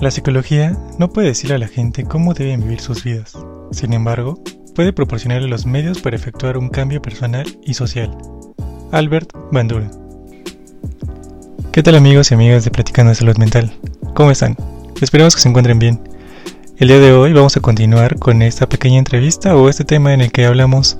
La 0.00 0.10
psicología 0.10 0.76
no 0.98 1.08
puede 1.08 1.28
decirle 1.28 1.54
a 1.54 1.58
la 1.58 1.68
gente 1.68 2.04
cómo 2.04 2.34
deben 2.34 2.60
vivir 2.60 2.80
sus 2.80 3.04
vidas. 3.04 3.38
Sin 3.70 3.92
embargo, 3.92 4.42
puede 4.74 4.92
proporcionarle 4.92 5.48
los 5.48 5.66
medios 5.66 6.00
para 6.00 6.16
efectuar 6.16 6.58
un 6.58 6.68
cambio 6.68 7.00
personal 7.00 7.46
y 7.62 7.74
social. 7.74 8.16
Albert 8.92 9.30
Bandura. 9.52 9.90
¿Qué 11.72 11.82
tal 11.82 11.94
amigos 11.94 12.30
y 12.30 12.34
amigas 12.34 12.64
de 12.64 12.70
Platicando 12.70 13.10
de 13.10 13.16
Salud 13.16 13.36
Mental? 13.38 13.72
¿Cómo 14.14 14.30
están? 14.30 14.56
Esperamos 15.00 15.34
que 15.34 15.42
se 15.42 15.48
encuentren 15.48 15.78
bien. 15.78 16.00
El 16.76 16.88
día 16.88 16.98
de 16.98 17.12
hoy 17.12 17.32
vamos 17.32 17.56
a 17.56 17.60
continuar 17.60 18.18
con 18.18 18.42
esta 18.42 18.68
pequeña 18.68 18.98
entrevista 18.98 19.56
o 19.56 19.68
este 19.68 19.84
tema 19.84 20.12
en 20.12 20.20
el 20.20 20.32
que 20.32 20.44
hablamos 20.44 20.98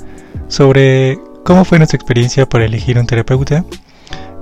sobre 0.48 1.18
cómo 1.45 1.64
fue 1.64 1.79
nuestra 1.79 1.96
experiencia 1.96 2.48
para 2.48 2.64
elegir 2.64 2.98
un 2.98 3.06
terapeuta, 3.06 3.64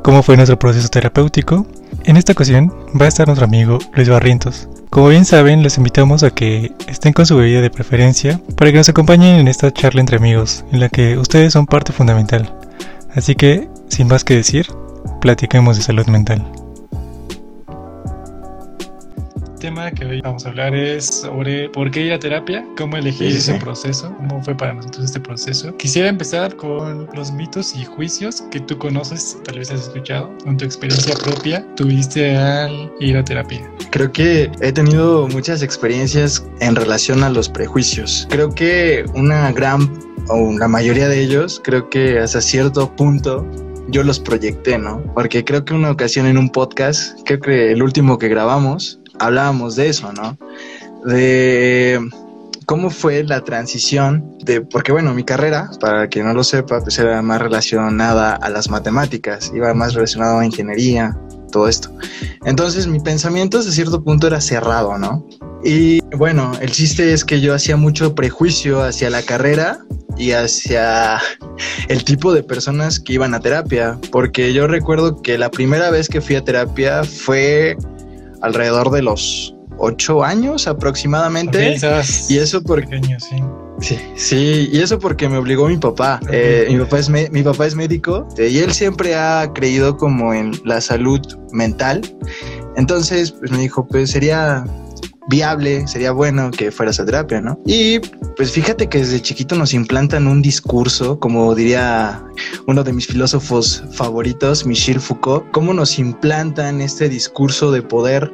cómo 0.03 0.23
fue 0.23 0.37
nuestro 0.37 0.59
proceso 0.59 0.89
terapéutico. 0.89 1.67
En 2.05 2.17
esta 2.17 2.33
ocasión 2.33 2.73
va 3.01 3.07
a 3.07 3.09
estar 3.09 3.27
nuestro 3.27 3.47
amigo 3.47 3.79
Luis 3.95 4.09
Barrientos. 4.09 4.69
Como 4.91 5.09
bien 5.09 5.25
saben, 5.25 5.63
les 5.63 5.79
invitamos 5.79 6.23
a 6.23 6.31
que 6.31 6.73
estén 6.87 7.13
con 7.13 7.25
su 7.25 7.37
bebida 7.37 7.61
de 7.61 7.71
preferencia 7.71 8.41
para 8.57 8.71
que 8.71 8.79
nos 8.79 8.89
acompañen 8.89 9.41
en 9.41 9.49
esta 9.49 9.73
charla 9.73 10.01
entre 10.01 10.19
amigos, 10.19 10.65
en 10.73 10.81
la 10.81 10.89
que 10.89 11.17
ustedes 11.17 11.53
son 11.53 11.67
parte 11.67 11.93
fundamental. 11.93 12.55
Así 13.15 13.35
que, 13.35 13.69
sin 13.89 14.09
más 14.09 14.25
que 14.25 14.37
decir, 14.37 14.67
platiquemos 15.21 15.77
de 15.77 15.83
salud 15.83 16.07
mental 16.07 16.62
tema 19.63 19.93
que 19.93 20.05
hoy 20.05 20.21
vamos 20.23 20.45
a 20.45 20.49
hablar 20.49 20.75
es 20.75 21.07
sobre 21.07 21.69
por 21.69 21.89
qué 21.93 22.01
ir 22.01 22.13
a 22.13 22.19
terapia, 22.19 22.67
cómo 22.77 22.97
elegir 22.97 23.29
ese 23.29 23.55
proceso, 23.55 24.13
cómo 24.17 24.43
fue 24.43 24.57
para 24.57 24.75
nosotros 24.75 25.05
este 25.05 25.21
proceso. 25.21 25.77
Quisiera 25.77 26.09
empezar 26.09 26.57
con 26.57 27.09
los 27.15 27.31
mitos 27.31 27.77
y 27.77 27.85
juicios 27.85 28.43
que 28.51 28.59
tú 28.59 28.77
conoces, 28.77 29.39
tal 29.45 29.61
vez 29.61 29.71
has 29.71 29.83
escuchado, 29.83 30.37
con 30.43 30.57
tu 30.57 30.65
experiencia 30.65 31.15
propia, 31.15 31.65
tuviste 31.77 32.37
al 32.37 32.93
ir 32.99 33.17
a 33.17 33.23
terapia. 33.23 33.61
Creo 33.93 34.11
que 34.11 34.51
he 34.61 34.73
tenido 34.73 35.29
muchas 35.29 35.63
experiencias 35.63 36.45
en 36.59 36.75
relación 36.75 37.23
a 37.23 37.31
los 37.31 37.49
prejuicios. 37.49 38.27
Creo 38.31 38.53
que 38.53 39.05
una 39.15 39.53
gran 39.53 39.97
o 40.27 40.59
la 40.59 40.67
mayoría 40.67 41.07
de 41.07 41.23
ellos, 41.23 41.61
creo 41.63 41.89
que 41.89 42.19
hasta 42.19 42.41
cierto 42.41 42.97
punto 42.97 43.47
yo 43.89 44.03
los 44.03 44.19
proyecté, 44.19 44.79
¿no? 44.79 45.03
Porque 45.15 45.45
creo 45.45 45.65
que 45.65 45.75
una 45.75 45.91
ocasión 45.91 46.27
en 46.27 46.39
un 46.39 46.51
podcast, 46.51 47.19
creo 47.25 47.41
que 47.41 47.73
el 47.73 47.83
último 47.83 48.19
que 48.19 48.29
grabamos, 48.29 49.02
hablábamos 49.23 49.77
de 49.77 49.89
eso, 49.89 50.13
¿no? 50.13 50.37
De 51.05 52.01
cómo 52.67 52.91
fue 52.91 53.25
la 53.25 53.43
transición 53.43 54.39
de, 54.43 54.61
porque 54.61 54.93
bueno, 54.93 55.15
mi 55.15 55.25
carrera, 55.25 55.71
para 55.81 56.09
quien 56.09 56.27
no 56.27 56.35
lo 56.35 56.45
sepa, 56.45 56.81
pues 56.81 56.99
era 56.99 57.21
más 57.23 57.41
relacionada 57.41 58.35
a 58.35 58.49
las 58.51 58.69
matemáticas, 58.69 59.53
iba 59.55 59.73
más 59.75 59.95
relacionado 59.95 60.39
a 60.39 60.47
ingeniería, 60.47 61.17
todo 61.51 61.69
esto. 61.69 61.91
Entonces 62.45 62.87
mi 62.87 63.01
pensamiento 63.01 63.59
hasta 63.59 63.71
cierto 63.73 64.03
punto 64.03 64.27
era 64.27 64.41
cerrado, 64.41 64.99
¿no? 64.99 65.27
Y 65.65 66.01
bueno, 66.17 66.53
el 66.61 66.73
chiste 66.73 67.13
es 67.13 67.25
que 67.25 67.41
yo 67.41 67.55
hacía 67.55 67.77
mucho 67.77 68.15
prejuicio 68.15 68.83
hacia 68.83 69.11
la 69.11 69.23
carrera 69.23 69.79
y 70.17 70.33
hacia 70.33 71.21
el 71.89 72.05
tipo 72.05 72.33
de 72.33 72.43
personas 72.43 72.99
que 72.99 73.13
iban 73.13 73.35
a 73.35 73.41
terapia, 73.41 73.99
porque 74.11 74.53
yo 74.53 74.67
recuerdo 74.67 75.23
que 75.23 75.39
la 75.39 75.51
primera 75.51 75.91
vez 75.91 76.09
que 76.09 76.21
fui 76.21 76.37
a 76.37 76.45
terapia 76.45 77.05
fue 77.05 77.77
alrededor 78.43 78.91
de 78.91 79.03
los 79.03 79.55
ocho 79.79 80.23
años 80.23 80.67
aproximadamente. 80.67 81.77
y 82.29 82.39
eso 82.39 82.63
porque... 82.63 83.01
sí. 83.81 83.99
sí. 84.17 84.69
y 84.73 84.79
eso 84.81 84.99
porque 84.99 85.29
me 85.29 85.39
obligó 85.39 85.69
mi 85.69 85.77
papá. 85.77 86.21
Eh, 86.31 86.67
mi, 86.71 86.79
papá 86.79 86.99
es 86.99 87.09
mi 87.09 87.43
papá 87.43 87.67
es 87.67 87.75
médico 87.75 88.29
eh, 88.39 88.49
y 88.49 88.59
él 88.59 88.73
siempre 88.73 89.15
ha 89.15 89.51
creído 89.53 89.97
como 89.97 90.35
en 90.35 90.53
la 90.65 90.81
salud 90.81 91.21
mental. 91.53 92.03
Entonces, 92.77 93.33
pues 93.33 93.51
me 93.51 93.59
dijo, 93.59 93.87
pues 93.87 94.11
sería 94.11 94.65
viable, 95.29 95.87
sería 95.87 96.13
bueno 96.13 96.51
que 96.51 96.71
fueras 96.71 96.99
a 97.01 97.05
terapia, 97.05 97.41
¿no? 97.41 97.59
Y 97.67 97.99
pues 98.37 98.53
fíjate 98.53 98.89
que 98.89 98.99
desde 98.99 99.21
chiquito 99.21 99.55
nos 99.55 99.75
implantan 99.75 100.27
un 100.27 100.43
discurso, 100.43 101.19
como 101.19 101.55
diría 101.55 102.25
uno 102.67 102.83
de 102.83 102.93
mis 102.93 103.07
filósofos 103.07 103.85
favoritos, 103.93 104.67
Michel 104.67 105.01
Foucault, 105.01 105.51
cómo 105.53 105.75
nos 105.75 105.99
implantan 105.99 106.81
este 106.81 107.09
discurso 107.09 107.71
de 107.71 107.83
poder 107.83 108.33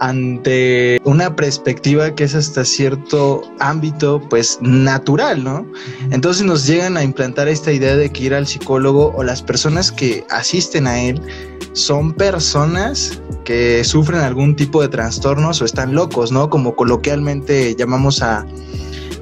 ante 0.00 0.98
una 1.04 1.36
perspectiva 1.36 2.14
que 2.14 2.24
es 2.24 2.34
hasta 2.34 2.64
cierto 2.64 3.42
ámbito 3.60 4.20
pues 4.28 4.58
natural, 4.62 5.44
¿no? 5.44 5.70
Entonces 6.10 6.44
nos 6.44 6.66
llegan 6.66 6.96
a 6.96 7.04
implantar 7.04 7.48
esta 7.48 7.70
idea 7.70 7.94
de 7.94 8.10
que 8.10 8.24
ir 8.24 8.34
al 8.34 8.46
psicólogo 8.46 9.12
o 9.14 9.22
las 9.22 9.42
personas 9.42 9.92
que 9.92 10.24
asisten 10.30 10.86
a 10.86 11.00
él 11.00 11.20
son 11.74 12.12
personas 12.14 13.20
que 13.44 13.84
sufren 13.84 14.20
algún 14.20 14.56
tipo 14.56 14.80
de 14.80 14.88
trastornos 14.88 15.60
o 15.60 15.66
están 15.66 15.94
locos, 15.94 16.32
¿no? 16.32 16.48
Como 16.48 16.74
coloquialmente 16.74 17.76
llamamos 17.76 18.22
a, 18.22 18.46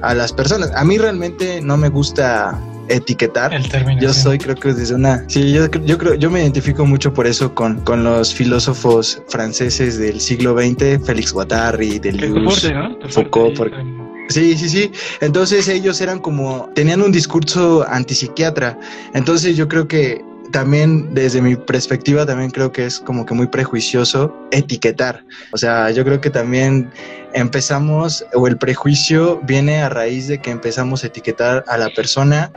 a 0.01 0.13
las 0.13 0.31
personas. 0.31 0.71
A 0.75 0.85
mí 0.85 0.97
realmente 0.97 1.61
no 1.61 1.75
me 1.75 1.89
gusta 1.89 2.57
etiquetar. 2.89 3.53
El 3.53 3.67
término, 3.69 4.01
yo 4.01 4.13
soy, 4.13 4.37
creo 4.37 4.55
que 4.55 4.73
desde 4.73 4.95
una. 4.95 5.23
Sí, 5.27 5.51
yo, 5.51 5.69
yo 5.69 5.97
creo, 5.97 6.15
yo 6.15 6.29
me 6.29 6.41
identifico 6.41 6.85
mucho 6.85 7.13
por 7.13 7.27
eso 7.27 7.53
con, 7.53 7.81
con 7.81 8.03
los 8.03 8.33
filósofos 8.33 9.21
franceses 9.27 9.97
del 9.97 10.19
siglo 10.19 10.57
XX, 10.57 11.05
Félix 11.05 11.31
Guattari, 11.31 11.99
Deleuze, 11.99 12.73
¿no? 12.73 12.97
Foucault. 13.09 13.57
Sí, 14.29 14.55
sí, 14.55 14.69
sí. 14.69 14.91
Entonces 15.21 15.67
ellos 15.67 15.99
eran 16.01 16.19
como, 16.19 16.69
tenían 16.75 17.01
un 17.01 17.11
discurso 17.11 17.83
antipsiquiatra. 17.89 18.77
Entonces 19.13 19.57
yo 19.57 19.67
creo 19.67 19.87
que 19.87 20.23
también 20.51 21.13
desde 21.13 21.41
mi 21.41 21.55
perspectiva 21.55 22.25
también 22.25 22.51
creo 22.51 22.71
que 22.71 22.85
es 22.85 22.99
como 22.99 23.25
que 23.25 23.33
muy 23.33 23.47
prejuicioso 23.47 24.35
etiquetar. 24.51 25.23
O 25.51 25.57
sea, 25.57 25.91
yo 25.91 26.03
creo 26.03 26.21
que 26.21 26.29
también 26.29 26.91
empezamos 27.33 28.25
o 28.33 28.47
el 28.47 28.57
prejuicio 28.57 29.39
viene 29.43 29.81
a 29.81 29.89
raíz 29.89 30.27
de 30.27 30.39
que 30.39 30.51
empezamos 30.51 31.03
a 31.03 31.07
etiquetar 31.07 31.63
a 31.67 31.77
la 31.77 31.89
persona 31.89 32.51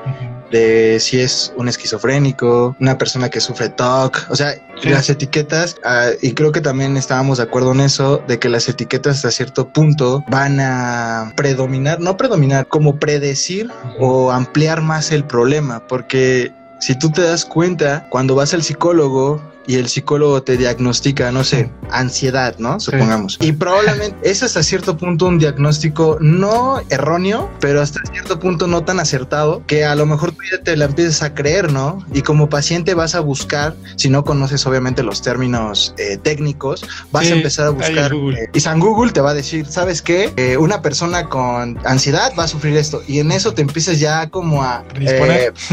de 0.51 1.01
si 1.01 1.19
es 1.19 1.53
un 1.57 1.69
esquizofrénico, 1.69 2.77
una 2.79 2.99
persona 2.99 3.31
que 3.31 3.41
sufre 3.41 3.71
TOC, 3.71 4.27
o 4.29 4.37
sea, 4.37 4.55
las 4.85 5.09
etiquetas, 5.09 5.77
ah, 5.83 6.11
y 6.21 6.33
creo 6.33 6.53
que 6.53 6.61
también 6.61 6.97
estábamos 6.99 7.39
de 7.39 7.45
acuerdo 7.45 7.73
en 7.73 7.81
eso, 7.81 8.23
de 8.29 8.39
que 8.39 8.51
las 8.51 8.69
etiquetas 8.69 9.17
hasta 9.17 9.31
cierto 9.31 9.73
punto 9.73 10.23
van 10.29 10.61
a 10.61 11.33
predominar, 11.37 12.01
no 12.01 12.19
predominar, 12.19 12.67
como 12.67 12.99
predecir 12.99 13.71
o 13.99 14.31
ampliar 14.31 14.83
más 14.83 15.11
el 15.11 15.25
problema, 15.25 15.87
porque 15.87 16.53
si 16.83 16.97
tú 16.97 17.11
te 17.11 17.23
das 17.23 17.45
cuenta, 17.45 18.09
cuando 18.09 18.35
vas 18.35 18.55
al 18.55 18.65
psicólogo 18.65 19.41
y 19.67 19.77
el 19.77 19.89
psicólogo 19.89 20.43
te 20.43 20.57
diagnostica, 20.57 21.31
no 21.31 21.45
sé, 21.45 21.71
ansiedad, 21.91 22.57
¿no? 22.59 22.81
Supongamos. 22.81 23.39
Y 23.41 23.53
probablemente 23.53 24.17
es 24.23 24.43
hasta 24.43 24.63
cierto 24.63 24.97
punto 24.97 25.27
un 25.27 25.39
diagnóstico 25.39 26.19
no 26.21 26.81
erróneo, 26.91 27.51
pero 27.61 27.81
hasta 27.81 28.01
cierto 28.11 28.39
punto 28.39 28.67
no 28.67 28.85
tan 28.85 29.01
acertado, 29.01 29.63
que 29.67 29.85
a 29.85 29.95
lo 29.95 30.07
mejor 30.07 30.33
tú 30.33 30.39
ya 30.51 30.63
te 30.63 30.77
la 30.77 30.87
empiezas 30.87 31.23
a 31.23 31.35
creer, 31.35 31.73
¿no? 31.73 32.05
Y 32.13 32.23
como 32.23 32.49
paciente 32.49 32.95
vas 32.95 33.15
a 33.15 33.21
buscar, 33.21 33.75
si 33.97 34.09
no 34.09 34.25
conoces 34.25 34.67
obviamente 34.67 35.03
los 35.03 35.23
términos 35.23 35.95
eh, 35.99 36.17
técnicos, 36.17 36.85
vas 37.11 37.31
a 37.31 37.35
empezar 37.35 37.67
a 37.67 37.71
buscar. 37.71 38.13
Eh, 38.13 38.49
y 38.53 38.61
San 38.61 38.81
Google 38.81 39.13
te 39.13 39.21
va 39.21 39.31
a 39.31 39.35
decir, 39.35 39.67
¿sabes 39.67 40.03
qué? 40.03 40.33
Eh, 40.37 40.57
una 40.57 40.83
persona 40.83 41.29
con 41.29 41.79
ansiedad 41.85 42.33
va 42.39 42.45
a 42.45 42.49
sufrir 42.49 42.77
esto. 42.77 43.03
Y 43.07 43.21
en 43.21 43.33
eso 43.33 43.55
te 43.55 43.63
empiezas 43.63 44.01
ya 44.01 44.29
como 44.29 44.63
a... 44.63 44.85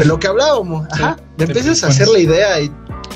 lo 0.04 0.18
que 0.18 0.26
hablábamos, 0.26 0.86
ajá, 0.92 1.16
te, 1.36 1.44
empiezas 1.44 1.82
a 1.84 1.88
hacer 1.88 2.08
la 2.08 2.18
idea 2.18 2.60
y 2.60 2.70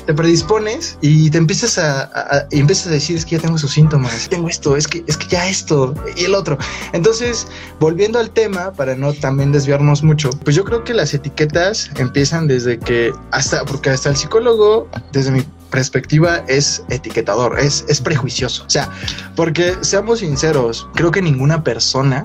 te 0.05 0.13
predispones 0.13 0.97
y 1.01 1.29
te 1.29 1.37
empiezas 1.37 1.77
a, 1.77 2.47
y 2.51 2.59
empiezas 2.59 2.87
a 2.87 2.91
decir 2.91 3.17
es 3.17 3.25
que 3.25 3.37
ya 3.37 3.41
tengo 3.41 3.55
esos 3.55 3.71
síntomas, 3.71 4.29
tengo 4.29 4.49
esto, 4.49 4.75
es 4.75 4.87
que 4.87 5.03
es 5.07 5.17
que 5.17 5.27
ya 5.27 5.47
esto 5.47 5.93
y 6.15 6.25
el 6.25 6.35
otro. 6.35 6.57
Entonces, 6.93 7.47
volviendo 7.79 8.19
al 8.19 8.29
tema 8.29 8.71
para 8.73 8.95
no 8.95 9.13
también 9.13 9.51
desviarnos 9.51 10.03
mucho, 10.03 10.29
pues 10.43 10.55
yo 10.55 10.63
creo 10.63 10.83
que 10.83 10.93
las 10.93 11.13
etiquetas 11.13 11.89
empiezan 11.97 12.47
desde 12.47 12.79
que 12.79 13.11
hasta 13.31 13.65
porque 13.65 13.89
hasta 13.89 14.09
el 14.09 14.15
psicólogo 14.15 14.87
desde 15.11 15.31
mi 15.31 15.43
perspectiva 15.69 16.43
es 16.47 16.83
etiquetador, 16.89 17.59
es, 17.59 17.85
es 17.89 17.99
prejuicioso. 18.01 18.63
O 18.65 18.69
sea, 18.69 18.89
porque 19.35 19.75
seamos 19.81 20.19
sinceros, 20.19 20.87
creo 20.95 21.11
que 21.11 21.21
ninguna 21.21 21.63
persona, 21.63 22.23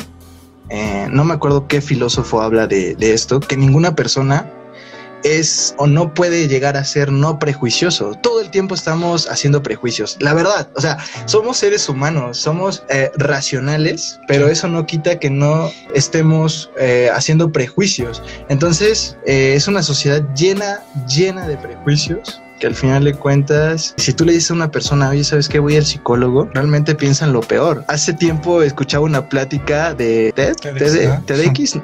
eh, 0.68 1.08
no 1.10 1.24
me 1.24 1.34
acuerdo 1.34 1.66
qué 1.66 1.80
filósofo 1.80 2.42
habla 2.42 2.66
de, 2.66 2.94
de 2.94 3.12
esto, 3.12 3.40
que 3.40 3.56
ninguna 3.56 3.96
persona 3.96 4.52
es 5.24 5.74
o 5.78 5.86
no 5.86 6.12
puede 6.14 6.48
llegar 6.48 6.76
a 6.76 6.84
ser 6.84 7.10
no 7.12 7.38
prejuicioso. 7.38 8.14
Todo 8.22 8.40
el 8.40 8.50
tiempo 8.50 8.74
estamos 8.74 9.28
haciendo 9.28 9.62
prejuicios. 9.62 10.16
La 10.20 10.34
verdad, 10.34 10.68
o 10.76 10.80
sea, 10.80 10.98
somos 11.26 11.58
seres 11.58 11.88
humanos, 11.88 12.38
somos 12.38 12.82
eh, 12.88 13.10
racionales, 13.16 14.20
pero 14.26 14.48
eso 14.48 14.68
no 14.68 14.86
quita 14.86 15.18
que 15.18 15.30
no 15.30 15.70
estemos 15.94 16.70
eh, 16.78 17.10
haciendo 17.12 17.52
prejuicios. 17.52 18.22
Entonces, 18.48 19.16
eh, 19.26 19.54
es 19.54 19.68
una 19.68 19.82
sociedad 19.82 20.22
llena, 20.34 20.80
llena 21.06 21.46
de 21.46 21.56
prejuicios 21.56 22.40
que 22.60 22.66
al 22.66 22.74
final 22.74 23.04
de 23.04 23.14
cuentas, 23.14 23.94
si 23.96 24.12
tú 24.12 24.26
le 24.26 24.34
dices 24.34 24.50
a 24.50 24.54
una 24.54 24.70
persona, 24.70 25.08
oye, 25.08 25.24
¿sabes 25.24 25.48
qué? 25.48 25.58
Voy 25.58 25.76
al 25.76 25.84
psicólogo, 25.86 26.48
realmente 26.52 26.94
piensan 26.94 27.32
lo 27.32 27.40
peor. 27.40 27.82
Hace 27.88 28.12
tiempo 28.12 28.62
escuchaba 28.62 29.06
una 29.06 29.28
plática 29.28 29.94
de 29.94 30.30
TED, 30.36 30.54
TEDx, 30.56 31.24
TEDx 31.24 31.80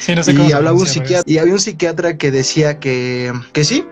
Sí, 0.00 0.14
no 0.14 0.22
sé 0.22 0.32
y 0.32 0.52
hablaba 0.52 0.76
un 0.76 0.86
psiquiatra 0.86 1.24
y 1.26 1.38
había 1.38 1.52
un 1.52 1.60
psiquiatra 1.60 2.16
que 2.16 2.30
decía 2.30 2.78
que, 2.78 3.32
que 3.52 3.64
sí, 3.64 3.86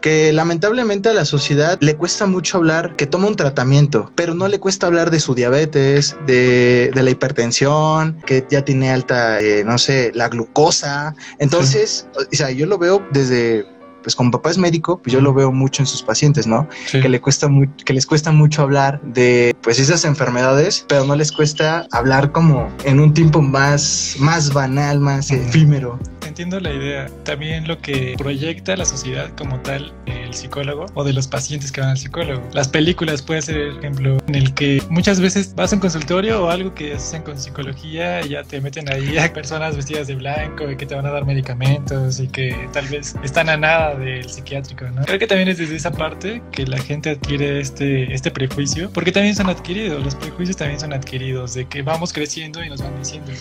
que 0.00 0.32
lamentablemente 0.32 1.08
a 1.08 1.14
la 1.14 1.24
sociedad 1.24 1.78
le 1.80 1.96
cuesta 1.96 2.26
mucho 2.26 2.58
hablar 2.58 2.96
que 2.96 3.06
toma 3.06 3.28
un 3.28 3.36
tratamiento, 3.36 4.12
pero 4.14 4.34
no 4.34 4.48
le 4.48 4.58
cuesta 4.58 4.86
hablar 4.86 5.10
de 5.10 5.20
su 5.20 5.34
diabetes, 5.34 6.16
de, 6.26 6.90
de 6.94 7.02
la 7.02 7.10
hipertensión, 7.10 8.20
que 8.26 8.44
ya 8.50 8.64
tiene 8.64 8.90
alta, 8.90 9.40
eh, 9.40 9.64
no 9.64 9.78
sé, 9.78 10.12
la 10.14 10.28
glucosa. 10.28 11.14
Entonces, 11.38 12.06
o 12.14 12.24
sea, 12.30 12.50
yo 12.50 12.66
lo 12.66 12.78
veo 12.78 13.06
desde 13.12 13.66
pues 14.02 14.14
como 14.16 14.30
papá 14.30 14.50
es 14.50 14.58
médico, 14.58 15.00
pues 15.02 15.12
yo 15.12 15.20
lo 15.20 15.32
veo 15.34 15.52
mucho 15.52 15.82
en 15.82 15.86
sus 15.86 16.02
pacientes, 16.02 16.46
¿no? 16.46 16.68
Sí. 16.86 17.00
Que 17.00 17.08
le 17.08 17.20
cuesta 17.20 17.48
mu- 17.48 17.66
que 17.84 17.92
les 17.92 18.06
cuesta 18.06 18.30
mucho 18.32 18.62
hablar 18.62 19.00
de 19.02 19.54
pues 19.62 19.78
esas 19.78 20.04
enfermedades, 20.04 20.84
pero 20.88 21.04
no 21.04 21.16
les 21.16 21.32
cuesta 21.32 21.86
hablar 21.92 22.32
como 22.32 22.68
en 22.84 23.00
un 23.00 23.14
tiempo 23.14 23.42
más 23.42 24.16
más 24.18 24.52
banal, 24.52 25.00
más 25.00 25.30
efímero. 25.30 25.98
Entiendo 26.26 26.60
la 26.60 26.72
idea. 26.72 27.06
También 27.24 27.66
lo 27.66 27.78
que 27.78 28.14
proyecta 28.16 28.76
la 28.76 28.84
sociedad 28.84 29.30
como 29.36 29.58
tal, 29.60 29.92
el 30.06 30.32
psicólogo 30.32 30.86
o 30.94 31.02
de 31.04 31.12
los 31.12 31.26
pacientes 31.26 31.72
que 31.72 31.80
van 31.80 31.90
al 31.90 31.98
psicólogo. 31.98 32.40
Las 32.52 32.68
películas 32.68 33.20
puede 33.22 33.42
ser 33.42 33.56
el 33.56 33.78
ejemplo 33.78 34.18
en 34.28 34.34
el 34.36 34.54
que 34.54 34.82
muchas 34.88 35.20
veces 35.20 35.54
vas 35.56 35.72
a 35.72 35.76
un 35.76 35.80
consultorio 35.80 36.44
o 36.44 36.50
algo 36.50 36.72
que 36.74 36.94
hacen 36.94 37.22
con 37.22 37.38
psicología 37.38 38.24
y 38.24 38.30
ya 38.30 38.42
te 38.44 38.60
meten 38.60 38.90
ahí 38.92 39.18
a 39.18 39.32
personas 39.32 39.76
vestidas 39.76 40.06
de 40.06 40.14
blanco 40.14 40.70
y 40.70 40.76
que 40.76 40.86
te 40.86 40.94
van 40.94 41.04
a 41.06 41.10
dar 41.10 41.24
medicamentos 41.26 42.20
y 42.20 42.28
que 42.28 42.68
tal 42.72 42.86
vez 42.86 43.16
están 43.22 43.48
a 43.48 43.56
nada 43.56 43.89
del 43.94 44.28
psiquiátrico, 44.28 44.86
¿no? 44.88 45.04
Creo 45.04 45.18
que 45.18 45.26
también 45.26 45.48
es 45.48 45.58
desde 45.58 45.76
esa 45.76 45.92
parte 45.92 46.42
que 46.52 46.66
la 46.66 46.78
gente 46.78 47.10
adquiere 47.10 47.60
este, 47.60 48.12
este 48.12 48.30
prejuicio, 48.30 48.90
porque 48.92 49.12
también 49.12 49.34
son 49.34 49.48
adquiridos, 49.48 50.02
los 50.04 50.14
prejuicios 50.14 50.56
también 50.56 50.80
son 50.80 50.92
adquiridos, 50.92 51.54
de 51.54 51.66
que 51.66 51.82
vamos 51.82 52.12
creciendo 52.12 52.62
y 52.62 52.68
nos 52.68 52.82
van 52.82 52.98
diciendo 52.98 53.32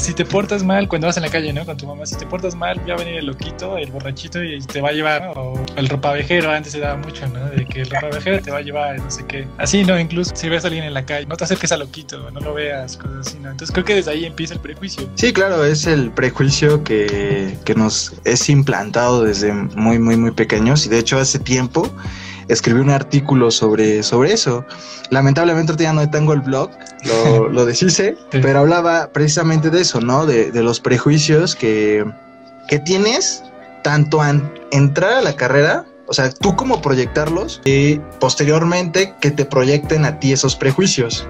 si 0.00 0.14
te 0.14 0.24
portas 0.24 0.64
mal 0.64 0.88
cuando 0.88 1.06
vas 1.06 1.16
en 1.16 1.22
la 1.22 1.28
calle, 1.28 1.52
¿no? 1.52 1.64
Con 1.64 1.76
tu 1.76 1.86
mamá, 1.86 2.06
si 2.06 2.16
te 2.16 2.26
portas 2.26 2.54
mal, 2.54 2.80
va 2.88 2.94
a 2.94 2.96
venir 2.96 3.16
el 3.16 3.26
loquito, 3.26 3.76
el 3.76 3.90
borrachito 3.90 4.42
y 4.42 4.58
te 4.60 4.80
va 4.80 4.88
a 4.88 4.92
llevar, 4.92 5.22
¿no? 5.22 5.32
O 5.32 5.64
el 5.76 5.88
ropavejero, 5.88 6.50
antes 6.50 6.72
se 6.72 6.80
daba 6.80 6.96
mucho, 6.96 7.26
¿no? 7.28 7.46
De 7.50 7.66
que 7.66 7.82
el 7.82 7.90
ropavejero 7.90 8.40
te 8.40 8.50
va 8.50 8.58
a 8.58 8.62
llevar, 8.62 8.98
no 8.98 9.10
sé 9.10 9.24
qué. 9.26 9.46
Así, 9.58 9.84
¿no? 9.84 9.98
Incluso 9.98 10.34
si 10.34 10.48
ves 10.48 10.64
a 10.64 10.68
alguien 10.68 10.84
en 10.84 10.94
la 10.94 11.04
calle, 11.04 11.26
no 11.26 11.36
te 11.36 11.44
acerques 11.44 11.70
al 11.72 11.80
loquito, 11.80 12.30
no 12.30 12.40
lo 12.40 12.54
veas, 12.54 12.96
cosas 12.96 13.28
así, 13.28 13.38
¿no? 13.38 13.50
Entonces 13.50 13.72
creo 13.72 13.84
que 13.84 13.94
desde 13.94 14.10
ahí 14.12 14.24
empieza 14.24 14.54
el 14.54 14.60
prejuicio. 14.60 15.08
Sí, 15.14 15.32
claro, 15.32 15.64
es 15.64 15.86
el 15.86 16.10
prejuicio 16.10 16.82
que, 16.82 17.56
que 17.64 17.74
nos 17.74 18.14
es 18.24 18.48
implantado 18.48 19.24
desde 19.24 19.52
muy, 19.52 19.98
muy, 19.98 20.16
muy 20.16 20.30
pequeños. 20.30 20.86
Y 20.86 20.88
de 20.88 20.98
hecho, 20.98 21.18
hace 21.18 21.38
tiempo 21.38 21.90
escribí 22.52 22.80
un 22.80 22.90
artículo 22.90 23.50
sobre, 23.50 24.02
sobre 24.02 24.32
eso. 24.32 24.64
Lamentablemente, 25.10 25.74
ya 25.78 25.92
no 25.92 26.08
tengo 26.10 26.32
el 26.32 26.40
blog, 26.40 26.70
lo, 27.04 27.48
lo 27.50 27.64
deshice, 27.64 28.16
Sí. 28.32 28.38
pero 28.42 28.60
hablaba 28.60 29.08
precisamente 29.12 29.70
de 29.70 29.80
eso, 29.80 30.00
¿no? 30.00 30.26
De, 30.26 30.50
de 30.52 30.62
los 30.62 30.80
prejuicios 30.80 31.54
que, 31.56 32.04
que 32.68 32.78
tienes 32.78 33.42
tanto 33.82 34.20
al 34.20 34.52
entrar 34.70 35.14
a 35.14 35.22
la 35.22 35.34
carrera. 35.34 35.84
O 36.06 36.12
sea, 36.12 36.28
tú 36.30 36.56
como 36.56 36.82
proyectarlos 36.82 37.60
y 37.64 38.00
posteriormente 38.18 39.14
que 39.20 39.30
te 39.30 39.44
proyecten 39.44 40.04
a 40.04 40.18
ti 40.18 40.32
esos 40.32 40.56
prejuicios. 40.56 41.24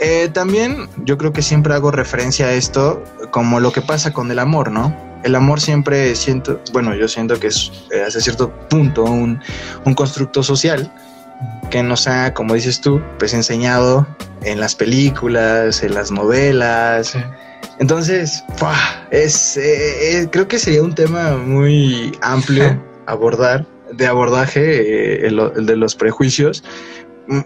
Eh, 0.00 0.28
también 0.32 0.88
yo 1.04 1.16
creo 1.18 1.32
que 1.32 1.40
siempre 1.40 1.72
hago 1.72 1.92
referencia 1.92 2.46
a 2.46 2.52
esto 2.54 3.00
como 3.30 3.60
lo 3.60 3.70
que 3.70 3.80
pasa 3.80 4.12
con 4.12 4.32
el 4.32 4.40
amor, 4.40 4.72
¿no? 4.72 4.92
El 5.24 5.34
amor 5.34 5.60
siempre 5.60 6.14
siento, 6.14 6.60
bueno, 6.72 6.94
yo 6.94 7.08
siento 7.08 7.38
que 7.38 7.48
es 7.48 7.72
eh, 7.90 8.02
hasta 8.06 8.20
cierto 8.20 8.52
punto 8.68 9.04
un, 9.04 9.40
un 9.84 9.94
constructo 9.94 10.42
social 10.42 10.92
que 11.70 11.82
nos 11.82 12.06
ha, 12.08 12.34
como 12.34 12.54
dices 12.54 12.80
tú, 12.80 13.00
pues 13.18 13.34
enseñado 13.34 14.06
en 14.42 14.60
las 14.60 14.74
películas, 14.74 15.82
en 15.82 15.94
las 15.94 16.10
novelas. 16.10 17.08
Sí. 17.08 17.18
Entonces, 17.78 18.44
es, 19.10 19.56
eh, 19.56 20.20
eh, 20.20 20.28
creo 20.30 20.48
que 20.48 20.58
sería 20.58 20.82
un 20.82 20.94
tema 20.94 21.36
muy 21.36 22.16
amplio 22.22 22.82
abordar, 23.06 23.66
de 23.92 24.06
abordaje, 24.06 24.60
eh, 24.60 25.26
el, 25.26 25.38
el 25.56 25.66
de 25.66 25.76
los 25.76 25.94
prejuicios 25.94 26.62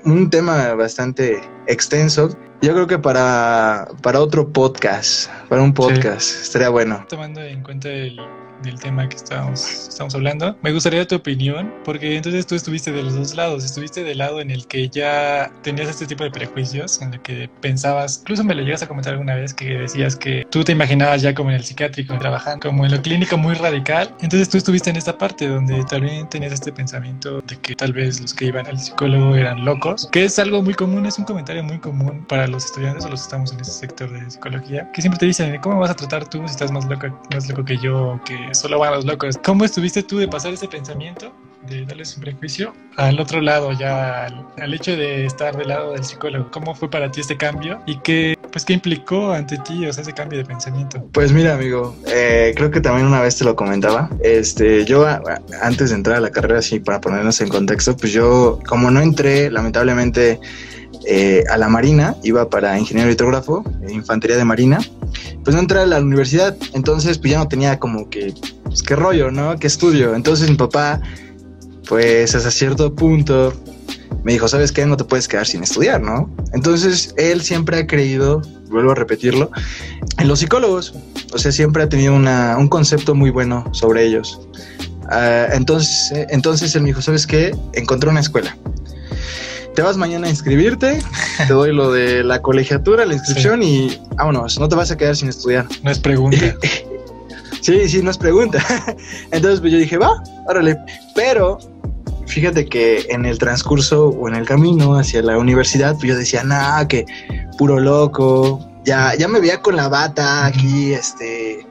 un 0.05 0.31
tema 0.31 0.75
bastante 0.75 1.41
extenso. 1.67 2.37
Yo 2.62 2.73
creo 2.75 2.87
que 2.87 2.97
para, 2.97 3.88
para 4.03 4.20
otro 4.20 4.50
podcast, 4.50 5.29
para 5.49 5.62
un 5.62 5.75
podcast, 5.75 6.43
estaría 6.43 6.69
bueno. 6.69 7.05
Tomando 7.09 7.43
en 7.43 7.61
cuenta 7.61 7.88
el, 7.88 8.20
del 8.62 8.79
tema 8.79 9.09
que 9.09 9.17
estábamos, 9.17 9.88
estamos 9.88 10.14
hablando, 10.14 10.56
me 10.62 10.73
gustaría 10.73 11.06
tu 11.06 11.17
opinión, 11.17 11.73
porque 11.85 12.17
entonces 12.17 12.47
tú 12.47 12.55
estuviste 12.55 12.93
de 12.93 13.03
los 13.03 13.14
dos 13.14 13.35
lados, 13.35 13.64
estuviste 13.64 14.05
del 14.05 14.19
lado 14.19 14.41
en 14.41 14.50
el 14.50 14.67
que 14.67 14.88
ya 14.88 15.53
tenías 15.62 15.88
este 15.88 16.06
tipo 16.06 16.25
de 16.25 16.31
prejuicios, 16.31 17.00
en 17.03 17.14
el 17.14 17.20
que 17.20 17.50
pensabas, 17.61 18.20
incluso 18.23 18.44
me 18.44 18.55
lo 18.55 18.62
llegas 18.62 18.82
a 18.82 18.88
comentar 18.88 19.12
alguna 19.12 19.35
vez, 19.35 19.55
que 19.55 19.79
decías 19.79 20.17
que 20.17 20.47
tú 20.50 20.64
te 20.64 20.73
imaginabas 20.73 21.23
ya 21.23 21.35
como 21.35 21.50
en 21.50 21.56
el 21.56 21.64
psiquiátrico, 21.64 22.19
trabajando 22.19 22.69
como 22.69 22.85
en 22.85 22.93
lo 22.93 23.03
clínico 23.03 23.37
muy 23.37 23.55
radical, 23.55 24.14
entonces 24.20 24.49
tú 24.49 24.59
estuviste 24.59 24.91
en 24.91 24.97
esta 24.97 25.17
parte 25.17 25.49
donde 25.49 25.85
también 25.85 26.29
tenías 26.29 26.53
este 26.53 26.73
pensamiento 26.73 27.41
de 27.43 27.56
que 27.56 27.75
tal 27.75 27.93
vvez 27.93 28.20
los 28.20 28.35
que 28.35 28.47
iban 28.47 28.67
al 28.67 28.79
psicólogo 28.79 29.35
eran 29.35 29.64
locos, 29.64 30.09
que 30.12 30.25
es 30.25 30.38
algo 30.38 30.62
muy 30.62 30.75
común, 30.75 31.06
es 31.06 31.19
un 31.19 31.25
comentario 31.25 31.62
muy 31.62 31.79
común 31.79 32.25
para 32.29 32.47
los 32.47 32.64
estudiantes 32.64 33.05
o 33.05 33.09
los 33.09 33.20
que 33.20 33.25
estamos 33.25 33.53
en 33.53 33.61
ese 33.61 33.73
sector 33.73 34.11
de 34.11 34.31
psicología, 34.31 34.91
que 34.93 35.00
siempre 35.00 35.19
te 35.19 35.26
dicen, 35.26 35.59
¿cómo 35.61 35.79
vas 35.79 35.91
a 35.91 35.94
tratar 35.94 36.29
tú 36.29 36.38
si 36.47 36.53
estás 36.53 36.70
más 36.70 36.85
loco, 36.87 37.06
más 37.32 37.49
loco 37.49 37.64
que 37.64 37.76
yo, 37.79 38.20
que 38.25 38.51
solo 38.54 38.78
van 38.78 38.93
los 38.93 39.04
locos? 39.04 39.38
¿Cómo 39.43 39.64
estuviste 39.64 40.02
tú 40.02 40.19
de 40.19 40.28
pasar 40.28 40.52
ese 40.52 40.69
pensamiento, 40.69 41.32
de 41.69 41.84
darles 41.84 42.16
un 42.16 42.22
prejuicio, 42.22 42.75
al 42.96 43.20
otro 43.20 43.40
lado, 43.40 43.72
ya 43.72 44.26
al, 44.26 44.46
al 44.58 44.75
hecho 44.75 44.96
de 44.96 45.26
estar 45.26 45.56
del 45.56 45.69
lado 45.69 45.93
del 45.93 46.04
psicólogo? 46.04 46.50
¿Cómo 46.50 46.75
fue 46.75 46.90
para 46.90 47.10
ti 47.10 47.20
este 47.20 47.37
cambio 47.37 47.81
y 47.87 47.99
qué, 47.99 48.38
pues, 48.50 48.64
qué 48.64 48.72
implicó 48.75 49.32
ante 49.32 49.58
ti, 49.58 49.87
o 49.87 49.93
sea, 49.93 50.02
ese 50.02 50.12
cambio 50.12 50.38
de 50.38 50.44
pensamiento? 50.44 51.06
Pues 51.12 51.32
mira, 51.32 51.54
amigo, 51.54 51.96
eh, 52.06 52.52
creo 52.56 52.70
que 52.70 52.81
también 52.81 53.06
una 53.06 53.20
vez 53.20 53.37
te 53.37 53.44
lo 53.44 53.56
comentaba. 53.56 54.10
Este, 54.22 54.84
yo 54.84 55.06
antes 55.62 55.90
de 55.90 55.96
entrar 55.96 56.16
a 56.16 56.20
la 56.20 56.31
carrera, 56.31 56.58
así 56.58 56.81
para 56.81 57.00
ponernos 57.00 57.40
en 57.40 57.49
contexto, 57.49 57.96
pues 57.96 58.12
yo, 58.12 58.58
como 58.66 58.90
no 58.90 59.00
entré, 59.00 59.50
lamentablemente, 59.50 60.40
eh, 61.06 61.44
a 61.50 61.56
la 61.56 61.69
Marina, 61.69 62.16
iba 62.22 62.49
para 62.49 62.78
ingeniero 62.78 63.10
hidrógrafo, 63.10 63.64
eh, 63.82 63.93
infantería 63.93 64.37
de 64.37 64.44
Marina, 64.44 64.78
pues 65.44 65.54
no 65.54 65.60
entré 65.60 65.81
a 65.81 65.87
la 65.87 66.00
universidad, 66.00 66.56
entonces 66.75 67.19
pues 67.19 67.32
ya 67.32 67.38
no 67.38 67.49
tenía 67.49 67.78
como 67.78 68.08
que, 68.10 68.34
pues 68.64 68.82
qué 68.82 68.96
rollo, 68.96 69.31
¿no? 69.31 69.56
¿Qué 69.58 69.66
estudio? 69.66 70.14
Entonces 70.14 70.49
mi 70.50 70.56
papá, 70.56 71.00
pues 71.88 72.34
hasta 72.34 72.50
cierto 72.50 72.94
punto, 72.94 73.52
me 74.25 74.32
dijo, 74.32 74.46
¿sabes 74.49 74.70
qué? 74.72 74.87
No 74.87 74.96
te 74.96 75.04
puedes 75.04 75.26
quedar 75.28 75.46
sin 75.46 75.62
estudiar, 75.62 76.00
¿no? 76.00 76.31
Entonces 76.52 77.12
él 77.16 77.43
siempre 77.43 77.78
ha 77.78 77.87
creído, 77.87 78.40
vuelvo 78.70 78.93
a 78.93 78.94
repetirlo, 78.94 79.50
en 80.19 80.28
los 80.28 80.38
psicólogos. 80.38 80.94
O 81.34 81.38
sea, 81.38 81.50
siempre 81.50 81.82
ha 81.82 81.88
tenido 81.88 82.14
una- 82.14 82.56
un 82.58 82.69
concepto 82.69 83.14
muy 83.14 83.31
bueno 83.31 83.64
sobre 83.72 84.04
ellos. 84.06 84.40
Ah, 85.10 85.46
entonces, 85.52 86.12
eh, 86.12 86.26
entonces 86.31 86.75
él 86.76 86.82
me 86.82 86.88
dijo, 86.88 87.02
¿sabes 87.02 87.26
qué? 87.26 87.54
Encontré 87.72 88.08
una 88.10 88.20
escuela. 88.20 88.56
Te 89.75 89.83
vas 89.83 89.97
mañana 89.97 90.27
a 90.27 90.31
inscribirte, 90.31 91.03
te 91.47 91.53
doy 91.53 91.73
lo 91.73 91.93
de 91.93 92.23
la 92.23 92.43
colegiatura, 92.43 93.07
la 93.07 93.14
inscripción 93.14 93.62
y 93.62 93.99
vámonos, 94.17 94.59
no 94.61 94.69
te 94.69 94.76
vas 94.76 94.91
a 94.91 94.97
quedar 94.97 95.17
sin 95.17 95.31
estudiar. 95.31 95.67
No 95.83 95.91
es 95.91 95.99
pregunta. 95.99 96.57
Sí, 97.62 97.88
sí, 97.88 98.02
no 98.02 98.11
es 98.11 98.19
pregunta. 98.19 98.59
Entonces 99.31 99.61
pues 99.61 99.73
yo 99.73 99.79
dije, 99.79 99.97
va, 99.97 100.21
órale. 100.49 100.76
Pero 101.14 101.59
fíjate 102.26 102.67
que 102.67 103.07
en 103.09 103.25
el 103.25 103.38
transcurso 103.38 104.09
o 104.09 104.29
en 104.29 104.35
el 104.35 104.45
camino 104.45 104.97
hacia 104.99 105.23
la 105.23 105.38
universidad, 105.38 105.95
pues 105.95 106.09
yo 106.09 106.17
decía, 106.17 106.43
nah, 106.43 106.85
que 106.87 107.07
puro 107.57 107.79
loco. 107.79 108.59
Ya, 108.85 109.14
ya 109.17 109.29
me 109.29 109.38
veía 109.38 109.61
con 109.61 109.76
la 109.76 109.88
bata 109.88 110.45
aquí, 110.45 110.93
este, 110.93 111.64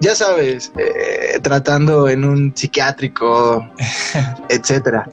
ya 0.00 0.16
sabes, 0.16 0.72
eh, 0.76 1.38
tratando 1.40 2.08
en 2.08 2.24
un 2.24 2.52
psiquiátrico, 2.52 3.64
etcétera. 4.48 5.08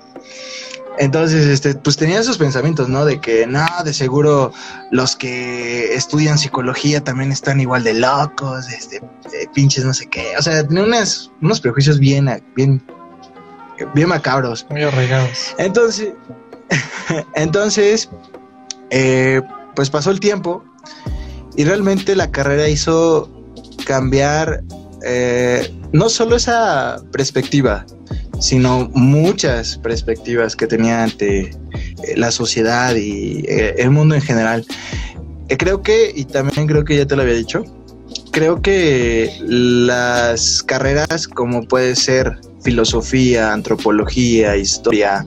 Entonces, 0.98 1.48
este, 1.48 1.76
pues 1.76 1.98
tenía 1.98 2.20
esos 2.20 2.38
pensamientos, 2.38 2.88
¿no? 2.90 3.06
De 3.06 3.20
que, 3.20 3.46
no, 3.48 3.66
de 3.84 3.94
seguro 3.94 4.54
los 4.92 5.16
que 5.16 5.94
estudian 5.94 6.38
psicología 6.38 7.04
también 7.04 7.32
están 7.32 7.60
igual 7.60 7.84
de 7.84 7.96
locos, 7.96 8.72
este, 8.72 8.98
eh, 8.98 9.48
pinches 9.54 9.84
no 9.84 9.94
sé 9.94 10.08
qué. 10.08 10.34
O 10.38 10.42
sea, 10.42 10.66
tenía 10.66 10.84
unas, 10.84 11.32
unos 11.42 11.60
prejuicios 11.60 12.00
bien, 12.00 12.30
bien, 12.56 12.82
bien 13.94 14.10
macabros. 14.10 14.66
Muy 14.70 14.84
arraigados. 14.84 15.54
Entonces, 15.58 16.14
entonces, 17.36 18.10
eh, 18.90 19.42
pues 19.76 19.90
pasó 19.90 20.12
el 20.12 20.20
tiempo 20.20 20.64
y 21.56 21.66
realmente 21.66 22.16
la 22.16 22.32
carrera 22.32 22.68
hizo 22.70 23.30
cambiar 23.86 24.64
eh, 25.04 25.74
no 25.92 26.10
solo 26.10 26.36
esa 26.36 27.02
perspectiva, 27.12 27.86
sino 28.40 28.90
muchas 28.94 29.78
perspectivas 29.78 30.56
que 30.56 30.68
tenía 30.68 31.04
ante 31.04 31.42
eh, 31.42 31.54
la 32.16 32.32
sociedad 32.32 32.96
y 32.96 33.46
eh, 33.48 33.76
el 33.78 33.92
mundo 33.92 34.16
en 34.16 34.22
general. 34.22 34.66
Eh, 35.50 35.58
creo 35.58 35.82
que, 35.82 36.12
y 36.16 36.26
también 36.26 36.68
creo 36.68 36.86
que 36.86 36.98
ya 36.98 37.06
te 37.06 37.16
lo 37.16 37.22
había 37.22 37.36
dicho, 37.36 37.64
creo 38.32 38.62
que 38.62 39.32
las 39.42 40.64
carreras 40.64 41.28
como 41.28 41.64
puede 41.68 41.96
ser 41.96 42.40
filosofía, 42.64 43.54
antropología, 43.54 44.58
historia, 44.58 45.26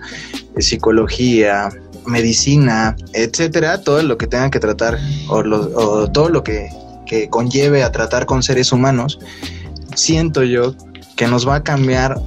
psicología, 0.59 1.69
medicina, 2.07 2.97
etcétera, 3.13 3.83
todo 3.83 4.03
lo 4.03 4.19
que 4.19 4.27
tenga 4.27 4.51
que 4.51 4.59
tratar 4.59 4.99
o 5.29 6.11
todo 6.11 6.29
lo 6.31 6.43
que, 6.43 6.69
que 7.07 7.29
conlleve 7.29 7.83
a 7.83 7.91
tratar 7.91 8.27
con 8.27 8.43
seres 8.43 8.73
humanos, 8.73 9.19
siento 9.95 10.45
yo 10.45 10.75
que 11.17 11.27
nos 11.27 11.49
va 11.49 11.57
a 11.57 11.63
cambiar, 11.65 12.21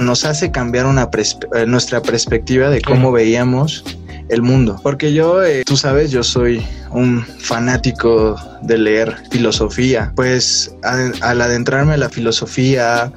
nos 0.00 0.24
hace 0.24 0.50
cambiar 0.50 0.86
una 0.86 1.08
eh, 1.54 1.66
nuestra 1.66 2.02
perspectiva 2.02 2.68
de 2.68 2.80
cómo 2.82 3.12
veíamos 3.12 3.84
el 4.28 4.42
mundo. 4.42 4.80
Porque 4.82 5.12
yo, 5.12 5.42
eh, 5.42 5.62
tú 5.64 5.76
sabes, 5.76 6.10
yo 6.10 6.22
soy 6.22 6.64
un 6.90 7.24
fanático 7.24 8.36
de 8.62 8.78
leer 8.78 9.16
filosofía. 9.30 10.12
Pues 10.16 10.74
al 10.82 11.40
adentrarme 11.40 11.94
a 11.94 11.96
la 11.96 12.08
filosofía, 12.08 13.12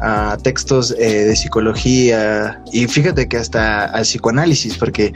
a 0.00 0.36
textos 0.42 0.94
eh, 0.98 1.24
de 1.24 1.36
psicología 1.36 2.62
y 2.72 2.86
fíjate 2.86 3.28
que 3.28 3.36
hasta 3.36 3.84
al 3.86 4.02
psicoanálisis, 4.02 4.76
porque 4.76 5.12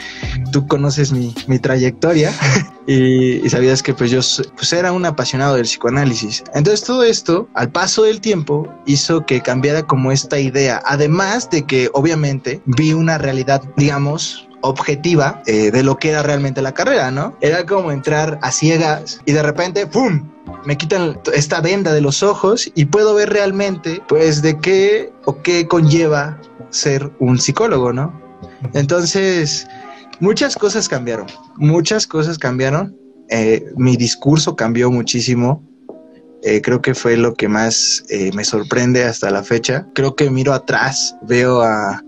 tú 0.53 0.67
conoces 0.67 1.13
mi, 1.13 1.33
trayectoria 1.59 2.33
y, 2.87 3.49
sabías 3.49 3.83
que 3.83 3.95
pues 3.95 4.11
yo 4.11 4.21
pues 4.57 4.73
era 4.73 4.93
un 4.93 5.05
apasionado 5.05 5.57
del 5.57 5.65
psicoanálisis. 5.65 6.45
Entonces 6.55 6.85
todo 6.85 7.03
esto, 7.03 7.49
al 7.55 7.71
paso 7.71 8.05
del 8.05 8.21
tiempo, 8.21 8.73
hizo 8.87 9.27
que 9.27 9.41
cambiara 9.41 9.83
como 9.83 10.13
esta 10.13 10.39
idea, 10.39 10.83
además 10.85 11.51
de 11.51 11.65
que 11.65 11.91
obviamente 11.93 12.61
vi 12.67 12.93
una 12.93 13.19
realidad, 13.19 13.63
digamos, 13.77 14.49
objetiva 14.61 15.43
eh, 15.47 15.71
de 15.71 15.83
lo 15.83 15.99
que 15.99 16.11
era 16.11 16.23
realmente 16.23 16.63
la 16.63 16.75
carrera, 16.75 17.11
¿no? 17.11 17.37
Era 17.41 17.65
como 17.67 17.93
entrar 17.93 18.39
a 18.43 18.51
ciegas 18.51 19.21
y 19.25 19.33
de 19.33 19.43
repente, 19.43 19.87
¡pum! 19.87 20.29
Me 20.65 20.77
quitan 20.77 21.21
esta 21.35 21.61
venda 21.61 21.93
de 21.93 22.01
los 22.01 22.23
ojos 22.23 22.71
y 22.75 22.87
puedo 22.87 23.15
ver 23.15 23.31
realmente, 23.31 24.03
pues, 24.09 24.43
de 24.43 24.59
qué 24.59 25.13
o 25.25 25.43
qué 25.43 25.67
conlleva 25.67 26.41
ser 26.71 27.11
un 27.19 27.39
psicólogo, 27.39 27.93
¿no? 27.93 28.21
Entonces, 28.75 29.67
muchas 30.21 30.57
cosas 30.57 30.89
cambiaron, 30.89 31.27
muchas 31.57 32.07
cosas 32.07 32.39
cambiaron. 32.39 32.97
Eh, 33.31 33.65
mi 33.77 33.97
discurso 33.97 34.57
cambió 34.57 34.91
muchísimo. 34.91 35.63
Eh, 36.43 36.63
creo 36.63 36.81
que 36.81 36.95
fue 36.95 37.17
lo 37.17 37.35
que 37.35 37.49
más 37.49 38.05
me 38.33 38.45
sorprende 38.45 39.05
hasta 39.05 39.31
la 39.31 39.43
fecha. 39.43 39.89
Creo 39.95 40.15
que 40.15 40.31
miro 40.31 40.53
atrás, 40.53 41.17
veo 41.23 41.63
a, 41.63 42.03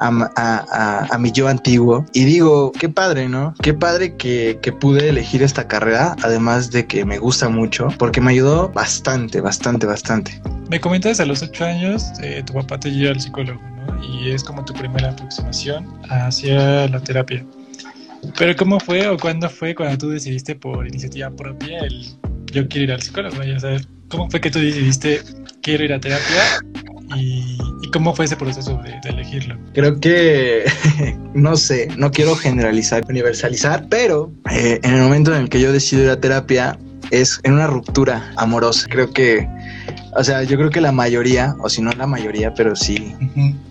a, 0.00 1.16
mi 1.18 1.32
yo 1.32 1.48
antiguo 1.48 2.04
y 2.12 2.24
digo, 2.24 2.72
qué 2.72 2.88
padre, 2.88 3.28
¿no? 3.28 3.54
Qué 3.62 3.74
padre 3.74 4.16
que, 4.16 4.58
pude 4.80 5.08
elegir 5.08 5.42
esta 5.42 5.68
carrera, 5.68 6.16
además 6.22 6.70
de 6.70 6.86
que 6.86 7.04
me 7.04 7.18
gusta 7.18 7.48
mucho, 7.48 7.88
porque 7.98 8.20
me 8.20 8.30
ayudó 8.30 8.70
bastante, 8.70 9.40
bastante, 9.40 9.86
bastante. 9.86 10.40
Me 10.70 10.80
comentas 10.80 11.20
a 11.20 11.26
los 11.26 11.42
ocho 11.42 11.64
años, 11.64 12.04
eh, 12.22 12.42
tu 12.46 12.54
papá 12.54 12.78
te 12.78 12.90
lleva 12.90 13.12
al 13.12 13.20
psicólogo, 13.20 13.60
¿no? 13.60 14.02
Y 14.04 14.30
es 14.30 14.42
como 14.42 14.64
tu 14.64 14.72
primera 14.72 15.10
aproximación 15.10 15.86
hacia 16.08 16.88
la 16.88 17.00
terapia. 17.00 17.44
Pero 18.38 18.56
¿cómo 18.56 18.80
fue 18.80 19.06
o 19.08 19.18
cuándo 19.18 19.50
fue 19.50 19.74
cuando 19.74 19.98
tú 19.98 20.10
decidiste 20.10 20.54
por 20.54 20.86
iniciativa 20.86 21.30
propia 21.30 21.80
el 21.80 22.06
yo 22.52 22.68
quiero 22.68 22.84
ir 22.84 22.92
al 22.92 23.02
psicólogo? 23.02 23.42
Ya 23.42 23.58
sabes, 23.58 23.88
¿cómo 24.08 24.30
fue 24.30 24.40
que 24.40 24.50
tú 24.50 24.58
decidiste 24.60 25.20
quiero 25.62 25.84
ir 25.84 25.92
a 25.92 26.00
terapia 26.00 26.42
y 27.16 27.58
¿Y 27.82 27.90
cómo 27.90 28.14
fue 28.14 28.26
ese 28.26 28.36
proceso 28.36 28.78
de, 28.82 28.98
elegirlo? 29.08 29.56
Creo 29.72 29.98
que, 30.00 30.64
no 31.34 31.56
sé, 31.56 31.88
no 31.96 32.10
quiero 32.10 32.36
generalizar, 32.36 33.04
universalizar, 33.08 33.86
pero 33.88 34.30
eh, 34.50 34.80
en 34.82 34.94
el 34.94 35.02
momento 35.02 35.34
en 35.34 35.42
el 35.42 35.48
que 35.48 35.60
yo 35.60 35.72
decido 35.72 36.04
ir 36.04 36.10
a 36.10 36.20
terapia 36.20 36.78
es 37.10 37.40
en 37.42 37.54
una 37.54 37.66
ruptura 37.66 38.32
amorosa. 38.36 38.86
Creo 38.88 39.10
que, 39.10 39.48
o 40.14 40.22
sea, 40.22 40.42
yo 40.42 40.58
creo 40.58 40.70
que 40.70 40.80
la 40.80 40.92
mayoría, 40.92 41.56
o 41.60 41.68
si 41.68 41.80
no 41.80 41.90
la 41.92 42.06
mayoría, 42.06 42.52
pero 42.52 42.76
sí 42.76 43.14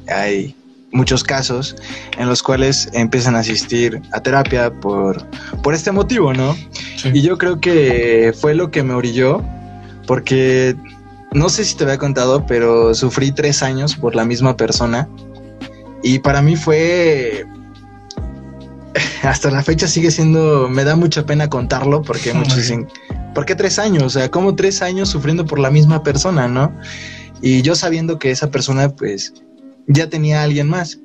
hay 0.08 0.55
muchos 0.91 1.24
casos 1.24 1.75
en 2.17 2.27
los 2.27 2.41
cuales 2.41 2.89
empiezan 2.93 3.36
a 3.36 3.39
asistir 3.39 4.01
a 4.12 4.22
terapia 4.22 4.72
por, 4.72 5.24
por 5.62 5.75
este 5.75 5.91
motivo, 5.91 6.34
¿no? 6.34 6.58
Y 7.13 7.22
yo 7.22 7.38
creo 7.38 7.62
que 7.62 8.34
fue 8.41 8.55
lo 8.55 8.72
que 8.72 8.81
me 8.81 8.96
orilló, 8.96 9.43
porque 10.08 10.75
no 11.31 11.50
sé 11.50 11.63
si 11.63 11.75
te 11.75 11.83
había 11.83 11.98
contado, 11.98 12.45
pero 12.45 12.93
sufrí 12.95 13.31
tres 13.31 13.62
años 13.62 13.95
por 13.95 14.15
la 14.15 14.25
misma 14.25 14.57
persona. 14.57 15.07
Y 16.03 16.19
para 16.19 16.41
mí 16.41 16.55
fue. 16.55 17.45
Hasta 19.24 19.51
la 19.51 19.62
fecha 19.62 19.88
sigue 19.88 20.12
siendo. 20.12 20.69
Me 20.69 20.83
da 20.83 20.95
mucha 20.95 21.25
pena 21.25 21.50
contarlo 21.50 22.01
porque 22.01 22.33
muchos 22.33 22.55
dicen. 22.55 22.88
¿Por 23.36 23.45
qué 23.45 23.55
tres 23.55 23.77
años? 23.77 24.03
O 24.03 24.09
sea, 24.09 24.29
como 24.29 24.55
tres 24.55 24.81
años 24.81 25.09
sufriendo 25.09 25.45
por 25.45 25.59
la 25.59 25.69
misma 25.69 26.01
persona, 26.03 26.48
no? 26.48 26.75
Y 27.41 27.62
yo 27.62 27.75
sabiendo 27.75 28.17
que 28.17 28.31
esa 28.31 28.50
persona, 28.50 28.89
pues, 28.89 29.33
ya 29.88 30.09
tenía 30.09 30.41
a 30.41 30.43
alguien 30.43 30.67
más. 30.67 31.00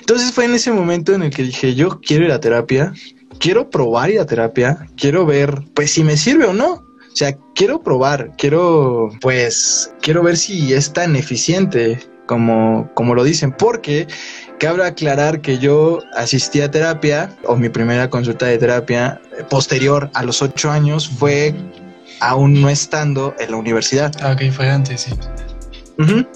Entonces 0.00 0.32
fue 0.32 0.46
en 0.46 0.54
ese 0.54 0.72
momento 0.72 1.12
en 1.14 1.22
el 1.22 1.30
que 1.30 1.44
dije, 1.44 1.74
yo 1.74 2.00
quiero 2.00 2.24
ir 2.24 2.32
a 2.32 2.40
terapia, 2.40 2.92
quiero 3.38 3.68
probar 3.70 4.10
ir 4.10 4.20
a 4.20 4.26
terapia, 4.26 4.88
quiero 4.96 5.26
ver, 5.26 5.62
pues, 5.74 5.92
si 5.92 6.02
me 6.02 6.16
sirve 6.16 6.46
o 6.46 6.54
no. 6.54 6.87
O 7.18 7.24
sea, 7.26 7.36
quiero 7.56 7.82
probar, 7.82 8.30
quiero, 8.38 9.10
pues, 9.20 9.92
quiero 10.00 10.22
ver 10.22 10.36
si 10.36 10.72
es 10.72 10.92
tan 10.92 11.16
eficiente 11.16 11.98
como, 12.26 12.88
como 12.94 13.12
lo 13.16 13.24
dicen, 13.24 13.50
porque 13.50 14.06
cabe 14.60 14.86
aclarar 14.86 15.40
que 15.40 15.58
yo 15.58 15.98
asistí 16.14 16.60
a 16.60 16.70
terapia, 16.70 17.36
o 17.42 17.56
mi 17.56 17.70
primera 17.70 18.08
consulta 18.08 18.46
de 18.46 18.56
terapia 18.58 19.20
eh, 19.36 19.42
posterior 19.50 20.08
a 20.14 20.22
los 20.22 20.42
ocho 20.42 20.70
años 20.70 21.08
fue 21.08 21.56
aún 22.20 22.60
no 22.60 22.68
estando 22.68 23.34
en 23.40 23.50
la 23.50 23.56
universidad. 23.56 24.14
Ah, 24.20 24.30
ok, 24.34 24.52
fue 24.52 24.70
antes, 24.70 25.00
sí. 25.00 25.10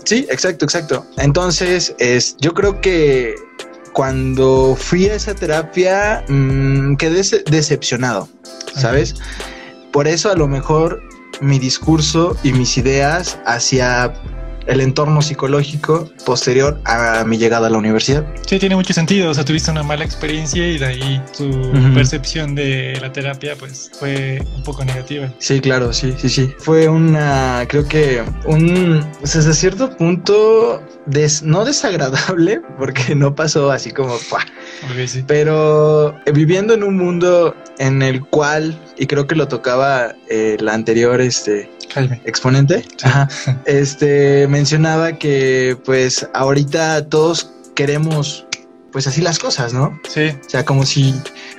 sí, 0.02 0.26
exacto, 0.30 0.64
exacto. 0.64 1.06
Entonces, 1.18 1.94
es, 2.00 2.36
yo 2.40 2.54
creo 2.54 2.80
que 2.80 3.36
cuando 3.92 4.74
fui 4.76 5.06
a 5.06 5.14
esa 5.14 5.32
terapia 5.32 6.24
mmm, 6.26 6.96
quedé 6.96 7.22
decepcionado, 7.48 8.28
¿sabes? 8.74 9.14
Por 9.92 10.08
eso 10.08 10.30
a 10.30 10.34
lo 10.34 10.48
mejor 10.48 11.02
mi 11.42 11.58
discurso 11.58 12.34
y 12.42 12.52
mis 12.52 12.78
ideas 12.78 13.38
hacia 13.44 14.14
el 14.66 14.80
entorno 14.80 15.22
psicológico 15.22 16.10
posterior 16.24 16.80
a 16.84 17.24
mi 17.24 17.38
llegada 17.38 17.66
a 17.66 17.70
la 17.70 17.78
universidad. 17.78 18.24
Sí, 18.46 18.58
tiene 18.58 18.76
mucho 18.76 18.92
sentido. 18.92 19.30
O 19.30 19.34
sea, 19.34 19.44
tuviste 19.44 19.70
una 19.70 19.82
mala 19.82 20.04
experiencia 20.04 20.66
y 20.66 20.78
de 20.78 20.86
ahí 20.86 21.22
tu 21.36 21.72
percepción 21.94 22.54
de 22.54 22.98
la 23.00 23.12
terapia 23.12 23.56
pues 23.58 23.90
fue 23.98 24.42
un 24.56 24.62
poco 24.62 24.84
negativa. 24.84 25.32
Sí, 25.38 25.60
claro, 25.60 25.92
sí, 25.92 26.14
sí, 26.18 26.28
sí. 26.28 26.54
Fue 26.58 26.88
una, 26.88 27.64
creo 27.68 27.86
que 27.86 28.22
un, 28.46 29.04
o 29.22 29.26
sea, 29.26 29.40
hasta 29.40 29.52
cierto 29.52 29.96
punto, 29.96 30.82
des, 31.06 31.42
no 31.42 31.64
desagradable, 31.64 32.60
porque 32.78 33.14
no 33.14 33.34
pasó 33.34 33.70
así 33.70 33.90
como, 33.90 34.16
pero 35.26 36.14
eh, 36.26 36.32
viviendo 36.32 36.74
en 36.74 36.82
un 36.82 36.96
mundo 36.96 37.54
en 37.78 38.02
el 38.02 38.24
cual, 38.24 38.78
y 38.96 39.06
creo 39.06 39.26
que 39.26 39.34
lo 39.34 39.48
tocaba 39.48 40.14
eh, 40.28 40.56
la 40.60 40.74
anterior 40.74 41.20
este, 41.20 41.70
exponente, 42.24 42.84
este, 43.66 44.46
mencionaba 44.48 45.18
que 45.18 45.76
pues 45.84 46.28
ahorita 46.34 47.08
todos 47.08 47.50
queremos 47.74 48.46
pues 48.92 49.06
así 49.06 49.22
las 49.22 49.38
cosas, 49.38 49.72
¿no? 49.72 49.98
Sí. 50.08 50.28
O 50.28 50.50
sea, 50.50 50.64
como 50.64 50.84
si, 50.84 51.14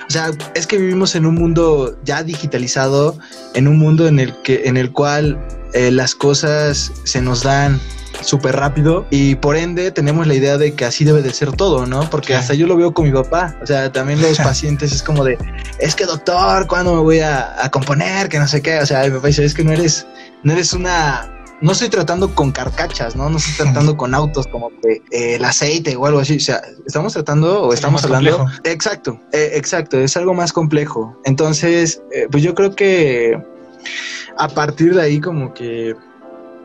o 0.06 0.10
sea, 0.10 0.30
es 0.54 0.66
que 0.66 0.78
vivimos 0.78 1.16
en 1.16 1.26
un 1.26 1.34
mundo 1.34 1.98
ya 2.04 2.22
digitalizado, 2.22 3.18
en 3.54 3.66
un 3.66 3.78
mundo 3.78 4.06
en 4.06 4.20
el 4.20 4.40
que, 4.42 4.62
en 4.66 4.76
el 4.76 4.92
cual 4.92 5.44
eh, 5.74 5.90
las 5.90 6.14
cosas 6.14 6.92
se 7.02 7.20
nos 7.20 7.42
dan 7.42 7.80
súper 8.24 8.56
rápido 8.56 9.06
y 9.10 9.36
por 9.36 9.56
ende 9.56 9.90
tenemos 9.90 10.26
la 10.26 10.34
idea 10.34 10.58
de 10.58 10.74
que 10.74 10.84
así 10.84 11.04
debe 11.04 11.22
de 11.22 11.32
ser 11.32 11.52
todo, 11.52 11.86
¿no? 11.86 12.08
Porque 12.10 12.34
hasta 12.34 12.54
yo 12.54 12.66
lo 12.66 12.76
veo 12.76 12.92
con 12.92 13.04
mi 13.06 13.12
papá, 13.12 13.56
o 13.62 13.66
sea, 13.66 13.92
también 13.92 14.20
los 14.20 14.38
pacientes 14.44 14.92
es 14.92 15.02
como 15.02 15.24
de, 15.24 15.38
es 15.78 15.94
que 15.94 16.04
doctor, 16.04 16.66
¿cuándo 16.66 16.94
me 16.94 17.00
voy 17.00 17.20
a, 17.20 17.70
componer? 17.70 18.28
Que 18.28 18.38
no 18.38 18.46
sé 18.48 18.62
qué, 18.62 18.78
o 18.78 18.86
sea, 18.86 19.04
mi 19.04 19.10
papá 19.10 19.28
dice, 19.28 19.44
es 19.44 19.54
que 19.54 19.64
no 19.64 19.72
eres, 19.72 20.06
no 20.42 20.52
eres 20.52 20.72
una, 20.72 21.30
no 21.60 21.72
estoy 21.72 21.88
tratando 21.88 22.34
con 22.34 22.52
carcachas, 22.52 23.16
¿no? 23.16 23.28
No 23.30 23.38
estoy 23.38 23.64
tratando 23.64 23.96
con 23.96 24.14
autos 24.14 24.46
como 24.46 24.70
que 24.80 25.02
eh, 25.10 25.36
el 25.36 25.44
aceite 25.44 25.96
o 25.96 26.06
algo 26.06 26.20
así. 26.20 26.36
O 26.36 26.40
sea, 26.40 26.60
estamos 26.86 27.12
tratando 27.12 27.62
o 27.62 27.72
estamos 27.72 28.04
hablando. 28.04 28.46
Exacto, 28.64 29.20
eh, 29.32 29.52
exacto, 29.54 29.98
es 29.98 30.16
algo 30.16 30.34
más 30.34 30.52
complejo. 30.52 31.18
Entonces, 31.24 32.02
eh, 32.12 32.26
pues 32.30 32.42
yo 32.42 32.54
creo 32.54 32.74
que 32.74 33.40
a 34.36 34.48
partir 34.48 34.94
de 34.94 35.02
ahí, 35.02 35.20
como 35.20 35.54
que 35.54 35.94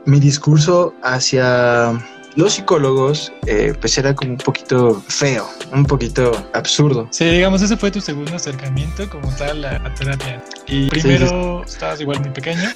mi 0.06 0.20
discurso 0.20 0.94
hacia 1.03 1.94
los 2.36 2.53
psicólogos, 2.53 3.34
eh, 3.48 3.74
pues 3.79 3.98
era 3.98 4.15
como 4.15 4.32
un 4.32 4.38
poquito 4.38 5.03
feo, 5.08 5.48
un 5.74 5.86
poquito 5.86 6.32
absurdo. 6.53 7.08
Sí, 7.12 7.25
digamos, 7.25 7.62
ese 7.62 7.75
fue 7.75 7.91
tu 7.91 8.01
segundo 8.01 8.36
acercamiento 8.36 9.10
como 9.10 9.29
tal 9.36 9.65
a, 9.65 9.94
terapia. 9.94 10.44
Y 10.68 10.89
primero 10.89 11.63
estabas 11.65 12.00
igual 12.01 12.20
muy 12.22 12.29
pequeño, 12.29 12.70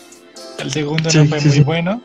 el 0.60 0.72
segundo 0.72 1.10
no 1.14 1.26
fue 1.26 1.42
muy 1.42 1.60
bueno. 1.62 2.02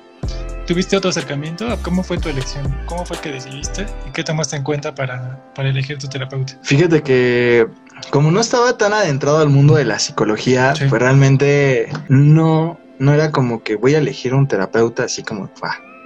¿Tuviste 0.66 0.98
otro 0.98 1.08
acercamiento? 1.08 1.66
¿Cómo 1.82 2.04
fue 2.04 2.18
tu 2.18 2.28
elección? 2.28 2.76
¿Cómo 2.84 3.06
fue 3.06 3.18
que 3.18 3.32
decidiste? 3.32 3.86
¿Y 4.06 4.12
qué 4.12 4.22
tomaste 4.22 4.54
en 4.54 4.62
cuenta 4.62 4.94
para, 4.94 5.42
para 5.54 5.70
elegir 5.70 5.96
tu 5.96 6.08
terapeuta? 6.08 6.58
Fíjate 6.62 7.02
que 7.02 7.66
como 8.10 8.30
no 8.30 8.40
estaba 8.40 8.76
tan 8.76 8.92
adentrado 8.92 9.38
al 9.38 9.48
mundo 9.48 9.76
de 9.76 9.86
la 9.86 9.98
psicología, 9.98 10.74
pues 10.76 11.00
realmente 11.00 11.88
no 12.08 12.78
no 12.98 13.12
era 13.12 13.30
como 13.30 13.62
que 13.62 13.76
voy 13.76 13.94
a 13.94 13.98
elegir 13.98 14.34
un 14.34 14.48
terapeuta 14.48 15.04
así 15.04 15.22
como, 15.22 15.48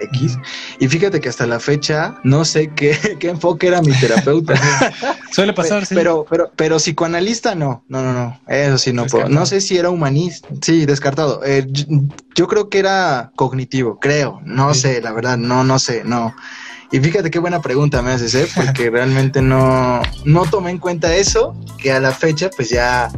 X. 0.02 0.38
Y 0.78 0.88
fíjate 0.88 1.20
que 1.20 1.28
hasta 1.28 1.46
la 1.46 1.60
fecha 1.60 2.16
no 2.24 2.44
sé 2.44 2.72
qué, 2.74 3.16
qué 3.20 3.30
enfoque 3.30 3.68
era 3.68 3.80
mi 3.82 3.92
terapeuta. 3.92 4.54
Suele 5.32 5.52
pasar, 5.52 5.86
sí. 5.86 5.94
Pero, 5.94 6.26
pero, 6.28 6.50
pero 6.56 6.76
psicoanalista 6.76 7.54
no, 7.54 7.84
no, 7.88 8.02
no, 8.02 8.12
no, 8.12 8.40
eso 8.48 8.78
sí 8.78 8.92
no 8.92 9.06
puedo. 9.06 9.28
No 9.28 9.46
sé 9.46 9.60
si 9.60 9.78
era 9.78 9.90
humanista, 9.90 10.48
sí, 10.60 10.86
descartado. 10.86 11.42
Eh, 11.44 11.66
yo, 12.34 12.48
creo 12.48 12.68
que 12.68 12.78
era 12.78 13.32
cognitivo, 13.36 13.98
creo, 13.98 14.40
no 14.44 14.74
sé, 14.74 15.00
la 15.00 15.12
verdad, 15.12 15.36
no, 15.38 15.64
no 15.64 15.78
sé, 15.78 16.02
no. 16.04 16.34
Y 16.90 17.00
fíjate 17.00 17.30
qué 17.30 17.38
buena 17.38 17.62
pregunta 17.62 18.02
me 18.02 18.10
haces, 18.10 18.34
¿eh? 18.34 18.46
Porque 18.54 18.90
realmente 18.90 19.40
no, 19.40 20.02
no 20.24 20.44
tomé 20.44 20.70
en 20.70 20.78
cuenta 20.78 21.14
eso, 21.14 21.58
que 21.78 21.92
a 21.92 22.00
la 22.00 22.12
fecha 22.12 22.50
pues 22.54 22.68
ya 22.68 23.10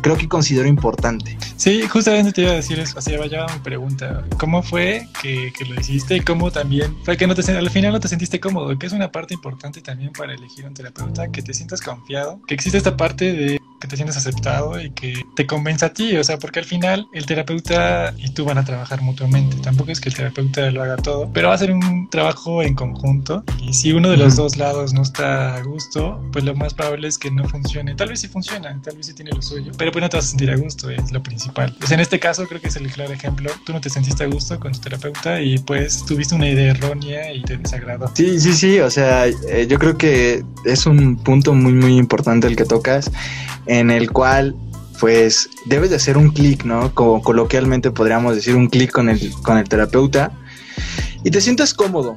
creo 0.00 0.16
que 0.16 0.28
considero 0.28 0.68
importante. 0.68 1.36
Sí, 1.56 1.82
justamente 1.82 2.32
te 2.32 2.42
iba 2.42 2.52
a 2.52 2.54
decir 2.54 2.78
eso, 2.78 2.98
así 2.98 3.16
vaya 3.16 3.46
mi 3.52 3.60
pregunta. 3.60 4.24
¿Cómo 4.38 4.62
fue 4.62 5.06
que, 5.22 5.52
que, 5.56 5.64
lo 5.64 5.80
hiciste 5.80 6.16
y 6.16 6.20
cómo 6.20 6.50
también 6.50 6.96
fue 7.04 7.16
que 7.16 7.26
no 7.26 7.34
te, 7.34 7.50
al 7.52 7.70
final 7.70 7.92
no 7.92 8.00
te 8.00 8.08
sentiste 8.08 8.40
cómodo? 8.40 8.78
Que 8.78 8.86
es 8.86 8.92
una 8.92 9.12
parte 9.12 9.34
importante 9.34 9.80
también 9.80 10.12
para 10.12 10.34
elegir 10.34 10.66
un 10.66 10.74
terapeuta, 10.74 11.30
que 11.30 11.42
te 11.42 11.54
sientas 11.54 11.80
confiado, 11.80 12.40
que 12.46 12.54
existe 12.54 12.78
esta 12.78 12.96
parte 12.96 13.32
de 13.32 13.60
que 13.80 13.88
te 13.88 13.96
sientes 13.96 14.16
aceptado 14.16 14.80
y 14.80 14.90
que 14.90 15.24
te 15.34 15.46
convenza 15.46 15.86
a 15.86 15.92
ti, 15.92 16.16
o 16.16 16.24
sea, 16.24 16.38
porque 16.38 16.60
al 16.60 16.64
final 16.64 17.08
el 17.12 17.26
terapeuta 17.26 18.14
y 18.18 18.30
tú 18.30 18.44
van 18.44 18.58
a 18.58 18.64
trabajar 18.64 19.00
mutuamente, 19.00 19.56
tampoco 19.56 19.90
es 19.90 20.00
que 20.00 20.10
el 20.10 20.14
terapeuta 20.14 20.70
lo 20.70 20.82
haga 20.82 20.96
todo, 20.96 21.30
pero 21.32 21.48
va 21.48 21.54
a 21.54 21.58
ser 21.58 21.72
un 21.72 22.08
trabajo 22.10 22.62
en 22.62 22.74
conjunto 22.74 23.42
y 23.60 23.72
si 23.72 23.92
uno 23.92 24.10
de 24.10 24.16
los 24.16 24.36
dos 24.36 24.56
lados 24.56 24.92
no 24.92 25.02
está 25.02 25.56
a 25.56 25.62
gusto, 25.62 26.20
pues 26.32 26.44
lo 26.44 26.54
más 26.54 26.74
probable 26.74 27.08
es 27.08 27.18
que 27.18 27.30
no 27.30 27.48
funcione, 27.48 27.94
tal 27.94 28.10
vez 28.10 28.20
sí 28.20 28.28
funciona, 28.28 28.78
tal 28.82 28.96
vez 28.96 29.06
sí 29.06 29.14
tiene 29.14 29.32
lo 29.32 29.42
suyo, 29.42 29.72
pero 29.78 29.90
pues 29.92 30.02
no 30.02 30.08
te 30.08 30.16
vas 30.18 30.26
a 30.26 30.28
sentir 30.28 30.50
a 30.50 30.56
gusto, 30.56 30.90
es 30.90 31.10
lo 31.10 31.22
principal. 31.22 31.74
Pues 31.78 31.90
en 31.92 32.00
este 32.00 32.20
caso 32.20 32.46
creo 32.46 32.60
que 32.60 32.68
es 32.68 32.76
el 32.76 32.90
claro 32.90 33.12
ejemplo, 33.12 33.50
tú 33.64 33.72
no 33.72 33.80
te 33.80 33.88
sentiste 33.88 34.24
a 34.24 34.26
gusto 34.26 34.60
con 34.60 34.72
tu 34.72 34.80
terapeuta 34.80 35.40
y 35.40 35.58
pues 35.58 36.04
tuviste 36.04 36.34
una 36.34 36.48
idea 36.48 36.72
errónea 36.72 37.32
y 37.32 37.42
te 37.42 37.56
desagradó. 37.56 38.10
Sí, 38.14 38.38
sí, 38.40 38.52
sí, 38.52 38.80
o 38.80 38.90
sea, 38.90 39.26
eh, 39.26 39.66
yo 39.68 39.78
creo 39.78 39.96
que 39.96 40.44
es 40.64 40.86
un 40.86 41.16
punto 41.16 41.54
muy, 41.54 41.72
muy 41.72 41.96
importante 41.96 42.46
el 42.46 42.56
que 42.56 42.64
tocas 42.64 43.10
en 43.70 43.92
el 43.92 44.10
cual 44.10 44.56
pues 44.98 45.48
debes 45.64 45.90
de 45.90 45.96
hacer 45.96 46.18
un 46.18 46.30
clic, 46.30 46.64
¿no? 46.64 46.92
Como 46.92 47.22
coloquialmente 47.22 47.92
podríamos 47.92 48.34
decir 48.34 48.56
un 48.56 48.66
clic 48.66 48.90
con 48.90 49.08
el, 49.08 49.32
con 49.42 49.56
el 49.58 49.68
terapeuta 49.68 50.32
y 51.22 51.30
te 51.30 51.40
sientas 51.40 51.72
cómodo, 51.72 52.16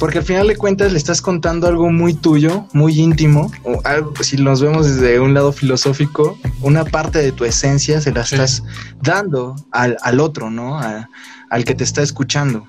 porque 0.00 0.18
al 0.18 0.24
final 0.24 0.46
de 0.46 0.56
cuentas 0.56 0.92
le 0.92 0.98
estás 0.98 1.20
contando 1.20 1.66
algo 1.66 1.90
muy 1.90 2.14
tuyo, 2.14 2.66
muy 2.72 2.98
íntimo, 2.98 3.52
o 3.64 3.80
algo, 3.84 4.14
si 4.22 4.38
nos 4.38 4.62
vemos 4.62 4.86
desde 4.86 5.20
un 5.20 5.34
lado 5.34 5.52
filosófico, 5.52 6.38
una 6.62 6.84
parte 6.84 7.18
de 7.18 7.32
tu 7.32 7.44
esencia 7.44 8.00
se 8.00 8.12
la 8.12 8.22
estás 8.22 8.62
dando 9.02 9.56
al, 9.72 9.98
al, 10.02 10.20
otro, 10.20 10.50
¿no? 10.50 10.78
al 10.78 11.64
que 11.64 11.74
te 11.74 11.84
está 11.84 12.02
escuchando. 12.02 12.66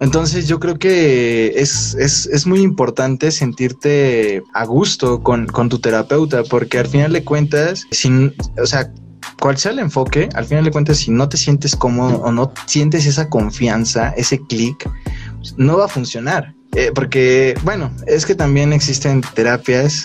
Entonces 0.00 0.46
yo 0.46 0.60
creo 0.60 0.78
que 0.78 1.54
es, 1.56 1.94
es, 1.94 2.26
es 2.26 2.46
muy 2.46 2.60
importante 2.60 3.30
sentirte 3.30 4.42
a 4.54 4.64
gusto 4.64 5.22
con, 5.22 5.46
con, 5.46 5.68
tu 5.68 5.80
terapeuta, 5.80 6.44
porque 6.44 6.78
al 6.78 6.86
final 6.86 7.12
de 7.12 7.24
cuentas, 7.24 7.84
sin, 7.90 8.32
o 8.62 8.66
sea, 8.66 8.92
cual 9.40 9.58
sea 9.58 9.72
el 9.72 9.80
enfoque, 9.80 10.28
al 10.34 10.44
final 10.44 10.64
de 10.64 10.70
cuentas, 10.70 10.98
si 10.98 11.10
no 11.10 11.28
te 11.28 11.36
sientes 11.36 11.74
cómodo 11.74 12.18
o 12.18 12.30
no 12.30 12.52
sientes 12.66 13.06
esa 13.06 13.28
confianza, 13.28 14.10
ese 14.10 14.40
clic, 14.46 14.88
no 15.56 15.78
va 15.78 15.86
a 15.86 15.88
funcionar. 15.88 16.54
Eh, 16.74 16.92
porque, 16.94 17.54
bueno, 17.64 17.90
es 18.06 18.26
que 18.26 18.34
también 18.34 18.72
existen 18.72 19.22
terapias 19.34 20.04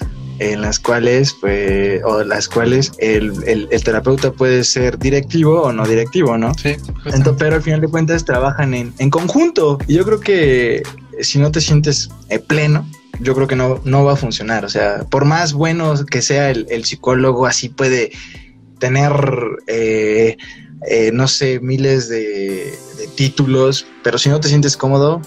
en 0.52 0.62
las 0.62 0.80
cuales, 0.80 1.36
pues, 1.40 2.02
o 2.04 2.24
las 2.24 2.50
cuales 2.50 2.92
el, 2.98 3.34
el, 3.46 3.84
terapeuta 3.84 4.32
puede 4.32 4.64
ser 4.64 5.00
directivo 5.00 5.62
o 5.62 5.72
no 5.72 5.86
directivo, 5.86 6.38
¿no? 6.38 6.54
Sí. 6.56 6.76
Entonces, 7.06 7.36
pero 7.38 7.56
al 7.56 7.62
final 7.62 7.82
de 7.82 7.88
cuentas 7.88 8.26
trabajan 8.26 8.74
en, 8.74 8.94
en 8.98 9.10
conjunto. 9.10 9.78
Y 9.88 9.96
yo 9.96 10.04
creo 10.04 10.20
que 10.20 10.84
si 11.22 11.40
no 11.40 11.52
te 11.52 11.62
sientes 11.62 12.10
eh, 12.30 12.40
pleno, 12.40 12.86
yo 13.20 13.36
creo 13.36 13.48
que 13.48 13.56
no, 13.56 13.80
no 13.86 14.04
va 14.04 14.14
a 14.14 14.18
funcionar. 14.18 14.66
O 14.66 14.70
sea, 14.70 15.06
por 15.10 15.26
más 15.26 15.54
bueno 15.54 15.94
que 16.06 16.22
sea 16.22 16.50
el, 16.50 16.66
el 16.70 16.84
psicólogo, 16.84 17.46
así 17.46 17.70
puede 17.70 18.12
tener, 18.80 19.14
eh, 19.68 20.38
eh, 20.90 21.12
no 21.14 21.28
sé, 21.28 21.60
miles 21.62 22.10
de, 22.10 22.74
de 22.98 23.08
títulos, 23.16 23.86
pero 24.04 24.18
si 24.18 24.30
no 24.30 24.40
te 24.40 24.50
sientes 24.50 24.76
cómodo, 24.76 25.22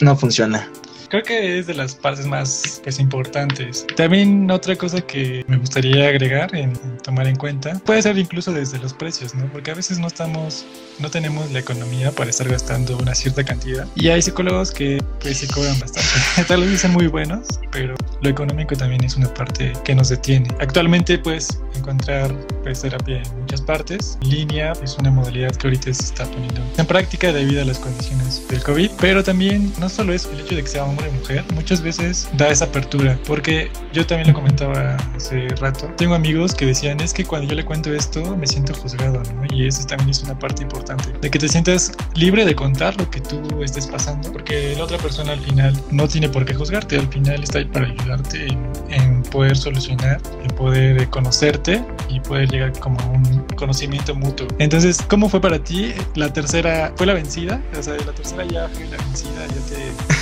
no 0.00 0.16
funciona 0.16 0.68
creo 1.14 1.22
que 1.22 1.58
es 1.60 1.68
de 1.68 1.74
las 1.74 1.94
partes 1.94 2.26
más 2.26 2.80
pues, 2.82 2.98
importantes. 2.98 3.86
También 3.96 4.50
otra 4.50 4.74
cosa 4.74 5.00
que 5.00 5.44
me 5.46 5.58
gustaría 5.58 6.08
agregar 6.08 6.52
en, 6.56 6.72
tomar 7.04 7.28
en 7.28 7.36
cuenta 7.36 7.78
puede 7.84 8.02
ser 8.02 8.18
incluso 8.18 8.52
desde 8.52 8.80
los 8.80 8.92
precios, 8.92 9.32
¿no? 9.32 9.46
Porque 9.52 9.70
a 9.70 9.74
veces 9.74 10.00
no 10.00 10.08
estamos, 10.08 10.66
no 10.98 11.08
tenemos 11.10 11.52
la 11.52 11.60
economía 11.60 12.10
para 12.10 12.30
estar 12.30 12.48
gastando 12.48 12.98
una 12.98 13.14
cierta 13.14 13.44
cantidad 13.44 13.86
y 13.94 14.08
hay 14.08 14.22
psicólogos 14.22 14.72
que 14.72 15.00
pues 15.20 15.38
se 15.38 15.46
cobran 15.46 15.78
bastante. 15.78 16.08
Tal 16.48 16.62
vez 16.62 16.70
dicen 16.72 16.90
muy 16.90 17.06
buenos, 17.06 17.60
pero 17.70 17.94
lo 18.20 18.28
económico 18.28 18.74
también 18.74 19.04
es 19.04 19.14
una 19.16 19.32
parte 19.32 19.72
que 19.84 19.94
nos 19.94 20.08
detiene. 20.08 20.48
Actualmente 20.58 21.16
puedes 21.18 21.60
encontrar 21.76 22.34
pues, 22.64 22.80
terapia 22.80 23.22
en 23.22 23.40
muchas 23.40 23.60
partes. 23.60 24.18
Línea 24.22 24.72
es 24.82 24.96
una 24.98 25.12
modalidad 25.12 25.54
que 25.54 25.68
ahorita 25.68 25.94
se 25.94 26.02
está 26.02 26.24
poniendo 26.24 26.60
en 26.76 26.86
práctica 26.86 27.32
debido 27.32 27.62
a 27.62 27.64
las 27.66 27.78
condiciones 27.78 28.46
del 28.48 28.62
COVID, 28.64 28.90
pero 29.00 29.22
también 29.22 29.72
no 29.78 29.88
solo 29.88 30.12
es 30.12 30.24
el 30.26 30.40
hecho 30.40 30.56
de 30.56 30.62
que 30.62 30.68
sea 30.68 30.84
hombre 30.84 31.03
mujer, 31.10 31.44
muchas 31.54 31.82
veces 31.82 32.28
da 32.36 32.48
esa 32.48 32.66
apertura, 32.66 33.18
porque 33.26 33.70
yo 33.92 34.06
también 34.06 34.28
lo 34.28 34.34
comentaba 34.34 34.96
hace 35.16 35.48
rato, 35.60 35.86
tengo 35.96 36.14
amigos 36.14 36.54
que 36.54 36.66
decían, 36.66 37.00
es 37.00 37.12
que 37.12 37.24
cuando 37.24 37.48
yo 37.48 37.54
le 37.54 37.64
cuento 37.64 37.92
esto 37.92 38.36
me 38.36 38.46
siento 38.46 38.74
juzgado, 38.74 39.22
¿no? 39.34 39.54
Y 39.54 39.66
eso 39.66 39.84
también 39.86 40.10
es 40.10 40.22
una 40.22 40.38
parte 40.38 40.62
importante, 40.62 41.12
de 41.20 41.30
que 41.30 41.38
te 41.38 41.48
sientas 41.48 41.92
libre 42.14 42.44
de 42.44 42.54
contar 42.54 42.96
lo 42.96 43.10
que 43.10 43.20
tú 43.20 43.62
estés 43.62 43.86
pasando, 43.86 44.32
porque 44.32 44.74
la 44.76 44.84
otra 44.84 44.98
persona 44.98 45.32
al 45.32 45.40
final 45.40 45.74
no 45.90 46.08
tiene 46.08 46.28
por 46.28 46.44
qué 46.44 46.54
juzgarte, 46.54 46.98
al 46.98 47.08
final 47.08 47.42
está 47.42 47.58
ahí 47.58 47.64
para 47.66 47.86
ayudarte 47.86 48.46
en, 48.46 48.70
en 48.88 49.22
poder 49.24 49.56
solucionar, 49.56 50.20
en 50.42 50.56
poder 50.56 51.08
conocerte 51.10 51.82
y 52.08 52.20
poder 52.20 52.50
llegar 52.50 52.72
como 52.80 53.00
a 53.00 53.06
un 53.06 53.44
conocimiento 53.56 54.14
mutuo. 54.14 54.46
Entonces, 54.58 54.98
¿cómo 55.08 55.28
fue 55.28 55.40
para 55.40 55.58
ti? 55.58 55.92
¿La 56.14 56.32
tercera 56.32 56.92
fue 56.96 57.06
la 57.06 57.14
vencida? 57.14 57.60
O 57.78 57.82
sea, 57.82 57.94
la 57.94 58.12
tercera 58.12 58.44
ya 58.44 58.68
fue 58.68 58.86
la 58.86 58.96
vencida, 58.96 59.46
ya 59.46 59.76
te 59.76 60.13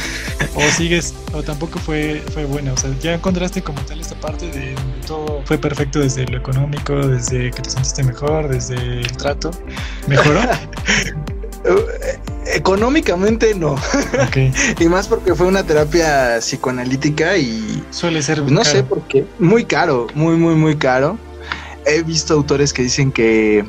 o 0.54 0.60
sigues, 0.76 1.14
o 1.32 1.42
tampoco 1.42 1.78
fue, 1.78 2.22
fue 2.32 2.44
buena. 2.44 2.72
O 2.72 2.76
sea, 2.76 2.90
ya 3.00 3.14
encontraste 3.14 3.62
como 3.62 3.80
tal 3.82 4.00
esta 4.00 4.14
parte 4.16 4.46
de 4.50 4.74
todo 5.06 5.42
fue 5.44 5.58
perfecto 5.58 6.00
desde 6.00 6.26
lo 6.26 6.38
económico, 6.38 6.94
desde 6.94 7.50
que 7.50 7.62
te 7.62 7.70
sentiste 7.70 8.02
mejor, 8.02 8.48
desde 8.48 8.74
el 8.76 9.16
trato. 9.16 9.50
¿Mejoró? 10.06 10.40
Económicamente 12.46 13.54
no. 13.54 13.76
y 14.80 14.88
más 14.88 15.08
porque 15.08 15.34
fue 15.34 15.46
una 15.46 15.64
terapia 15.64 16.38
psicoanalítica 16.40 17.36
y. 17.36 17.84
Suele 17.90 18.22
ser. 18.22 18.42
No 18.50 18.64
sé 18.64 18.82
por 18.82 19.02
qué. 19.02 19.24
Muy 19.38 19.64
caro, 19.64 20.08
muy, 20.14 20.36
muy, 20.36 20.54
muy 20.54 20.76
caro. 20.76 21.18
He 21.86 22.02
visto 22.02 22.34
autores 22.34 22.72
que 22.72 22.82
dicen 22.82 23.12
que, 23.12 23.64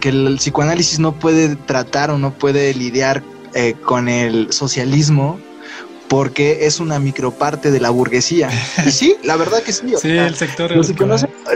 que 0.00 0.10
el 0.10 0.36
psicoanálisis 0.36 0.98
no 0.98 1.12
puede 1.12 1.56
tratar 1.56 2.10
o 2.10 2.18
no 2.18 2.32
puede 2.32 2.72
lidiar 2.74 3.22
eh, 3.54 3.74
con 3.84 4.08
el 4.08 4.52
socialismo 4.52 5.38
porque 6.08 6.66
es 6.66 6.80
una 6.80 6.98
microparte 6.98 7.70
de 7.70 7.80
la 7.80 7.90
burguesía. 7.90 8.50
Y 8.86 8.90
sí, 8.90 9.16
la 9.22 9.36
verdad 9.36 9.62
que 9.62 9.72
sí. 9.72 9.92
sí, 10.00 10.10
el 10.10 10.34
sector. 10.34 10.72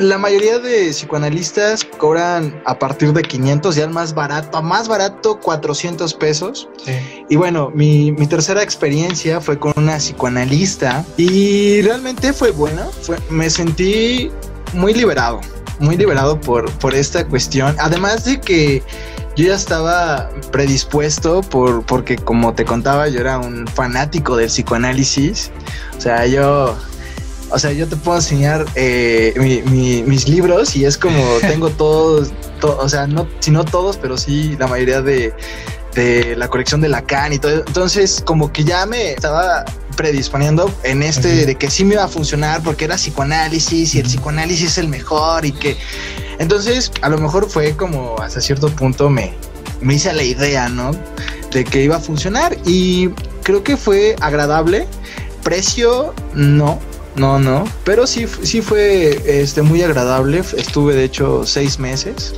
la 0.00 0.18
mayoría 0.18 0.58
de 0.58 0.90
psicoanalistas 0.90 1.84
cobran 1.84 2.60
a 2.66 2.78
partir 2.78 3.12
de 3.12 3.22
500, 3.22 3.76
ya 3.76 3.84
el 3.84 3.90
más 3.90 4.14
barato, 4.14 4.60
más 4.62 4.88
barato 4.88 5.40
400 5.40 6.12
pesos. 6.14 6.68
Sí. 6.84 6.92
Y 7.28 7.36
bueno, 7.36 7.70
mi, 7.74 8.12
mi, 8.12 8.26
tercera 8.26 8.62
experiencia 8.62 9.40
fue 9.40 9.58
con 9.58 9.72
una 9.76 9.96
psicoanalista 9.96 11.04
y 11.16 11.80
realmente 11.82 12.32
fue 12.32 12.50
buena. 12.50 12.86
Fue, 13.02 13.16
me 13.30 13.48
sentí 13.48 14.30
muy 14.74 14.92
liberado, 14.94 15.40
muy 15.78 15.96
liberado 15.96 16.40
por, 16.40 16.70
por 16.72 16.94
esta 16.94 17.26
cuestión. 17.26 17.74
Además 17.78 18.24
de 18.24 18.40
que 18.40 18.82
yo 19.36 19.46
ya 19.46 19.54
estaba 19.54 20.30
predispuesto 20.50 21.40
por, 21.42 21.84
porque 21.84 22.16
como 22.16 22.54
te 22.54 22.64
contaba, 22.64 23.08
yo 23.08 23.20
era 23.20 23.38
un 23.38 23.66
fanático 23.66 24.36
del 24.36 24.48
psicoanálisis. 24.48 25.50
O 25.96 26.00
sea, 26.00 26.26
yo, 26.26 26.76
o 27.50 27.58
sea, 27.58 27.72
yo 27.72 27.88
te 27.88 27.96
puedo 27.96 28.18
enseñar 28.18 28.66
eh, 28.74 29.34
mis 29.66 30.28
libros 30.28 30.76
y 30.76 30.84
es 30.84 30.98
como 30.98 31.22
tengo 31.40 31.70
todos, 31.70 32.32
o 32.62 32.88
sea, 32.88 33.06
no, 33.06 33.26
si 33.40 33.50
no 33.50 33.64
todos, 33.64 33.96
pero 33.96 34.18
sí 34.18 34.56
la 34.58 34.66
mayoría 34.66 35.00
de, 35.00 35.32
de 35.94 36.36
la 36.36 36.48
colección 36.48 36.80
de 36.80 36.88
Lacan 36.88 37.32
y 37.32 37.38
todo. 37.38 37.52
Entonces, 37.66 38.22
como 38.24 38.52
que 38.52 38.64
ya 38.64 38.84
me 38.86 39.12
estaba 39.12 39.64
predisponiendo 39.92 40.72
en 40.82 41.02
este 41.02 41.46
de 41.46 41.54
que 41.56 41.70
sí 41.70 41.84
me 41.84 41.94
iba 41.94 42.04
a 42.04 42.08
funcionar 42.08 42.62
porque 42.62 42.84
era 42.84 42.96
psicoanálisis 42.96 43.94
y 43.94 44.00
el 44.00 44.06
psicoanálisis 44.06 44.72
es 44.72 44.78
el 44.78 44.88
mejor 44.88 45.44
y 45.44 45.52
que 45.52 45.76
entonces, 46.42 46.90
a 47.02 47.08
lo 47.08 47.18
mejor 47.18 47.48
fue 47.48 47.76
como 47.76 48.16
hasta 48.20 48.40
cierto 48.40 48.68
punto 48.68 49.08
me, 49.08 49.32
me 49.80 49.94
hice 49.94 50.12
la 50.12 50.24
idea, 50.24 50.68
¿no? 50.68 50.90
De 51.52 51.64
que 51.64 51.84
iba 51.84 51.96
a 51.96 52.00
funcionar 52.00 52.56
y 52.64 53.10
creo 53.42 53.62
que 53.62 53.76
fue 53.76 54.16
agradable. 54.20 54.86
Precio, 55.42 56.14
no, 56.34 56.80
no, 57.14 57.38
no. 57.38 57.64
Pero 57.84 58.06
sí, 58.06 58.26
sí 58.42 58.60
fue 58.60 59.22
este, 59.24 59.62
muy 59.62 59.82
agradable. 59.82 60.42
Estuve, 60.56 60.94
de 60.94 61.04
hecho, 61.04 61.44
seis 61.46 61.78
meses 61.78 62.34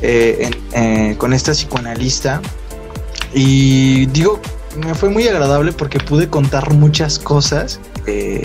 eh, 0.00 0.50
eh, 0.72 1.14
con 1.18 1.32
esta 1.32 1.52
psicoanalista. 1.52 2.40
Y 3.34 4.06
digo, 4.06 4.40
me 4.76 4.94
fue 4.94 5.08
muy 5.08 5.26
agradable 5.26 5.72
porque 5.72 5.98
pude 5.98 6.28
contar 6.28 6.72
muchas 6.72 7.18
cosas 7.18 7.80
eh, 8.06 8.42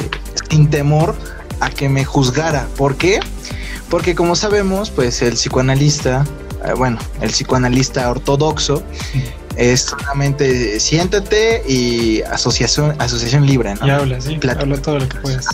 sin 0.50 0.70
temor 0.70 1.16
a 1.60 1.70
que 1.70 1.90
me 1.90 2.04
juzgara. 2.04 2.68
¿Por 2.78 2.96
qué? 2.96 3.20
Porque 3.90 4.16
como 4.16 4.36
sabemos, 4.36 4.90
pues 4.90 5.22
el 5.22 5.34
psicoanalista, 5.34 6.26
eh, 6.66 6.74
bueno, 6.76 6.98
el 7.22 7.30
psicoanalista 7.30 8.10
ortodoxo 8.10 8.84
es 9.56 9.82
solamente 9.82 10.80
siéntate 10.80 11.64
y 11.68 12.22
asociación, 12.24 12.96
asociación 13.00 13.46
libre, 13.46 13.76
¿no? 13.76 13.88
Y 13.88 13.90
habla, 13.90 14.20
sí, 14.20 14.40
habla 14.58 14.82
todo 14.82 15.00
lo 15.00 15.08
que 15.08 15.18
puedas. 15.20 15.46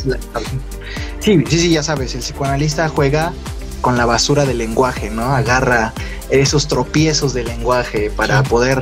Sí, 1.20 1.44
sí, 1.48 1.60
sí, 1.60 1.70
ya 1.72 1.84
sabes, 1.84 2.16
el 2.16 2.22
psicoanalista 2.22 2.90
juega 2.90 3.34
con 3.82 3.98
la 3.98 4.06
basura 4.06 4.46
del 4.46 4.60
lenguaje, 4.60 5.10
¿no? 5.10 5.36
Agarra 5.36 5.94
esos 6.30 6.68
tropiezos 6.68 7.34
del 7.34 7.48
lenguaje 7.48 8.10
para 8.16 8.42
poder 8.44 8.82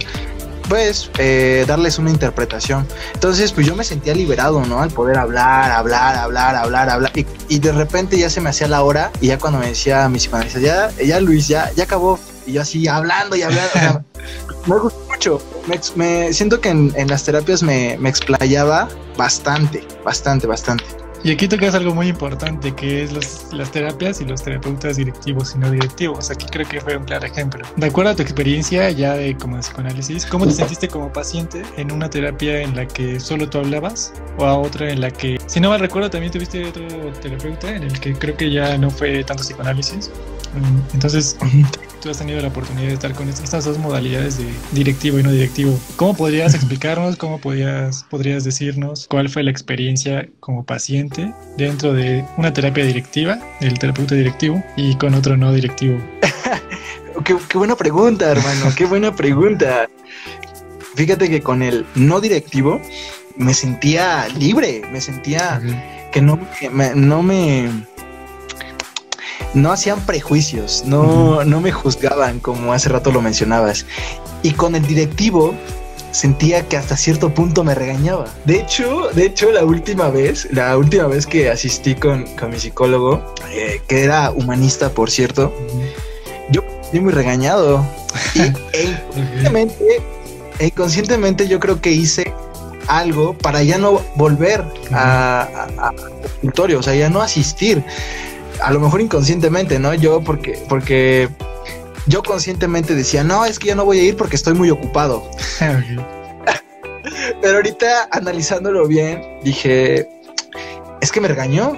pues 0.69 1.09
eh, 1.17 1.65
darles 1.67 1.97
una 1.97 2.11
interpretación. 2.11 2.87
Entonces, 3.13 3.51
pues 3.51 3.65
yo 3.67 3.75
me 3.75 3.83
sentía 3.83 4.13
liberado, 4.13 4.63
¿no? 4.65 4.81
Al 4.81 4.91
poder 4.91 5.17
hablar, 5.17 5.71
hablar, 5.71 6.15
hablar, 6.15 6.55
hablar, 6.55 6.89
hablar. 6.89 7.11
Y, 7.49 7.59
de 7.59 7.71
repente 7.71 8.17
ya 8.17 8.29
se 8.29 8.39
me 8.39 8.49
hacía 8.49 8.67
la 8.67 8.83
hora 8.83 9.11
y 9.19 9.27
ya 9.27 9.39
cuando 9.39 9.59
me 9.59 9.67
decía 9.67 10.07
mi 10.07 10.19
psicoanalista, 10.19 10.59
ya, 10.59 10.91
ya 11.03 11.19
Luis, 11.19 11.47
ya, 11.47 11.71
ya 11.75 11.83
acabó. 11.83 12.19
Y 12.45 12.53
yo 12.53 12.61
así 12.61 12.87
hablando 12.87 13.35
y 13.35 13.41
hablando. 13.41 14.05
me 14.67 14.77
gustó 14.77 14.99
mucho. 15.09 15.41
Me, 15.95 16.31
siento 16.31 16.61
que 16.61 16.69
en, 16.69 17.07
las 17.07 17.23
terapias 17.23 17.63
me, 17.63 17.97
me 17.99 18.09
explayaba 18.09 18.87
bastante, 19.17 19.85
bastante, 20.05 20.47
bastante. 20.47 20.85
Y 21.23 21.31
aquí 21.31 21.47
tocas 21.47 21.75
algo 21.75 21.93
muy 21.93 22.07
importante, 22.07 22.73
que 22.73 23.03
es 23.03 23.11
las 23.53 23.71
terapias 23.71 24.21
y 24.21 24.25
los 24.25 24.41
terapeutas 24.41 24.95
directivos 24.95 25.53
y 25.53 25.59
no 25.59 25.69
directivos. 25.69 26.31
Aquí 26.31 26.45
creo 26.49 26.67
que 26.67 26.79
fue 26.79 26.95
un 26.95 27.03
claro 27.03 27.25
ejemplo. 27.25 27.65
De 27.75 27.87
acuerdo 27.87 28.11
a 28.11 28.15
tu 28.15 28.21
experiencia 28.21 28.89
ya 28.91 29.15
de 29.15 29.35
como 29.35 29.57
de 29.57 29.61
psicoanálisis, 29.61 30.25
¿cómo 30.25 30.45
te 30.45 30.53
sentiste 30.53 30.87
como 30.87 31.11
paciente 31.11 31.63
en 31.75 31.91
una 31.91 32.09
terapia 32.09 32.61
en 32.61 32.75
la 32.75 32.87
que 32.87 33.19
solo 33.19 33.49
tú 33.49 33.57
hablabas 33.57 34.13
o 34.37 34.45
a 34.45 34.57
otra 34.57 34.89
en 34.89 35.01
la 35.01 35.11
que, 35.11 35.39
si 35.45 35.59
no 35.59 35.69
mal 35.69 35.81
recuerdo, 35.81 36.09
también 36.09 36.31
tuviste 36.31 36.65
otro 36.65 36.87
terapeuta 37.21 37.75
en 37.75 37.83
el 37.83 37.99
que 37.99 38.13
creo 38.13 38.37
que 38.37 38.49
ya 38.51 38.77
no 38.77 38.89
fue 38.89 39.23
tanto 39.23 39.43
psicoanálisis? 39.43 40.11
Mm, 40.55 40.93
entonces, 40.93 41.37
tú 42.01 42.09
has 42.09 42.17
tenido 42.17 42.41
la 42.41 42.47
oportunidad 42.47 42.87
de 42.87 42.93
estar 42.93 43.13
con 43.13 43.29
estas 43.29 43.65
dos 43.65 43.77
modalidades 43.77 44.37
de 44.37 44.45
directivo 44.71 45.19
y 45.19 45.23
no 45.23 45.31
directivo. 45.31 45.77
¿Cómo 45.95 46.15
podrías 46.15 46.53
explicarnos, 46.53 47.17
cómo 47.17 47.39
podrías, 47.39 48.05
podrías 48.09 48.43
decirnos 48.43 49.07
cuál 49.09 49.29
fue 49.29 49.43
la 49.43 49.51
experiencia 49.51 50.27
como 50.39 50.63
paciente 50.63 51.33
dentro 51.57 51.93
de 51.93 52.25
una 52.37 52.53
terapia 52.53 52.85
directiva, 52.85 53.39
el 53.61 53.77
terapeuta 53.77 54.15
directivo, 54.15 54.63
y 54.77 54.95
con 54.95 55.13
otro 55.13 55.37
no 55.37 55.53
directivo? 55.53 55.99
qué, 57.23 57.57
buena 57.57 57.75
pregunta, 57.75 58.31
hermano, 58.31 58.73
qué 58.75 58.85
buena 58.85 59.15
pregunta. 59.15 59.89
Fíjate 60.95 61.29
que 61.29 61.41
con 61.41 61.61
el 61.61 61.85
no 61.95 62.19
directivo 62.19 62.81
me 63.37 63.53
sentía 63.53 64.27
libre, 64.37 64.81
me 64.91 64.99
sentía 64.99 65.61
que 66.11 66.21
no, 66.21 66.39
no 66.95 67.23
me 67.23 67.69
no 69.53 69.71
hacían 69.71 69.99
prejuicios, 70.01 70.83
no, 70.85 71.43
no 71.43 71.61
me 71.61 71.71
juzgaban 71.71 72.39
como 72.39 72.73
hace 72.73 72.89
rato 72.89 73.11
lo 73.11 73.21
mencionabas. 73.21 73.85
Y 74.43 74.51
con 74.51 74.75
el 74.75 74.85
directivo 74.85 75.53
sentía 76.11 76.67
que 76.67 76.77
hasta 76.77 76.97
cierto 76.97 77.33
punto 77.33 77.63
me 77.63 77.75
regañaba. 77.75 78.25
De 78.45 78.59
hecho, 78.59 79.09
de 79.13 79.25
hecho, 79.25 79.51
la 79.51 79.63
última 79.63 80.09
vez, 80.09 80.47
la 80.51 80.77
última 80.77 81.07
vez 81.07 81.25
que 81.25 81.49
asistí 81.49 81.95
con, 81.95 82.25
mi 82.49 82.59
psicólogo, 82.59 83.33
eh, 83.51 83.81
que 83.87 84.03
era 84.03 84.31
humanista, 84.31 84.89
por 84.89 85.11
cierto, 85.11 85.53
yo 86.51 86.63
fui 86.89 86.99
muy 86.99 87.13
regañado. 87.13 87.85
Y 88.33 88.41
e 88.73 88.83
inconscientemente, 88.83 90.01
e 90.59 90.65
inconscientemente 90.65 91.47
yo 91.47 91.59
creo 91.59 91.79
que 91.81 91.91
hice 91.91 92.33
algo 92.87 93.37
para 93.37 93.61
ya 93.61 93.77
no 93.77 94.01
volver 94.15 94.65
a, 94.91 95.93
consultorio, 96.31 96.79
o 96.79 96.83
sea, 96.83 96.95
ya 96.95 97.09
no 97.09 97.21
asistir 97.21 97.83
a 98.61 98.71
lo 98.71 98.79
mejor 98.79 99.01
inconscientemente, 99.01 99.79
¿no? 99.79 99.93
Yo 99.93 100.21
porque, 100.21 100.59
porque 100.67 101.29
yo 102.07 102.23
conscientemente 102.23 102.95
decía, 102.95 103.23
no, 103.23 103.45
es 103.45 103.59
que 103.59 103.67
ya 103.67 103.75
no 103.75 103.85
voy 103.85 103.99
a 103.99 104.03
ir 104.03 104.17
porque 104.17 104.35
estoy 104.35 104.53
muy 104.53 104.69
ocupado. 104.69 105.29
Pero 107.41 107.55
ahorita 107.55 108.09
analizándolo 108.11 108.87
bien, 108.87 109.39
dije, 109.43 110.09
es 111.01 111.11
que 111.11 111.21
me 111.21 111.27
regañó. 111.27 111.77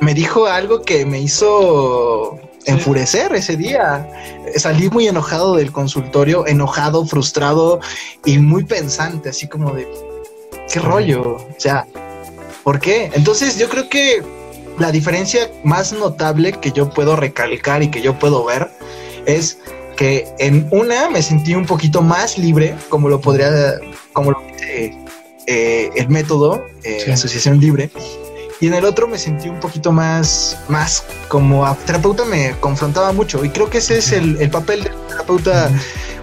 Me 0.00 0.14
dijo 0.14 0.46
algo 0.46 0.82
que 0.82 1.04
me 1.04 1.20
hizo 1.20 2.38
enfurecer 2.66 3.34
ese 3.34 3.56
día. 3.56 4.08
Salí 4.56 4.90
muy 4.90 5.08
enojado 5.08 5.56
del 5.56 5.72
consultorio, 5.72 6.46
enojado, 6.46 7.04
frustrado 7.04 7.80
y 8.24 8.38
muy 8.38 8.64
pensante, 8.64 9.30
así 9.30 9.48
como 9.48 9.72
de, 9.72 9.88
¿qué 10.72 10.78
rollo? 10.80 11.36
O 11.36 11.54
sea, 11.56 11.86
¿por 12.62 12.78
qué? 12.78 13.10
Entonces 13.14 13.58
yo 13.58 13.68
creo 13.68 13.88
que 13.88 14.22
la 14.78 14.92
diferencia 14.92 15.50
más 15.64 15.92
notable 15.92 16.52
que 16.52 16.72
yo 16.72 16.90
puedo 16.90 17.16
recalcar 17.16 17.82
y 17.82 17.90
que 17.90 18.00
yo 18.00 18.18
puedo 18.18 18.44
ver 18.44 18.70
es 19.26 19.58
que 19.98 20.28
en 20.38 20.68
una 20.70 21.10
me 21.10 21.20
sentí 21.22 21.54
un 21.54 21.66
poquito 21.66 22.02
más 22.02 22.38
libre, 22.38 22.76
como 22.88 23.08
lo 23.08 23.20
podría, 23.20 23.80
como 24.12 24.30
lo 24.30 24.42
dice 24.52 24.96
eh, 25.48 25.90
el 25.96 26.08
método, 26.08 26.64
eh, 26.84 27.10
asociación 27.12 27.58
libre, 27.58 27.90
y 28.60 28.68
en 28.68 28.74
el 28.74 28.84
otro 28.84 29.08
me 29.08 29.18
sentí 29.18 29.48
un 29.48 29.58
poquito 29.58 29.90
más, 29.90 30.56
más 30.68 31.02
como 31.26 31.66
a 31.66 31.74
terapeuta 31.74 32.24
me 32.24 32.54
confrontaba 32.60 33.12
mucho, 33.12 33.44
y 33.44 33.50
creo 33.50 33.68
que 33.68 33.78
ese 33.78 33.98
es 33.98 34.12
el, 34.12 34.36
papel 34.50 34.84
del 34.84 34.94
terapeuta 35.08 35.68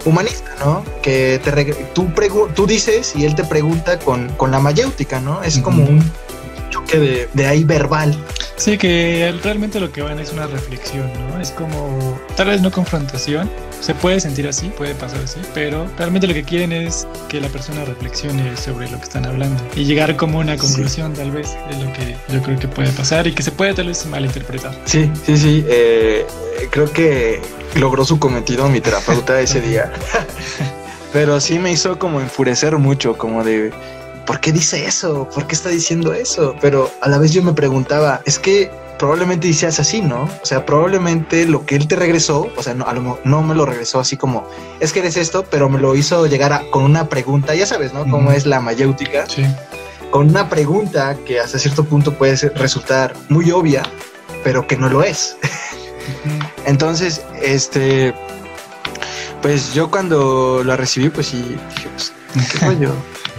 humanista, 0.06 0.52
¿no? 0.64 0.86
Que 1.02 1.42
te 1.44 1.74
tú, 1.94 2.08
tú 2.56 2.66
dices 2.66 3.14
y 3.14 3.26
él 3.26 3.36
te 3.36 3.44
pregunta 3.44 4.00
con, 4.00 4.30
con 4.38 4.52
la 4.52 4.60
mayéutica, 4.60 5.20
¿no? 5.20 5.44
Es 5.44 5.58
como 5.60 5.84
un 5.84 6.02
choque 6.70 6.98
de, 6.98 7.30
de 7.34 7.46
ahí 7.46 7.66
verbal. 7.66 8.18
Sí, 8.58 8.78
que 8.78 9.34
realmente 9.44 9.80
lo 9.80 9.92
que 9.92 10.02
van 10.02 10.18
es 10.20 10.32
una 10.32 10.48
reflexión, 10.48 11.12
¿no? 11.30 11.42
Es 11.42 11.52
como, 11.52 12.20
tal 12.38 12.48
vez 12.48 12.62
no 12.62 12.72
confrontación, 12.72 13.50
se 13.82 13.94
puede 13.94 14.20
sentir 14.22 14.48
así, 14.48 14.70
puede 14.70 14.96
pasar 14.96 15.20
así, 15.24 15.40
pero 15.54 15.88
realmente 15.98 16.26
lo 16.26 16.34
que 16.34 16.44
quieren 16.44 16.72
es 16.72 17.06
que 17.28 17.42
la 17.42 17.50
persona 17.50 17.84
reflexione 17.84 18.56
sobre 18.56 18.90
lo 18.90 18.98
que 18.98 19.04
están 19.04 19.26
hablando 19.26 19.62
y 19.76 19.84
llegar 19.84 20.16
como 20.16 20.40
una 20.40 20.58
conclusión, 20.58 21.14
tal 21.14 21.32
vez, 21.32 21.56
es 21.70 21.78
lo 21.84 21.92
que 21.92 22.16
yo 22.34 22.42
creo 22.42 22.58
que 22.58 22.68
puede 22.68 22.90
pasar 22.92 23.28
y 23.28 23.34
que 23.34 23.44
se 23.44 23.52
puede 23.52 23.74
tal 23.74 23.88
vez 23.88 24.06
malinterpretar. 24.06 24.74
Sí, 24.86 25.12
sí, 25.26 25.38
sí, 25.38 25.66
eh, 25.68 26.26
creo 26.72 26.92
que 26.92 27.42
logró 27.76 28.06
su 28.06 28.20
cometido 28.20 28.70
mi 28.70 28.80
terapeuta 28.80 29.40
ese 29.42 29.60
día, 29.60 29.92
pero 31.14 31.42
sí 31.42 31.60
me 31.60 31.74
hizo 31.74 32.00
como 32.00 32.22
enfurecer 32.22 32.78
mucho, 32.78 33.18
como 33.18 33.44
de 33.44 33.74
¿por 34.26 34.40
qué 34.40 34.52
dice 34.52 34.86
eso? 34.86 35.30
¿Por 35.34 35.48
qué 35.48 35.56
está 35.56 35.70
diciendo 35.70 36.14
eso? 36.14 36.56
Pero 36.62 36.92
a 37.02 37.10
la 37.10 37.18
vez 37.18 37.32
yo 37.32 37.44
me 37.44 37.54
preguntaba, 37.54 38.22
es 38.26 38.40
que 38.40 38.72
probablemente 38.98 39.48
decías 39.48 39.80
así, 39.80 40.02
¿no? 40.02 40.24
O 40.24 40.46
sea, 40.46 40.66
probablemente 40.66 41.46
lo 41.46 41.66
que 41.66 41.76
él 41.76 41.88
te 41.88 41.96
regresó, 41.96 42.50
o 42.56 42.64
sea, 42.64 42.74
no, 42.74 42.86
a 42.86 42.94
lo, 42.94 43.20
no 43.24 43.42
me 43.42 43.56
lo 43.56 43.66
regresó 43.66 44.00
así 44.00 44.18
como, 44.18 44.48
es 44.80 44.94
que 44.94 45.00
eres 45.00 45.18
esto, 45.18 45.46
pero 45.50 45.70
me 45.70 45.80
lo 45.80 45.96
hizo 45.96 46.26
llegar 46.28 46.70
con 46.72 46.84
una 46.84 47.08
pregunta, 47.10 47.56
ya 47.56 47.66
sabes, 47.66 47.94
¿no? 47.94 48.10
Cómo 48.10 48.32
es 48.32 48.46
la 48.46 48.60
mayéutica. 48.60 49.26
Sí. 49.28 49.46
Con 50.12 50.30
una 50.30 50.50
pregunta 50.50 51.18
que 51.26 51.40
hasta 51.40 51.60
cierto 51.60 51.84
punto 51.84 52.14
puede 52.14 52.36
resultar 52.50 53.14
muy 53.30 53.52
obvia, 53.52 53.84
pero 54.44 54.66
que 54.66 54.78
no 54.78 54.90
lo 54.90 55.04
es. 55.04 55.38
Entonces, 56.66 57.22
este, 57.42 58.14
pues 59.42 59.74
yo 59.74 59.92
cuando 59.92 60.64
la 60.64 60.78
recibí, 60.78 61.10
pues 61.10 61.28
sí, 61.28 61.58
dije, 61.76 61.90
pues, 61.90 62.14
¿qué 62.60 62.78
yo? 62.80 62.92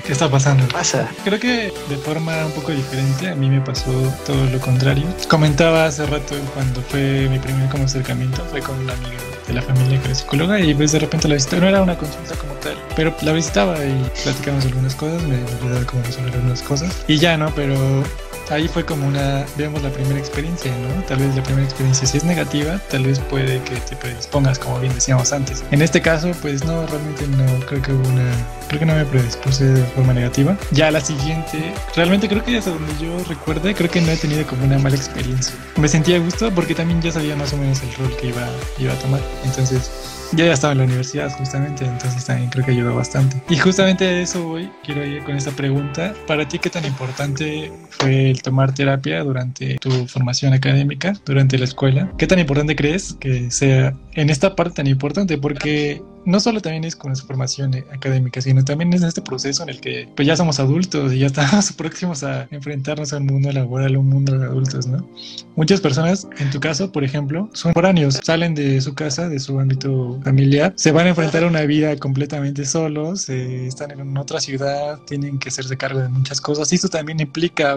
¿Qué 0.07 0.12
está 0.12 0.31
pasando? 0.31 0.69
Pasa. 0.69 1.11
Creo 1.25 1.40
que 1.40 1.73
de 1.88 1.97
forma 1.97 2.47
un 2.47 2.53
poco 2.53 2.71
diferente, 2.71 3.29
a 3.29 3.35
mí 3.35 3.51
me 3.51 3.61
pasó 3.61 3.90
todo 4.25 4.45
lo 4.47 4.61
contrario. 4.61 5.05
Comentaba 5.29 5.87
hace 5.87 6.07
rato 6.07 6.37
cuando 6.55 6.81
fue 6.83 7.29
mi 7.29 7.40
primer 7.40 7.69
como 7.69 7.85
acercamiento, 7.85 8.45
fue 8.45 8.61
con 8.61 8.79
una 8.79 8.92
amiga 8.92 9.16
de 9.49 9.53
la 9.53 9.62
familia 9.62 9.99
que 10.01 10.07
era 10.07 10.14
psicóloga 10.14 10.61
y 10.61 10.75
pues 10.75 10.92
de 10.92 11.01
repente 11.01 11.27
la 11.27 11.35
visitaba, 11.35 11.62
no 11.62 11.69
era 11.69 11.83
una 11.83 11.99
consulta 11.99 12.37
como 12.37 12.53
tal, 12.55 12.77
pero 12.95 13.14
la 13.23 13.33
visitaba 13.33 13.85
y 13.85 14.11
platicamos 14.23 14.64
algunas 14.64 14.95
cosas, 14.95 15.23
me 15.25 15.37
ayudaba 15.37 15.85
como 15.87 16.03
resolver 16.05 16.35
algunas 16.35 16.62
cosas 16.62 17.05
y 17.09 17.19
ya, 17.19 17.37
¿no? 17.37 17.53
Pero 17.57 18.05
ahí 18.50 18.68
fue 18.68 18.85
como 18.85 19.06
una, 19.06 19.44
digamos, 19.56 19.82
la 19.82 19.90
primera 19.90 20.18
experiencia, 20.18 20.72
¿no? 20.78 21.02
Tal 21.04 21.18
vez 21.18 21.35
la 21.35 21.42
primera 21.42 21.64
experiencia, 21.64 22.06
si 22.06 22.18
es 22.18 22.24
negativa, 22.24 22.80
tal 22.90 23.04
vez 23.04 23.18
puede 23.18 23.61
que 23.62 23.76
te 23.76 23.96
predispongas, 23.96 24.59
como 24.59 24.80
bien 24.80 24.94
decíamos 24.94 25.32
antes. 25.32 25.64
En 25.70 25.82
este 25.82 26.00
caso, 26.00 26.30
pues 26.42 26.64
no, 26.64 26.87
realmente 26.87 27.26
no, 27.28 27.66
creo 27.66 27.82
que 27.82 27.92
hubo 27.92 28.09
una, 28.09 28.30
creo 28.68 28.80
que 28.80 28.87
no 28.87 28.94
me 28.94 29.04
predispuse 29.04 29.64
de 29.64 29.85
forma 29.85 30.12
negativa. 30.12 30.56
Ya 30.70 30.90
la 30.90 31.00
siguiente, 31.00 31.72
realmente 31.94 32.28
creo 32.28 32.44
que 32.44 32.56
hasta 32.56 32.70
donde 32.70 32.92
yo 33.02 33.16
recuerde, 33.28 33.74
creo 33.74 33.90
que 33.90 34.00
no 34.00 34.11
he 34.11 34.16
tenido 34.16 34.46
como 34.46 34.64
una 34.64 34.78
mala 34.78 34.96
experiencia. 34.96 35.54
Me 35.76 35.88
sentía 35.88 36.16
a 36.16 36.20
gusto 36.20 36.50
porque 36.52 36.74
también 36.74 37.00
ya 37.02 37.12
sabía 37.12 37.37
más 37.37 37.52
o 37.52 37.56
menos 37.56 37.82
el 37.82 37.92
rol 37.94 38.16
que 38.16 38.28
iba, 38.28 38.48
iba 38.78 38.92
a 38.92 38.98
tomar. 38.98 39.20
Entonces, 39.44 39.90
ya 40.32 40.46
ya 40.46 40.52
estaba 40.52 40.72
en 40.72 40.78
la 40.78 40.84
universidad 40.84 41.30
justamente, 41.36 41.84
entonces 41.84 42.24
también 42.24 42.50
creo 42.50 42.64
que 42.64 42.72
ayudó 42.72 42.94
bastante. 42.94 43.40
Y 43.48 43.56
justamente 43.56 44.06
a 44.06 44.20
eso 44.20 44.42
voy, 44.42 44.70
quiero 44.84 45.04
ir 45.04 45.22
con 45.24 45.36
esta 45.36 45.50
pregunta. 45.50 46.14
Para 46.26 46.46
ti, 46.46 46.58
¿qué 46.58 46.70
tan 46.70 46.84
importante 46.84 47.72
fue 47.90 48.30
el 48.30 48.42
tomar 48.42 48.74
terapia 48.74 49.22
durante 49.22 49.76
tu 49.78 50.06
formación 50.06 50.52
académica, 50.52 51.14
durante 51.24 51.58
la 51.58 51.64
escuela? 51.64 52.10
¿Qué 52.18 52.26
tan 52.26 52.38
importante 52.38 52.76
crees 52.76 53.16
que 53.20 53.50
sea 53.50 53.94
en 54.16 54.31
esta 54.31 54.57
parte 54.57 54.76
tan 54.76 54.87
importante, 54.87 55.38
porque 55.38 56.02
no 56.24 56.40
solo 56.40 56.61
también 56.61 56.85
es 56.85 56.96
con 56.96 57.14
su 57.14 57.24
formación 57.26 57.74
eh, 57.74 57.85
académica, 57.92 58.40
sino 58.40 58.64
también 58.64 58.92
es 58.92 59.02
en 59.02 59.09
este 59.09 59.22
proceso 59.22 59.62
en 59.62 59.68
el 59.68 59.81
que 59.81 60.09
pues 60.16 60.26
ya 60.26 60.37
somos 60.37 60.59
adultos 60.59 61.12
y 61.12 61.20
ya 61.20 61.26
estamos 61.29 61.72
próximos 61.72 62.24
a 62.24 62.48
enfrentarnos 62.50 63.12
al 63.12 63.24
mundo 63.24 63.52
laboral, 63.52 63.96
un 63.96 64.09
mundo 64.09 64.37
de 64.37 64.46
adultos, 64.46 64.87
¿no? 64.87 65.07
Muchas 65.55 65.81
personas, 65.81 66.26
en 66.38 66.50
tu 66.50 66.59
caso, 66.59 66.90
por 66.90 67.05
ejemplo, 67.05 67.48
son 67.52 67.74
foráneos, 67.74 68.18
salen 68.24 68.55
de 68.55 68.81
su 68.81 68.94
casa, 68.94 69.29
de 69.29 69.38
su 69.38 69.61
ámbito 69.61 70.18
familiar, 70.24 70.72
se 70.76 70.92
van 70.92 71.07
a 71.07 71.11
enfrentar 71.11 71.44
a 71.44 71.46
una 71.46 71.62
vida 71.62 71.94
completamente 71.96 72.64
solos, 72.64 73.29
eh, 73.29 73.66
están 73.66 73.90
en 73.92 74.16
otra 74.16 74.40
ciudad, 74.40 74.98
tienen 75.07 75.38
que 75.38 75.50
hacerse 75.50 75.76
cargo 75.76 76.00
de 76.00 76.09
muchas 76.09 76.40
cosas 76.40 76.72
y 76.72 76.76
esto 76.76 76.88
también 76.88 77.20
implica 77.20 77.76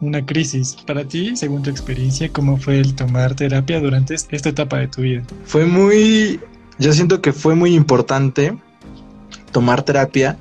una 0.00 0.24
crisis. 0.24 0.76
Para 0.86 1.04
ti, 1.04 1.36
según 1.36 1.62
tu 1.62 1.70
experiencia, 1.70 2.28
¿cómo 2.30 2.56
fue 2.56 2.78
el 2.80 2.94
tomar 2.94 3.34
terapia 3.34 3.80
durante 3.80 4.14
esta 4.14 4.48
etapa 4.48 4.78
de 4.78 4.88
tu 4.88 5.02
vida? 5.02 5.22
Fue 5.44 5.64
muy 5.66 6.40
yo 6.78 6.92
siento 6.92 7.20
que 7.20 7.32
fue 7.32 7.54
muy 7.54 7.74
importante 7.74 8.56
tomar 9.50 9.82
terapia 9.82 10.38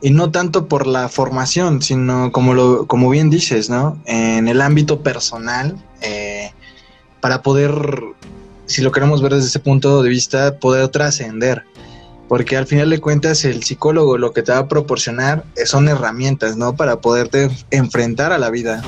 y 0.00 0.10
no 0.10 0.30
tanto 0.30 0.68
por 0.68 0.86
la 0.86 1.08
formación, 1.10 1.82
sino 1.82 2.32
como, 2.32 2.54
lo, 2.54 2.86
como 2.86 3.10
bien 3.10 3.28
dices, 3.28 3.68
¿no? 3.68 4.00
En 4.06 4.48
el 4.48 4.62
ámbito 4.62 5.02
personal, 5.02 5.76
eh, 6.00 6.52
para 7.20 7.42
poder, 7.42 7.72
si 8.64 8.80
lo 8.80 8.90
queremos 8.92 9.20
ver 9.20 9.34
desde 9.34 9.48
ese 9.48 9.60
punto 9.60 10.02
de 10.02 10.08
vista, 10.08 10.58
poder 10.58 10.88
trascender. 10.88 11.64
Porque 12.30 12.56
al 12.56 12.68
final 12.68 12.90
de 12.90 13.00
cuentas 13.00 13.44
el 13.44 13.64
psicólogo 13.64 14.16
lo 14.16 14.32
que 14.32 14.44
te 14.44 14.52
va 14.52 14.58
a 14.58 14.68
proporcionar 14.68 15.44
son 15.64 15.88
herramientas, 15.88 16.56
¿no? 16.56 16.76
Para 16.76 17.00
poderte 17.00 17.50
enfrentar 17.72 18.30
a 18.30 18.38
la 18.38 18.50
vida. 18.50 18.84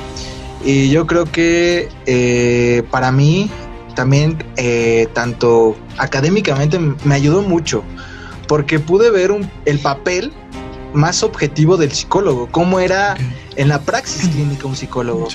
Y 0.64 0.90
yo 0.90 1.08
creo 1.08 1.24
que 1.24 1.88
eh, 2.06 2.84
para 2.92 3.10
mí 3.10 3.50
también 3.96 4.38
eh, 4.56 5.08
tanto 5.12 5.76
académicamente 5.98 6.78
me 6.78 7.16
ayudó 7.16 7.42
mucho 7.42 7.82
porque 8.46 8.78
pude 8.78 9.10
ver 9.10 9.32
el 9.64 9.78
papel 9.80 10.32
más 10.94 11.24
objetivo 11.24 11.76
del 11.76 11.90
psicólogo, 11.90 12.48
cómo 12.52 12.78
era 12.78 13.16
en 13.56 13.66
la 13.66 13.80
praxis 13.80 14.28
clínica 14.28 14.68
un 14.68 14.76
psicólogo. 14.76 15.26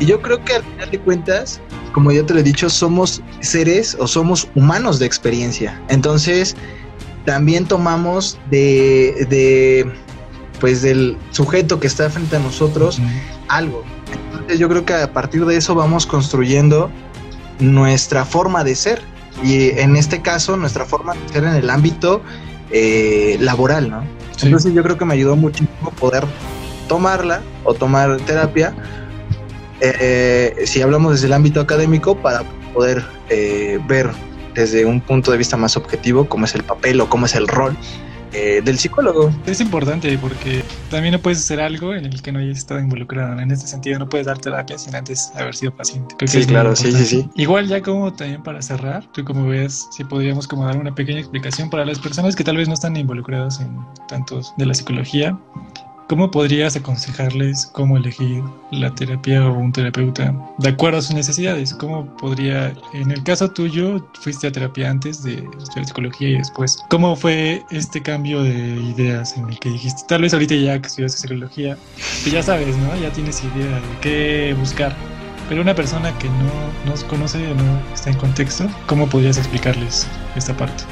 Y 0.00 0.06
yo 0.06 0.20
creo 0.20 0.44
que 0.44 0.54
al 0.54 0.64
final 0.64 0.90
de 0.90 0.98
cuentas, 0.98 1.60
como 1.92 2.10
ya 2.10 2.26
te 2.26 2.34
lo 2.34 2.40
he 2.40 2.42
dicho, 2.42 2.68
somos 2.68 3.22
seres 3.38 3.96
o 4.00 4.08
somos 4.08 4.48
humanos 4.56 4.98
de 4.98 5.06
experiencia. 5.06 5.80
Entonces, 5.88 6.56
también 7.24 7.66
tomamos 7.66 8.38
de, 8.50 9.26
de 9.28 9.90
pues 10.60 10.82
del 10.82 11.16
sujeto 11.30 11.80
que 11.80 11.86
está 11.86 12.08
frente 12.10 12.36
a 12.36 12.38
nosotros 12.38 13.00
algo. 13.48 13.82
Entonces, 14.32 14.58
yo 14.58 14.68
creo 14.68 14.84
que 14.84 14.94
a 14.94 15.12
partir 15.12 15.44
de 15.44 15.56
eso 15.56 15.74
vamos 15.74 16.06
construyendo 16.06 16.90
nuestra 17.58 18.24
forma 18.24 18.64
de 18.64 18.74
ser. 18.74 19.02
Y 19.42 19.70
en 19.78 19.96
este 19.96 20.22
caso, 20.22 20.56
nuestra 20.56 20.84
forma 20.84 21.14
de 21.14 21.28
ser 21.32 21.44
en 21.44 21.54
el 21.54 21.68
ámbito 21.70 22.22
eh, 22.70 23.36
laboral, 23.40 23.90
¿no? 23.90 24.04
Entonces 24.42 24.72
yo 24.74 24.82
creo 24.82 24.98
que 24.98 25.04
me 25.04 25.14
ayudó 25.14 25.36
muchísimo 25.36 25.90
poder 25.98 26.24
tomarla 26.88 27.40
o 27.64 27.74
tomar 27.74 28.16
terapia, 28.22 28.74
eh, 29.80 30.62
si 30.66 30.82
hablamos 30.82 31.12
desde 31.12 31.26
el 31.26 31.32
ámbito 31.32 31.60
académico, 31.60 32.16
para 32.16 32.42
poder 32.72 33.04
eh, 33.28 33.78
ver 33.86 34.10
desde 34.54 34.84
un 34.84 35.00
punto 35.00 35.30
de 35.30 35.38
vista 35.38 35.56
más 35.56 35.76
objetivo 35.76 36.28
cómo 36.28 36.44
es 36.44 36.54
el 36.54 36.64
papel 36.64 37.00
o 37.00 37.08
cómo 37.08 37.26
es 37.26 37.34
el 37.34 37.48
rol 37.48 37.76
eh, 38.36 38.60
del 38.64 38.78
psicólogo. 38.78 39.32
Es 39.46 39.60
importante 39.60 40.18
porque 40.18 40.64
también 40.90 41.12
no 41.12 41.20
puedes 41.20 41.38
hacer 41.38 41.60
algo 41.60 41.94
en 41.94 42.04
el 42.04 42.20
que 42.20 42.32
no 42.32 42.40
hayas 42.40 42.58
estado 42.58 42.80
involucrado. 42.80 43.38
En 43.38 43.52
este 43.52 43.68
sentido, 43.68 44.00
no 44.00 44.08
puedes 44.08 44.26
dar 44.26 44.38
terapia 44.38 44.76
sin 44.76 44.96
antes 44.96 45.30
haber 45.36 45.54
sido 45.54 45.72
paciente. 45.72 46.16
sí, 46.26 46.44
claro, 46.44 46.74
sí, 46.74 46.90
sí, 46.90 47.04
sí. 47.04 47.30
Igual 47.36 47.68
ya 47.68 47.80
como 47.80 48.12
también 48.12 48.42
para 48.42 48.60
cerrar, 48.60 49.06
tú 49.12 49.24
como 49.24 49.46
ves, 49.46 49.86
si 49.92 50.02
podríamos 50.02 50.48
como 50.48 50.66
dar 50.66 50.76
una 50.76 50.92
pequeña 50.92 51.20
explicación 51.20 51.70
para 51.70 51.84
las 51.84 52.00
personas 52.00 52.34
que 52.34 52.42
tal 52.42 52.56
vez 52.56 52.66
no 52.66 52.74
están 52.74 52.96
involucradas 52.96 53.60
en 53.60 53.78
tantos 54.08 54.52
de 54.56 54.66
la 54.66 54.74
psicología 54.74 55.38
¿Cómo 56.06 56.30
podrías 56.30 56.76
aconsejarles 56.76 57.66
cómo 57.72 57.96
elegir 57.96 58.42
la 58.70 58.94
terapia 58.94 59.46
o 59.46 59.54
un 59.54 59.72
terapeuta 59.72 60.34
de 60.58 60.68
acuerdo 60.68 60.98
a 60.98 61.02
sus 61.02 61.14
necesidades? 61.14 61.72
¿Cómo 61.72 62.04
podría, 62.16 62.74
en 62.92 63.10
el 63.10 63.22
caso 63.22 63.50
tuyo, 63.50 64.06
fuiste 64.20 64.48
a 64.48 64.52
terapia 64.52 64.90
antes 64.90 65.22
de 65.22 65.48
estudiar 65.58 65.86
psicología 65.86 66.28
y 66.28 66.38
después? 66.38 66.78
¿Cómo 66.90 67.16
fue 67.16 67.64
este 67.70 68.02
cambio 68.02 68.42
de 68.42 68.52
ideas 68.52 69.34
en 69.38 69.48
el 69.48 69.58
que 69.58 69.70
dijiste, 69.70 70.02
tal 70.06 70.20
vez 70.20 70.34
ahorita 70.34 70.54
ya 70.54 70.78
que 70.78 70.88
estudias 70.88 71.12
psicología, 71.14 71.78
que 72.22 72.30
ya 72.30 72.42
sabes, 72.42 72.76
¿no? 72.76 72.94
Ya 73.00 73.10
tienes 73.10 73.42
idea 73.42 73.76
de 73.76 73.98
qué 74.02 74.54
buscar. 74.58 74.94
Pero 75.48 75.62
una 75.62 75.74
persona 75.74 76.16
que 76.18 76.28
no 76.28 76.90
nos 76.90 77.02
conoce, 77.04 77.38
no 77.38 77.94
está 77.94 78.10
en 78.10 78.18
contexto, 78.18 78.66
¿cómo 78.86 79.08
podrías 79.08 79.38
explicarles 79.38 80.06
esta 80.36 80.54
parte? 80.54 80.84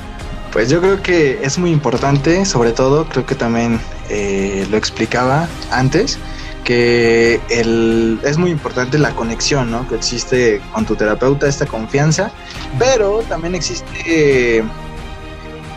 Pues 0.52 0.68
yo 0.68 0.82
creo 0.82 1.02
que 1.02 1.40
es 1.42 1.56
muy 1.56 1.70
importante, 1.70 2.44
sobre 2.44 2.72
todo, 2.72 3.08
creo 3.08 3.24
que 3.24 3.34
también 3.34 3.80
eh, 4.10 4.66
lo 4.70 4.76
explicaba 4.76 5.48
antes, 5.70 6.18
que 6.62 7.40
el, 7.48 8.20
es 8.22 8.36
muy 8.36 8.50
importante 8.50 8.98
la 8.98 9.12
conexión 9.12 9.70
¿no? 9.70 9.88
que 9.88 9.94
existe 9.94 10.60
con 10.74 10.84
tu 10.84 10.94
terapeuta, 10.94 11.48
esta 11.48 11.64
confianza, 11.64 12.30
pero 12.78 13.20
también 13.22 13.54
existe, 13.54 14.62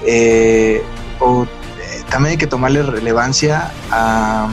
eh, 0.06 0.84
o 1.20 1.44
eh, 1.44 2.04
también 2.10 2.32
hay 2.32 2.38
que 2.38 2.48
tomarle 2.48 2.84
relevancia 2.84 3.72
a, 3.92 4.50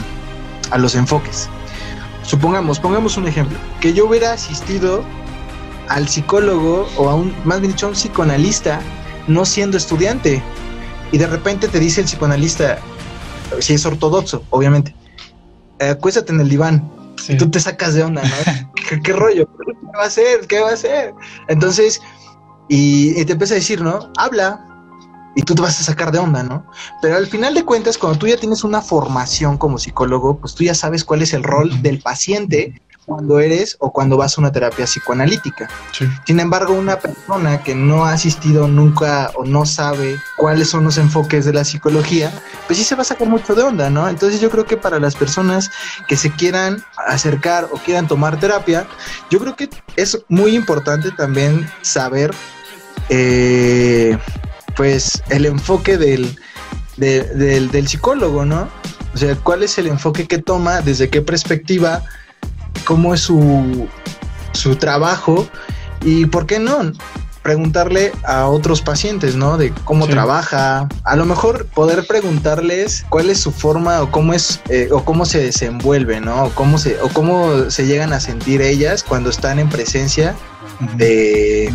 a 0.71 0.77
los 0.77 0.95
enfoques. 0.95 1.49
Supongamos, 2.21 2.79
pongamos 2.79 3.17
un 3.17 3.27
ejemplo, 3.27 3.57
que 3.81 3.93
yo 3.93 4.05
hubiera 4.05 4.31
asistido 4.31 5.03
al 5.89 6.07
psicólogo 6.07 6.87
o 6.95 7.09
a 7.09 7.15
un, 7.15 7.35
más 7.43 7.59
bien 7.59 7.73
dicho, 7.73 7.87
a 7.87 7.89
un 7.89 7.95
psicoanalista 7.95 8.79
no 9.27 9.45
siendo 9.45 9.77
estudiante. 9.77 10.41
Y 11.11 11.17
de 11.17 11.27
repente 11.27 11.67
te 11.67 11.79
dice 11.79 12.01
el 12.01 12.07
psicoanalista, 12.07 12.79
si 13.59 13.73
es 13.73 13.85
ortodoxo, 13.85 14.43
obviamente, 14.49 14.95
eh, 15.79 15.89
acuéstate 15.89 16.31
en 16.31 16.41
el 16.41 16.49
diván. 16.49 16.89
Y 17.29 17.37
tú 17.37 17.49
te 17.49 17.59
sacas 17.59 17.93
de 17.93 18.03
onda, 18.03 18.23
¿no? 18.23 18.71
¿Qué, 19.03 19.13
rollo? 19.13 19.47
¿Qué 19.47 19.97
va 19.97 20.03
a 20.03 20.07
hacer? 20.07 20.47
¿Qué 20.47 20.59
va 20.59 20.69
a 20.69 20.73
hacer? 20.73 21.13
Entonces, 21.47 22.01
y, 22.67 23.23
te 23.25 23.33
empieza 23.33 23.53
a 23.53 23.57
decir, 23.57 23.81
¿no? 23.81 24.11
Habla, 24.17 24.65
y 25.35 25.41
tú 25.43 25.55
te 25.55 25.61
vas 25.61 25.79
a 25.79 25.83
sacar 25.83 26.11
de 26.11 26.19
onda, 26.19 26.43
¿no? 26.43 26.65
Pero 27.01 27.15
al 27.15 27.27
final 27.27 27.53
de 27.53 27.63
cuentas, 27.63 27.97
cuando 27.97 28.19
tú 28.19 28.27
ya 28.27 28.37
tienes 28.37 28.63
una 28.63 28.81
formación 28.81 29.57
como 29.57 29.77
psicólogo, 29.77 30.37
pues 30.37 30.53
tú 30.55 30.63
ya 30.63 30.75
sabes 30.75 31.03
cuál 31.03 31.21
es 31.21 31.33
el 31.33 31.43
rol 31.43 31.81
del 31.81 31.99
paciente 31.99 32.81
cuando 33.05 33.39
eres 33.39 33.75
o 33.79 33.91
cuando 33.91 34.17
vas 34.17 34.37
a 34.37 34.41
una 34.41 34.51
terapia 34.51 34.85
psicoanalítica. 34.85 35.69
Sin 36.25 36.39
embargo, 36.39 36.73
una 36.73 36.97
persona 36.99 37.61
que 37.61 37.75
no 37.75 38.05
ha 38.05 38.13
asistido 38.13 38.67
nunca 38.67 39.31
o 39.35 39.45
no 39.45 39.65
sabe 39.65 40.19
cuáles 40.37 40.69
son 40.69 40.83
los 40.83 40.97
enfoques 40.97 41.45
de 41.45 41.53
la 41.53 41.65
psicología, 41.65 42.31
pues 42.67 42.79
sí 42.79 42.85
se 42.85 42.95
va 42.95 43.01
a 43.01 43.05
sacar 43.05 43.27
mucho 43.27 43.55
de 43.55 43.63
onda, 43.63 43.89
¿no? 43.89 44.07
Entonces 44.07 44.39
yo 44.39 44.49
creo 44.49 44.65
que 44.65 44.77
para 44.77 44.99
las 44.99 45.15
personas 45.15 45.71
que 46.07 46.15
se 46.15 46.31
quieran 46.31 46.83
acercar 47.07 47.67
o 47.71 47.77
quieran 47.77 48.07
tomar 48.07 48.39
terapia, 48.39 48.87
yo 49.29 49.39
creo 49.39 49.55
que 49.55 49.69
es 49.95 50.17
muy 50.29 50.55
importante 50.55 51.11
también 51.11 51.69
saber, 51.81 52.33
eh, 53.09 54.17
pues, 54.75 55.21
el 55.29 55.45
enfoque 55.45 55.97
del, 55.97 56.37
del, 56.97 57.69
del 57.69 57.87
psicólogo, 57.87 58.45
¿no? 58.45 58.69
O 59.13 59.17
sea, 59.17 59.35
cuál 59.35 59.61
es 59.61 59.77
el 59.77 59.87
enfoque 59.87 60.27
que 60.27 60.39
toma, 60.39 60.81
desde 60.81 61.09
qué 61.09 61.21
perspectiva, 61.21 62.01
cómo 62.85 63.13
es 63.13 63.21
su, 63.21 63.87
su 64.53 64.75
trabajo 64.75 65.47
y 66.03 66.25
por 66.25 66.45
qué 66.45 66.59
no 66.59 66.91
preguntarle 67.43 68.13
a 68.23 68.47
otros 68.47 68.81
pacientes, 68.81 69.35
¿no? 69.35 69.57
De 69.57 69.71
cómo 69.83 70.07
trabaja, 70.07 70.87
a 71.03 71.15
lo 71.15 71.25
mejor 71.25 71.67
poder 71.67 72.07
preguntarles 72.07 73.05
cuál 73.09 73.29
es 73.29 73.39
su 73.41 73.51
forma 73.51 74.01
o 74.01 74.09
cómo 74.09 74.33
es 74.33 74.61
eh, 74.69 74.87
o 74.91 75.03
cómo 75.03 75.25
se 75.25 75.43
desenvuelve, 75.43 76.21
¿no? 76.21 76.45
O 76.45 76.49
cómo 76.51 76.77
se 76.77 76.99
o 77.01 77.09
cómo 77.09 77.69
se 77.69 77.85
llegan 77.85 78.13
a 78.13 78.21
sentir 78.21 78.61
ellas 78.61 79.03
cuando 79.03 79.29
están 79.29 79.59
en 79.59 79.69
presencia 79.69 80.35
de, 80.95 81.65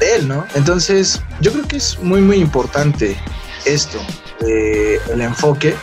él, 0.00 0.26
¿no? 0.26 0.46
Entonces, 0.54 1.20
yo 1.40 1.52
creo 1.52 1.68
que 1.68 1.76
es 1.76 1.98
muy 2.00 2.22
muy 2.22 2.38
importante 2.38 3.16
esto, 3.66 3.98
el 4.40 5.20
enfoque, 5.20 5.74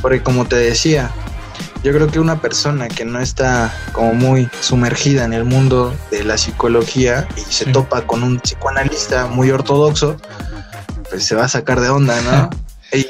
porque 0.00 0.22
como 0.22 0.46
te 0.46 0.56
decía, 0.56 1.10
yo 1.82 1.92
creo 1.92 2.08
que 2.08 2.18
una 2.18 2.40
persona 2.40 2.88
que 2.88 3.04
no 3.04 3.20
está 3.20 3.72
como 3.92 4.14
muy 4.14 4.48
sumergida 4.60 5.24
en 5.24 5.32
el 5.32 5.44
mundo 5.44 5.94
de 6.10 6.24
la 6.24 6.36
psicología 6.36 7.28
y 7.36 7.40
se 7.40 7.66
topa 7.66 8.02
con 8.02 8.22
un 8.22 8.40
psicoanalista 8.40 9.26
muy 9.26 9.50
ortodoxo, 9.50 10.16
pues 11.08 11.24
se 11.24 11.34
va 11.34 11.44
a 11.44 11.48
sacar 11.48 11.80
de 11.80 11.88
onda, 11.88 12.20
¿no? 12.22 12.50
y 12.96 13.06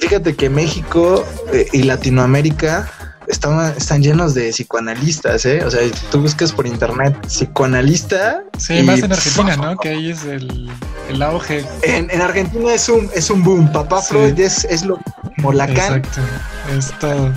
fíjate 0.00 0.34
que 0.34 0.50
México 0.50 1.24
eh, 1.52 1.66
y 1.72 1.82
Latinoamérica 1.84 2.90
están, 3.28 3.74
están 3.76 4.02
llenos 4.02 4.34
de 4.34 4.50
psicoanalistas, 4.50 5.44
¿eh? 5.44 5.62
O 5.64 5.70
sea, 5.70 5.80
tú 6.10 6.20
buscas 6.20 6.52
por 6.52 6.66
internet 6.66 7.14
psicoanalista. 7.26 8.42
Sí, 8.58 8.82
más 8.82 9.00
en 9.00 9.12
Argentina, 9.12 9.56
¿no? 9.56 9.76
Que 9.80 9.90
ahí 9.90 10.10
es 10.10 10.24
el, 10.24 10.70
el 11.08 11.22
auge. 11.22 11.64
En, 11.82 12.10
en, 12.10 12.20
Argentina 12.22 12.72
es 12.72 12.88
un, 12.88 13.10
es 13.14 13.30
un 13.30 13.44
boom. 13.44 13.70
Papá 13.70 14.00
Freud 14.00 14.38
es, 14.40 14.64
es 14.64 14.84
lo 14.84 14.98
como 15.36 15.52
Lacan. 15.52 15.98
Exacto, 15.98 16.20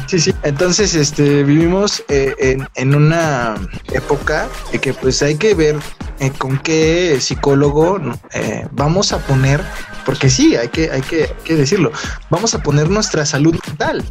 Sí, 0.08 0.20
sí. 0.20 0.34
Entonces, 0.44 0.96
este, 0.96 1.44
vivimos 1.44 2.04
eh, 2.10 2.36
en, 2.40 2.68
en, 2.76 2.96
una 2.96 3.56
época 3.94 4.48
de 4.72 4.80
que 4.80 4.94
pues 4.94 5.22
hay 5.22 5.36
que 5.36 5.54
ver 5.54 5.78
eh, 6.22 6.32
con 6.38 6.60
qué 6.60 7.18
psicólogo 7.20 8.00
eh, 8.32 8.68
vamos 8.74 9.12
a 9.12 9.18
poner, 9.18 9.60
porque 10.06 10.30
sí, 10.30 10.56
hay 10.56 10.68
que, 10.68 10.92
hay 10.92 11.02
que, 11.02 11.56
decirlo, 11.56 11.92
vamos 12.30 12.54
a 12.54 12.62
poner 12.62 12.92
nuestra 12.92 13.26
salud 13.26 13.56
mental. 13.66 14.04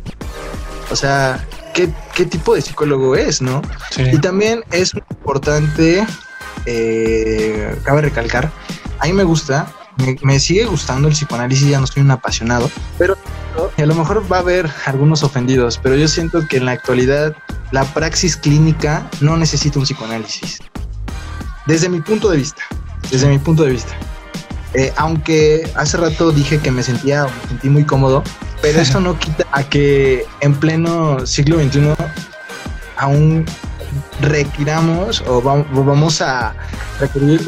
O 0.91 0.97
sea, 0.97 1.47
¿qué, 1.73 1.87
tipo 2.25 2.57
de 2.57 2.63
psicólogo 2.63 3.15
es, 3.15 3.41
no? 3.41 3.63
Y 3.97 4.19
también 4.19 4.65
es 4.73 4.93
importante, 4.93 6.05
eh, 6.67 7.79
cabe 7.85 8.03
recalcar, 8.03 8.51
a 8.99 9.07
mí 9.07 9.13
me 9.13 9.23
gusta, 9.23 9.73
me, 10.23 10.41
sigue 10.41 10.65
gustando 10.65 11.07
el 11.07 11.15
psicoanálisis, 11.15 11.69
ya 11.69 11.79
no 11.79 11.87
soy 11.87 12.03
un 12.03 12.11
apasionado, 12.11 12.69
pero 12.99 13.17
a 13.77 13.87
lo 13.87 13.95
mejor 13.95 14.31
va 14.31 14.39
a 14.39 14.41
haber 14.41 14.71
algunos 14.87 15.23
ofendidos, 15.23 15.79
pero 15.83 15.97
yo 15.97 16.09
siento 16.09 16.47
que 16.49 16.59
en 16.59 16.67
la 16.67 16.73
actualidad 16.73 17.35
la 17.73 17.85
praxis 17.85 18.37
clínica 18.37 19.09
no 19.21 19.37
necesita 19.37 19.79
un 19.79 19.85
psicoanálisis. 19.85 20.59
Desde 21.67 21.89
mi 21.89 22.01
punto 22.01 22.29
de 22.31 22.39
vista, 22.39 22.63
desde 23.11 23.29
mi 23.29 23.39
punto 23.39 23.65
de 23.65 23.73
vista. 23.73 23.93
Eh, 24.75 24.93
aunque 24.97 25.69
hace 25.75 25.97
rato 25.97 26.31
dije 26.31 26.59
que 26.59 26.71
me 26.71 26.83
sentía, 26.83 27.25
me 27.25 27.49
sentí 27.49 27.69
muy 27.69 27.85
cómodo, 27.85 28.23
pero 28.63 28.81
eso 28.83 29.01
no 29.01 29.19
quita 29.19 29.45
a 29.53 29.63
que 29.63 30.27
en 30.41 30.55
pleno 30.55 31.27
siglo 31.27 31.59
XXI 31.59 31.95
aún 32.97 33.45
requiramos 34.21 35.23
o 35.27 35.41
vamos 35.43 36.21
a 36.21 36.55
requerir 37.01 37.41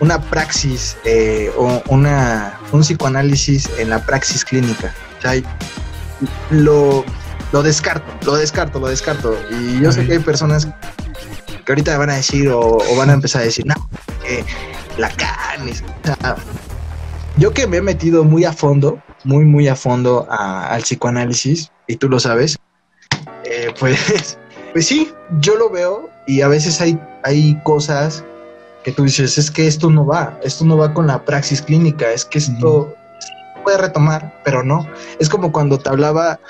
una 0.00 0.20
praxis 0.20 0.96
eh, 1.04 1.50
o 1.56 1.82
una, 1.88 2.58
un 2.72 2.80
psicoanálisis 2.80 3.68
en 3.78 3.90
la 3.90 4.04
praxis 4.04 4.44
clínica. 4.44 4.94
O 5.20 5.22
sea, 5.22 5.42
lo, 6.50 7.04
lo 7.52 7.62
descarto, 7.62 8.26
lo 8.26 8.36
descarto, 8.36 8.80
lo 8.80 8.88
descarto. 8.88 9.36
Y 9.50 9.80
yo 9.80 9.92
sé 9.92 10.06
que 10.06 10.14
hay 10.14 10.18
personas 10.18 10.66
que 11.64 11.72
ahorita 11.72 11.96
van 11.98 12.10
a 12.10 12.16
decir 12.16 12.48
o, 12.48 12.78
van 12.96 13.10
a 13.10 13.12
empezar 13.12 13.42
a 13.42 13.44
decir, 13.44 13.66
no, 13.66 13.74
que 14.22 14.44
la 14.98 15.10
carne. 15.10 15.72
yo 17.36 17.52
que 17.52 17.66
me 17.66 17.78
he 17.78 17.82
metido 17.82 18.24
muy 18.24 18.44
a 18.44 18.52
fondo, 18.52 19.02
muy, 19.24 19.44
muy 19.44 19.68
a 19.68 19.76
fondo 19.76 20.26
al 20.30 20.82
psicoanálisis, 20.82 21.70
y 21.86 21.96
tú 21.96 22.08
lo 22.08 22.18
sabes, 22.18 22.58
eh, 23.44 23.74
pues, 23.78 24.38
pues 24.72 24.86
sí, 24.86 25.12
yo 25.40 25.56
lo 25.56 25.70
veo 25.70 26.08
y 26.26 26.40
a 26.40 26.48
veces 26.48 26.80
hay, 26.80 26.98
hay 27.24 27.60
cosas 27.62 28.24
que 28.84 28.92
tú 28.92 29.04
dices, 29.04 29.36
es 29.36 29.50
que 29.50 29.66
esto 29.66 29.90
no 29.90 30.06
va, 30.06 30.38
esto 30.42 30.64
no 30.64 30.78
va 30.78 30.94
con 30.94 31.06
la 31.06 31.24
praxis 31.24 31.60
clínica, 31.60 32.10
es 32.12 32.24
que 32.24 32.38
esto 32.38 32.94
puede 33.70 33.82
retomar, 33.82 34.40
pero 34.44 34.64
no. 34.64 34.86
Es 35.20 35.28
como 35.28 35.52
cuando 35.52 35.78
te 35.78 35.88
hablaba 35.88 36.40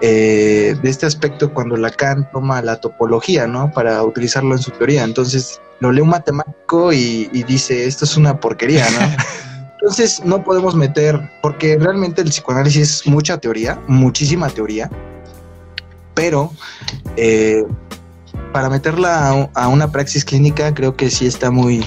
eh, 0.00 0.74
de 0.82 0.90
este 0.90 1.04
aspecto 1.04 1.52
cuando 1.52 1.76
Lacan 1.76 2.30
toma 2.32 2.62
la 2.62 2.80
topología, 2.80 3.46
¿no? 3.46 3.70
Para 3.70 4.02
utilizarlo 4.02 4.54
en 4.54 4.62
su 4.62 4.70
teoría. 4.70 5.04
Entonces 5.04 5.60
lo 5.80 5.92
lee 5.92 6.00
un 6.00 6.08
matemático 6.08 6.92
y, 6.92 7.26
dice, 7.46 7.86
esto 7.86 8.06
es 8.06 8.16
una 8.16 8.40
porquería, 8.40 8.86
¿no? 8.90 8.98
Entonces 9.74 10.24
no 10.24 10.42
podemos 10.42 10.74
meter, 10.74 11.20
porque 11.42 11.76
realmente 11.78 12.22
el 12.22 12.30
psicoanálisis 12.30 13.00
es 13.00 13.06
mucha 13.06 13.36
teoría, 13.36 13.78
muchísima 13.86 14.48
teoría, 14.48 14.88
pero 16.14 16.50
eh, 17.18 17.62
para 18.54 18.70
meterla 18.70 19.48
a, 19.52 19.68
una 19.68 19.92
praxis 19.92 20.24
clínica 20.24 20.72
creo 20.72 20.96
que 20.96 21.10
sí 21.10 21.26
está 21.26 21.50
muy, 21.50 21.84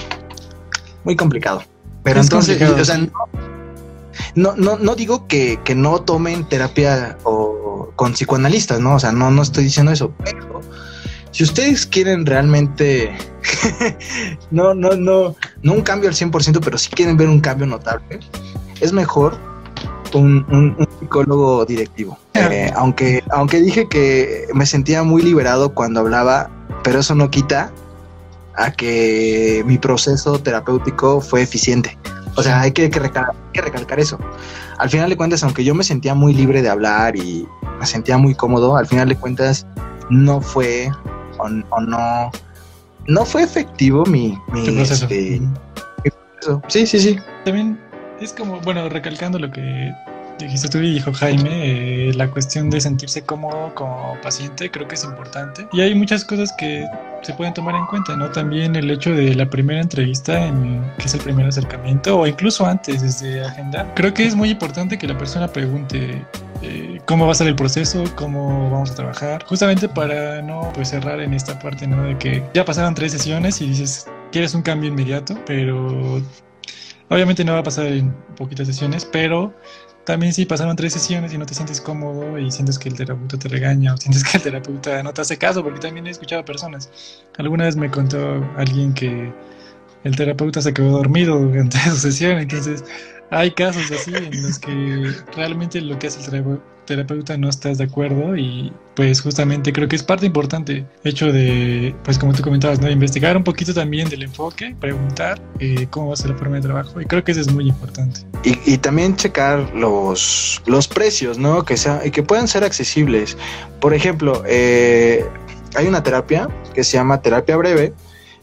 muy 1.02 1.16
complicado. 1.16 1.64
Pero 2.04 2.20
entonces, 2.20 2.62
o 2.62 2.84
sea, 2.84 2.98
no, 2.98 3.10
no, 4.34 4.54
no, 4.56 4.94
digo 4.94 5.26
que, 5.26 5.60
que 5.64 5.74
no 5.74 6.00
tomen 6.02 6.48
terapia 6.48 7.18
o 7.24 7.90
con 7.96 8.12
psicoanalistas, 8.12 8.80
¿no? 8.80 8.94
O 8.94 9.00
sea, 9.00 9.12
no, 9.12 9.30
no 9.30 9.42
estoy 9.42 9.64
diciendo 9.64 9.92
eso, 9.92 10.12
pero 10.24 10.60
si 11.30 11.44
ustedes 11.44 11.86
quieren 11.86 12.26
realmente, 12.26 13.16
no, 14.50 14.74
no, 14.74 14.90
no, 14.96 15.34
no 15.62 15.72
un 15.72 15.82
cambio 15.82 16.08
al 16.08 16.14
100%, 16.14 16.60
pero 16.62 16.78
si 16.78 16.90
quieren 16.90 17.16
ver 17.16 17.28
un 17.28 17.40
cambio 17.40 17.66
notable, 17.66 18.20
es 18.80 18.92
mejor 18.92 19.38
un, 20.14 20.76
psicólogo 20.98 21.64
directivo. 21.64 22.18
Eh, 22.34 22.72
aunque, 22.74 23.22
aunque 23.30 23.60
dije 23.60 23.88
que 23.88 24.46
me 24.54 24.66
sentía 24.66 25.02
muy 25.02 25.22
liberado 25.22 25.74
cuando 25.74 26.00
hablaba, 26.00 26.50
pero 26.82 27.00
eso 27.00 27.14
no 27.14 27.30
quita 27.30 27.72
a 28.56 28.72
que 28.72 29.62
mi 29.66 29.78
proceso 29.78 30.38
terapéutico 30.40 31.20
fue 31.20 31.42
eficiente. 31.42 31.96
O 32.38 32.42
sea, 32.42 32.60
hay 32.60 32.70
que, 32.70 32.88
recalcar, 32.88 33.98
eso. 33.98 34.16
Al 34.78 34.88
final 34.88 35.10
de 35.10 35.16
cuentas, 35.16 35.42
aunque 35.42 35.64
yo 35.64 35.74
me 35.74 35.82
sentía 35.82 36.14
muy 36.14 36.32
libre 36.32 36.62
de 36.62 36.68
hablar 36.68 37.16
y 37.16 37.48
me 37.80 37.84
sentía 37.84 38.16
muy 38.16 38.32
cómodo, 38.32 38.76
al 38.76 38.86
final 38.86 39.08
de 39.08 39.16
cuentas 39.16 39.66
no 40.08 40.40
fue 40.40 40.88
o, 41.38 41.48
no 41.48 42.30
no 43.08 43.24
fue 43.24 43.42
efectivo 43.42 44.04
mi, 44.06 44.38
proceso. 44.52 45.08
Este, 45.10 45.40
sí, 46.68 46.86
sí, 46.86 47.00
sí. 47.00 47.18
También 47.44 47.76
es 48.20 48.32
como, 48.32 48.60
bueno, 48.60 48.88
recalcando 48.88 49.40
lo 49.40 49.50
que 49.50 49.92
dijiste 50.38 50.68
tú 50.68 50.78
y 50.78 50.94
dijo 50.94 51.12
Jaime, 51.12 52.08
eh, 52.08 52.14
la 52.14 52.30
cuestión 52.30 52.70
de 52.70 52.80
sentirse 52.80 53.22
cómodo 53.22 53.74
como 53.74 54.16
paciente 54.22 54.70
creo 54.70 54.86
que 54.86 54.94
es 54.94 55.04
importante. 55.04 55.66
Y 55.72 55.80
hay 55.80 55.94
muchas 55.94 56.24
cosas 56.24 56.52
que 56.58 56.86
se 57.22 57.34
pueden 57.34 57.54
tomar 57.54 57.74
en 57.74 57.86
cuenta, 57.86 58.16
¿no? 58.16 58.30
También 58.30 58.76
el 58.76 58.90
hecho 58.90 59.10
de 59.10 59.34
la 59.34 59.48
primera 59.48 59.80
entrevista, 59.80 60.46
en, 60.46 60.82
que 60.98 61.06
es 61.06 61.14
el 61.14 61.20
primer 61.20 61.46
acercamiento, 61.46 62.18
o 62.18 62.26
incluso 62.26 62.64
antes, 62.64 63.02
desde 63.02 63.44
agenda. 63.44 63.92
Creo 63.94 64.14
que 64.14 64.26
es 64.26 64.34
muy 64.34 64.50
importante 64.50 64.98
que 64.98 65.06
la 65.06 65.18
persona 65.18 65.48
pregunte 65.48 66.24
eh, 66.62 67.00
cómo 67.06 67.26
va 67.26 67.32
a 67.32 67.34
ser 67.34 67.48
el 67.48 67.56
proceso, 67.56 68.04
cómo 68.14 68.70
vamos 68.70 68.90
a 68.90 68.94
trabajar, 68.94 69.44
justamente 69.44 69.88
para 69.88 70.42
no 70.42 70.70
pues, 70.74 70.88
cerrar 70.88 71.20
en 71.20 71.34
esta 71.34 71.58
parte, 71.58 71.86
¿no? 71.86 72.02
De 72.04 72.16
que 72.18 72.42
ya 72.54 72.64
pasaron 72.64 72.94
tres 72.94 73.12
sesiones 73.12 73.60
y 73.60 73.68
dices, 73.68 74.06
quieres 74.32 74.54
un 74.54 74.62
cambio 74.62 74.88
inmediato, 74.88 75.36
pero 75.46 76.22
obviamente 77.08 77.44
no 77.44 77.52
va 77.54 77.60
a 77.60 77.62
pasar 77.62 77.86
en 77.86 78.12
poquitas 78.36 78.66
sesiones, 78.66 79.04
pero 79.04 79.54
también 80.08 80.32
si 80.32 80.46
pasaron 80.46 80.74
tres 80.74 80.94
sesiones 80.94 81.34
y 81.34 81.36
no 81.36 81.44
te 81.44 81.52
sientes 81.52 81.82
cómodo 81.82 82.38
y 82.38 82.50
sientes 82.50 82.78
que 82.78 82.88
el 82.88 82.94
terapeuta 82.94 83.38
te 83.38 83.46
regaña 83.46 83.92
o 83.92 83.96
sientes 83.98 84.24
que 84.24 84.38
el 84.38 84.42
terapeuta 84.42 85.02
no 85.02 85.12
te 85.12 85.20
hace 85.20 85.36
caso, 85.36 85.62
porque 85.62 85.80
también 85.80 86.06
he 86.06 86.10
escuchado 86.10 86.40
a 86.40 86.44
personas. 86.46 86.90
Alguna 87.36 87.66
vez 87.66 87.76
me 87.76 87.90
contó 87.90 88.42
alguien 88.56 88.94
que 88.94 89.30
el 90.04 90.16
terapeuta 90.16 90.62
se 90.62 90.72
quedó 90.72 90.92
dormido 90.92 91.38
durante 91.38 91.78
su 91.90 91.96
sesión, 91.98 92.38
entonces 92.38 92.82
hay 93.30 93.50
casos 93.50 93.90
así 93.90 94.14
en 94.14 94.42
los 94.42 94.58
que 94.58 95.12
realmente 95.36 95.78
lo 95.82 95.98
que 95.98 96.06
hace 96.06 96.34
el 96.34 96.58
terapeuta 96.88 97.36
no 97.36 97.48
estás 97.48 97.78
de 97.78 97.84
acuerdo 97.84 98.36
y 98.36 98.72
pues 98.96 99.20
justamente 99.20 99.72
creo 99.72 99.86
que 99.86 99.94
es 99.94 100.02
parte 100.02 100.26
importante 100.26 100.86
hecho 101.04 101.30
de, 101.32 101.94
pues 102.02 102.18
como 102.18 102.32
tú 102.32 102.42
comentabas, 102.42 102.80
¿no? 102.80 102.90
investigar 102.90 103.36
un 103.36 103.44
poquito 103.44 103.72
también 103.72 104.08
del 104.08 104.22
enfoque, 104.22 104.74
preguntar 104.80 105.40
eh, 105.60 105.86
cómo 105.90 106.08
va 106.08 106.14
a 106.14 106.16
ser 106.16 106.30
la 106.30 106.36
forma 106.36 106.56
de 106.56 106.62
trabajo 106.62 107.00
y 107.00 107.04
creo 107.04 107.22
que 107.22 107.32
eso 107.32 107.42
es 107.42 107.52
muy 107.52 107.68
importante. 107.68 108.20
Y, 108.42 108.78
también 108.78 109.16
checar 109.16 109.74
los, 109.74 110.62
los 110.66 110.88
precios, 110.88 111.36
¿no? 111.36 111.64
Que, 111.64 111.76
sea, 111.76 112.00
que 112.00 112.22
puedan 112.22 112.48
ser 112.48 112.64
accesibles. 112.64 113.36
Por 113.80 113.92
ejemplo, 113.92 114.42
eh, 114.46 115.24
hay 115.74 115.86
una 115.86 116.02
terapia 116.02 116.48
que 116.72 116.84
se 116.84 116.96
llama 116.96 117.20
terapia 117.20 117.56
breve, 117.56 117.92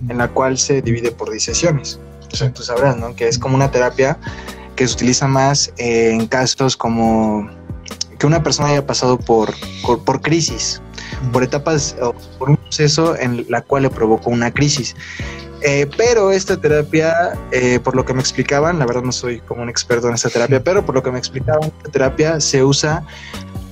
en 0.07 0.17
la 0.17 0.27
cual 0.27 0.57
se 0.57 0.81
divide 0.81 1.11
por 1.11 1.31
10 1.31 1.41
sesiones. 1.41 1.99
Entonces, 2.21 2.53
tú 2.53 2.63
sabrás, 2.63 2.97
¿no? 2.97 3.15
Que 3.15 3.27
es 3.27 3.39
como 3.39 3.55
una 3.55 3.71
terapia 3.71 4.19
que 4.75 4.87
se 4.87 4.93
utiliza 4.93 5.27
más 5.27 5.73
en 5.77 6.27
casos 6.27 6.75
como 6.75 7.49
que 8.17 8.27
una 8.27 8.43
persona 8.43 8.69
haya 8.69 8.85
pasado 8.85 9.17
por, 9.17 9.53
por, 10.05 10.21
crisis, 10.21 10.81
por 11.31 11.43
etapas 11.43 11.95
o 12.01 12.13
por 12.37 12.49
un 12.49 12.57
proceso 12.57 13.17
en 13.17 13.45
la 13.49 13.61
cual 13.61 13.83
le 13.83 13.89
provocó 13.89 14.29
una 14.29 14.51
crisis. 14.51 14.95
Eh, 15.61 15.89
pero 15.97 16.31
esta 16.31 16.57
terapia, 16.57 17.33
eh, 17.51 17.79
por 17.79 17.95
lo 17.95 18.05
que 18.05 18.13
me 18.13 18.19
explicaban, 18.19 18.77
la 18.77 18.85
verdad 18.85 19.01
no 19.01 19.11
soy 19.11 19.39
como 19.39 19.63
un 19.63 19.69
experto 19.69 20.07
en 20.07 20.13
esta 20.13 20.29
terapia, 20.29 20.63
pero 20.63 20.85
por 20.85 20.93
lo 20.93 21.01
que 21.01 21.11
me 21.11 21.17
explicaban, 21.17 21.71
esta 21.77 21.91
terapia 21.91 22.39
se 22.39 22.63
usa 22.63 23.03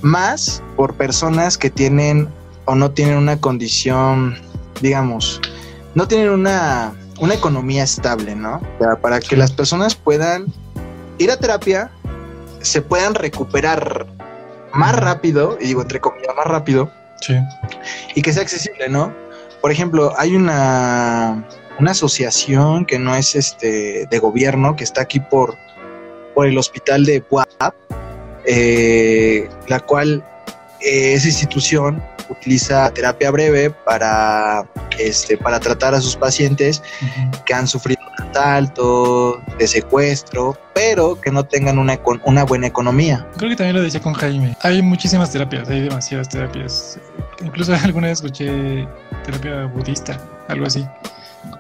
más 0.02 0.64
por 0.76 0.96
personas 0.96 1.58
que 1.58 1.70
tienen 1.70 2.28
o 2.66 2.76
no 2.76 2.92
tienen 2.92 3.18
una 3.18 3.40
condición, 3.40 4.36
digamos, 4.82 5.40
no 5.96 6.08
tienen 6.08 6.30
una, 6.30 6.94
una 7.20 7.34
economía 7.34 7.84
estable, 7.84 8.36
¿no? 8.36 8.62
para 9.02 9.20
que 9.20 9.38
las 9.38 9.52
personas 9.52 9.96
puedan 9.96 10.48
ir 11.18 11.32
a 11.32 11.38
terapia, 11.38 11.92
se 12.62 12.82
puedan 12.82 13.14
recuperar 13.14 14.08
más 14.74 14.96
rápido, 14.96 15.58
y 15.60 15.68
digo 15.68 15.82
entre 15.82 16.00
comillas, 16.00 16.36
más 16.36 16.46
rápido, 16.46 16.92
sí. 17.22 17.36
y 18.16 18.22
que 18.22 18.34
sea 18.34 18.44
accesible, 18.44 18.90
¿no? 18.90 19.14
Por 19.62 19.72
ejemplo, 19.72 20.14
hay 20.18 20.36
una, 20.36 21.48
una 21.80 21.92
asociación 21.92 22.86
que 22.86 23.00
no 23.00 23.16
es 23.16 23.36
este 23.36 24.08
de 24.10 24.20
gobierno, 24.20 24.76
que 24.76 24.84
está 24.84 25.02
aquí 25.02 25.20
por, 25.20 25.56
por 26.34 26.48
el 26.48 26.58
hospital 26.58 27.06
de 27.06 27.22
Puap, 27.22 27.74
eh, 28.46 29.50
la 29.68 29.80
cual 29.80 30.24
eh, 30.82 31.14
esa 31.14 31.28
institución 31.28 32.04
utiliza 32.30 32.92
terapia 32.92 33.32
breve 33.32 33.70
para, 33.70 34.68
este, 34.98 35.38
para 35.38 35.60
tratar 35.60 35.94
a 35.94 36.02
sus 36.02 36.16
pacientes 36.16 36.82
que 37.46 37.54
han 37.54 37.68
sufrido 37.68 38.03
asalto, 38.34 39.42
de 39.58 39.68
secuestro, 39.68 40.58
pero 40.74 41.20
que 41.20 41.32
no 41.32 41.44
tengan 41.44 41.78
una, 41.78 42.00
una 42.26 42.44
buena 42.44 42.68
economía. 42.68 43.28
Creo 43.38 43.50
que 43.50 43.56
también 43.56 43.76
lo 43.76 43.82
decía 43.82 44.02
con 44.02 44.14
Jaime. 44.14 44.56
Hay 44.62 44.82
muchísimas 44.82 45.32
terapias, 45.32 45.70
hay 45.70 45.82
demasiadas 45.82 46.30
terapias. 46.30 47.00
Incluso 47.44 47.74
alguna 47.84 48.08
vez 48.08 48.22
escuché 48.22 48.88
terapia 49.26 49.66
budista, 49.66 50.20
algo 50.48 50.66
así. 50.66 50.86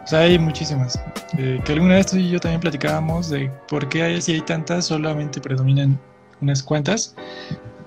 O 0.04 0.08
sea, 0.08 0.20
hay 0.20 0.40
muchísimas. 0.40 1.00
Eh, 1.38 1.62
que 1.64 1.74
alguna 1.74 1.96
vez 1.96 2.08
tú 2.08 2.18
y 2.18 2.30
yo 2.30 2.40
también 2.40 2.62
platicábamos 2.62 3.30
de 3.30 3.52
por 3.68 3.88
qué 3.90 4.04
hay, 4.04 4.22
si 4.22 4.34
hay 4.34 4.42
tantas, 4.42 4.86
solamente 4.86 5.40
predominan 5.40 6.00
unas 6.42 6.64
cuantas. 6.64 7.16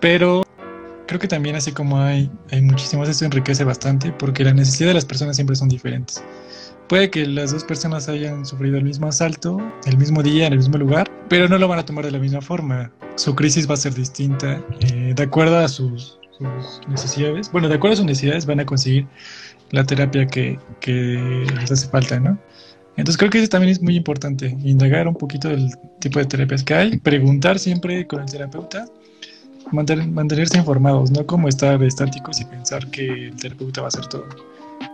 Pero 0.01 0.43
creo 1.07 1.21
que 1.21 1.29
también 1.29 1.57
así 1.57 1.73
como 1.73 1.99
hay, 1.99 2.31
hay 2.51 2.61
muchísimas, 2.63 3.09
esto 3.09 3.25
enriquece 3.25 3.65
bastante 3.65 4.13
porque 4.13 4.45
la 4.45 4.53
necesidad 4.53 4.89
de 4.89 4.95
las 4.95 5.05
personas 5.05 5.37
siempre 5.37 5.57
son 5.57 5.69
diferentes. 5.69 6.23
Puede 6.89 7.11
que 7.11 7.27
las 7.27 7.53
dos 7.53 7.65
personas 7.65 8.09
hayan 8.09 8.47
sufrido 8.47 8.77
el 8.77 8.85
mismo 8.85 9.09
asalto, 9.09 9.61
el 9.87 9.99
mismo 9.99 10.23
día, 10.23 10.47
en 10.47 10.53
el 10.53 10.59
mismo 10.61 10.79
lugar, 10.79 11.11
pero 11.29 11.49
no 11.49 11.59
lo 11.59 11.67
van 11.67 11.81
a 11.81 11.85
tomar 11.85 12.05
de 12.05 12.13
la 12.13 12.21
misma 12.21 12.41
forma. 12.41 12.93
Su 13.17 13.35
crisis 13.35 13.69
va 13.69 13.75
a 13.75 13.77
ser 13.77 13.93
distinta, 13.95 14.63
eh, 14.81 15.13
de 15.17 15.23
acuerdo 15.23 15.59
a 15.59 15.67
sus, 15.67 16.21
sus, 16.39 16.81
necesidades. 16.89 17.51
Bueno, 17.51 17.69
de 17.69 17.75
acuerdo 17.75 17.95
a 17.95 17.97
sus 17.97 18.07
necesidades 18.07 18.47
van 18.47 18.61
a 18.61 18.67
conseguir 18.67 19.07
la 19.73 19.85
terapia 19.85 20.27
que, 20.29 20.61
que 20.79 21.45
les 21.59 21.73
hace 21.73 21.89
falta, 21.89 22.21
¿no? 22.21 22.39
Entonces 22.97 23.19
creo 23.19 23.31
que 23.31 23.39
eso 23.39 23.49
también 23.49 23.73
es 23.73 23.83
muy 23.83 23.97
importante, 23.97 24.57
indagar 24.63 25.09
un 25.09 25.15
poquito 25.15 25.49
del 25.49 25.69
tipo 25.99 26.21
de 26.21 26.25
terapias 26.25 26.63
que 26.63 26.75
hay, 26.75 26.99
preguntar 26.99 27.59
siempre 27.59 28.07
con 28.07 28.23
el 28.23 28.27
terapeuta, 28.27 28.87
mantenerse 29.73 30.57
informados, 30.57 31.11
no 31.11 31.27
como 31.27 31.49
estar 31.49 31.83
estáticos 31.83 32.41
y 32.41 32.45
pensar 32.45 32.89
que 32.91 33.27
el 33.29 33.37
terapeuta 33.37 33.83
va 33.83 33.89
a 33.89 33.89
hacer 33.89 34.07
todo. 34.07 34.27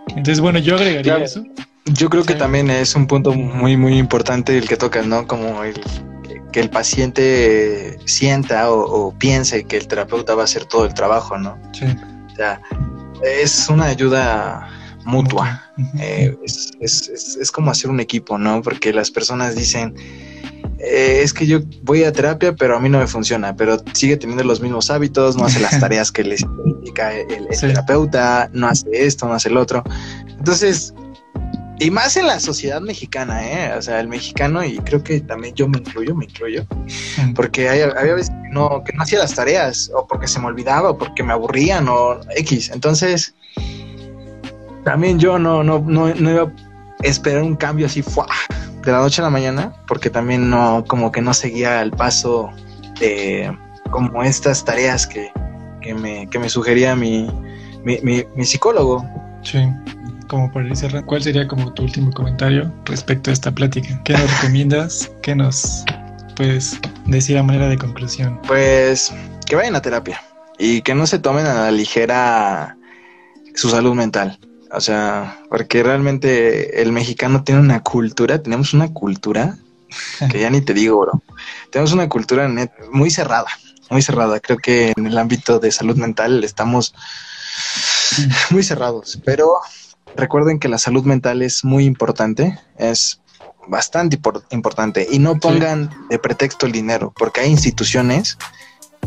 Entonces, 0.09 0.40
bueno, 0.40 0.59
yo 0.59 0.76
agregaría 0.76 1.18
eso. 1.18 1.45
Yo 1.87 2.09
creo 2.09 2.24
que 2.24 2.35
también 2.35 2.70
es 2.70 2.95
un 2.95 3.07
punto 3.07 3.33
muy, 3.33 3.76
muy 3.76 3.99
importante 3.99 4.57
el 4.57 4.68
que 4.68 4.76
tocas, 4.76 5.07
¿no? 5.07 5.26
Como 5.26 5.64
el 5.64 5.80
que 6.53 6.61
el 6.61 6.70
paciente 6.70 7.99
sienta 8.05 8.70
o, 8.70 9.12
piense 9.18 9.64
que 9.64 9.78
el 9.78 9.89
terapeuta 9.89 10.35
va 10.35 10.43
a 10.43 10.45
hacer 10.45 10.66
todo 10.66 10.85
el 10.85 10.95
trabajo, 10.95 11.39
¿no? 11.39 11.59
Sí. 11.72 11.87
O 11.87 12.37
sea, 12.37 12.61
es 13.24 13.68
una 13.68 13.87
ayuda 13.87 14.68
mutua. 15.05 15.62
Eh, 15.99 16.37
es, 16.45 16.72
es, 16.80 17.09
es, 17.41 17.51
como 17.51 17.70
hacer 17.70 17.91
un 17.91 18.01
equipo, 18.01 18.39
¿no? 18.39 18.62
Porque 18.62 18.93
las 18.93 19.11
personas 19.11 19.57
dicen, 19.57 19.95
eh, 20.78 21.20
es 21.22 21.33
que 21.33 21.47
yo 21.47 21.61
voy 21.83 22.05
a 22.05 22.12
terapia, 22.12 22.55
pero 22.55 22.76
a 22.76 22.80
mí 22.80 22.89
no 22.89 22.99
me 22.99 23.07
funciona, 23.07 23.55
pero 23.55 23.78
sigue 23.93 24.16
teniendo 24.16 24.45
los 24.45 24.61
mismos 24.61 24.91
hábitos, 24.91 25.37
no 25.37 25.45
hace 25.45 25.61
las 25.61 25.78
tareas 25.80 26.11
que 26.11 26.24
le 26.24 26.37
indica 26.66 27.14
el, 27.14 27.47
terapeuta, 27.59 28.51
no 28.53 28.68
hace 28.68 28.87
esto, 28.93 29.26
no 29.26 29.35
hace 29.35 29.49
el 29.49 29.57
otro. 29.57 29.85
Entonces, 30.26 30.93
y 31.83 31.91
más 31.91 32.16
en 32.16 32.26
la 32.26 32.39
sociedad 32.39 32.80
mexicana, 32.80 33.43
¿eh? 33.45 33.74
O 33.76 33.83
sea, 33.83 34.01
el 34.01 34.09
mexicano, 34.09 34.64
y 34.64 34.78
creo 34.78 35.03
que 35.03 35.20
también 35.20 35.55
yo 35.55 35.66
me 35.68 35.78
incluyo, 35.78 36.14
me 36.14 36.26
incluyo, 36.26 36.64
porque 37.35 37.68
hay, 37.68 37.80
había 37.80 38.14
veces 38.14 38.30
que 38.30 38.49
no, 38.51 38.85
que 38.85 38.93
no 38.93 39.03
hacía 39.03 39.18
las 39.18 39.35
tareas, 39.35 39.91
o 39.95 40.07
porque 40.07 40.28
se 40.28 40.39
me 40.39 40.47
olvidaba, 40.47 40.91
o 40.91 40.99
porque 40.99 41.22
me 41.22 41.33
aburrían, 41.33 41.89
o 41.89 42.20
X. 42.37 42.70
Entonces, 42.72 43.35
también 44.85 45.18
yo 45.18 45.39
no, 45.39 45.64
no, 45.64 45.80
no, 45.80 46.14
no 46.14 46.30
iba 46.30 46.43
a 46.43 46.53
esperar 47.03 47.43
un 47.43 47.57
cambio 47.57 47.87
así 47.87 48.03
de 48.03 48.93
la 48.93 48.99
noche 48.99 49.20
a 49.20 49.24
la 49.24 49.30
mañana, 49.30 49.74
porque 49.89 50.09
también 50.09 50.51
no, 50.51 50.85
como 50.87 51.11
que 51.11 51.20
no 51.20 51.35
seguía 51.35 51.83
el 51.83 51.91
paso 51.91 52.51
de 53.01 53.57
como 53.91 54.22
estas 54.22 54.64
tareas 54.64 55.07
que, 55.07 55.33
que, 55.80 55.95
me, 55.95 56.28
que 56.28 56.39
me 56.39 56.49
sugería 56.49 56.95
mi, 56.95 57.28
mi, 57.85 57.99
mi, 58.03 58.24
mi 58.37 58.45
psicólogo. 58.45 59.05
Sí 59.43 59.59
como 60.24 60.52
para 60.52 60.68
ir 60.68 60.76
cerrando, 60.76 61.06
¿cuál 61.06 61.22
sería 61.22 61.46
como 61.46 61.72
tu 61.72 61.82
último 61.82 62.10
comentario 62.12 62.72
respecto 62.84 63.30
a 63.30 63.32
esta 63.32 63.50
plática? 63.50 64.00
¿Qué 64.04 64.12
nos 64.14 64.30
recomiendas? 64.40 65.10
¿Qué 65.22 65.34
nos 65.34 65.84
puedes 66.36 66.78
decir 67.06 67.38
a 67.38 67.42
manera 67.42 67.68
de 67.68 67.78
conclusión? 67.78 68.40
Pues 68.46 69.12
que 69.46 69.56
vayan 69.56 69.76
a 69.76 69.82
terapia 69.82 70.22
y 70.58 70.82
que 70.82 70.94
no 70.94 71.06
se 71.06 71.18
tomen 71.18 71.46
a 71.46 71.54
la 71.54 71.70
ligera 71.70 72.76
su 73.54 73.70
salud 73.70 73.94
mental. 73.94 74.38
O 74.70 74.80
sea, 74.80 75.38
porque 75.50 75.82
realmente 75.82 76.80
el 76.82 76.92
mexicano 76.92 77.44
tiene 77.44 77.60
una 77.60 77.82
cultura, 77.82 78.42
tenemos 78.42 78.72
una 78.72 78.92
cultura 78.92 79.58
que 80.30 80.40
ya 80.40 80.50
ni 80.50 80.60
te 80.60 80.74
digo, 80.74 81.00
bro. 81.00 81.22
Tenemos 81.70 81.92
una 81.92 82.08
cultura 82.08 82.50
muy 82.90 83.10
cerrada, 83.10 83.48
muy 83.90 84.02
cerrada. 84.02 84.40
Creo 84.40 84.58
que 84.58 84.92
en 84.96 85.06
el 85.06 85.18
ámbito 85.18 85.58
de 85.58 85.70
salud 85.70 85.96
mental 85.96 86.42
estamos 86.44 86.94
muy 88.50 88.62
cerrados, 88.62 89.20
pero 89.24 89.60
Recuerden 90.16 90.58
que 90.58 90.68
la 90.68 90.78
salud 90.78 91.04
mental 91.04 91.42
es 91.42 91.64
muy 91.64 91.84
importante, 91.84 92.58
es 92.78 93.20
bastante 93.66 94.18
importante 94.50 95.06
y 95.10 95.18
no 95.18 95.38
pongan 95.38 95.90
de 96.10 96.18
pretexto 96.18 96.66
el 96.66 96.72
dinero, 96.72 97.12
porque 97.16 97.40
hay 97.40 97.50
instituciones 97.50 98.36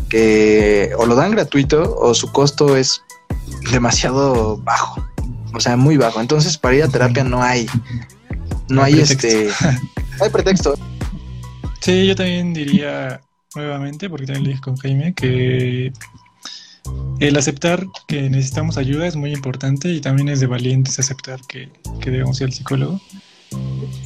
que 0.08 0.90
o 0.98 1.06
lo 1.06 1.14
dan 1.14 1.32
gratuito 1.32 1.96
o 1.96 2.14
su 2.14 2.32
costo 2.32 2.76
es 2.76 3.02
demasiado 3.70 4.56
bajo, 4.58 5.06
o 5.52 5.60
sea, 5.60 5.76
muy 5.76 5.96
bajo. 5.96 6.20
Entonces, 6.20 6.56
para 6.56 6.76
ir 6.76 6.82
a 6.84 6.88
terapia 6.88 7.24
no 7.24 7.42
hay, 7.42 7.66
no, 8.68 8.82
hay, 8.82 9.00
este, 9.00 9.50
no 10.18 10.24
hay 10.24 10.30
pretexto. 10.30 10.74
Sí, 11.80 12.06
yo 12.06 12.16
también 12.16 12.52
diría 12.52 13.20
nuevamente, 13.54 14.08
porque 14.08 14.26
también 14.26 14.44
le 14.44 14.50
dije 14.50 14.62
con 14.62 14.76
Jaime, 14.76 15.14
que 15.14 15.92
el 17.18 17.36
aceptar 17.36 17.86
que 18.06 18.28
necesitamos 18.28 18.76
ayuda 18.76 19.06
es 19.06 19.16
muy 19.16 19.32
importante 19.32 19.90
y 19.92 20.00
también 20.00 20.28
es 20.28 20.40
de 20.40 20.46
valientes 20.46 20.98
aceptar 20.98 21.40
que, 21.48 21.70
debemos 22.04 22.40
ir 22.40 22.46
al 22.46 22.52
psicólogo. 22.52 23.00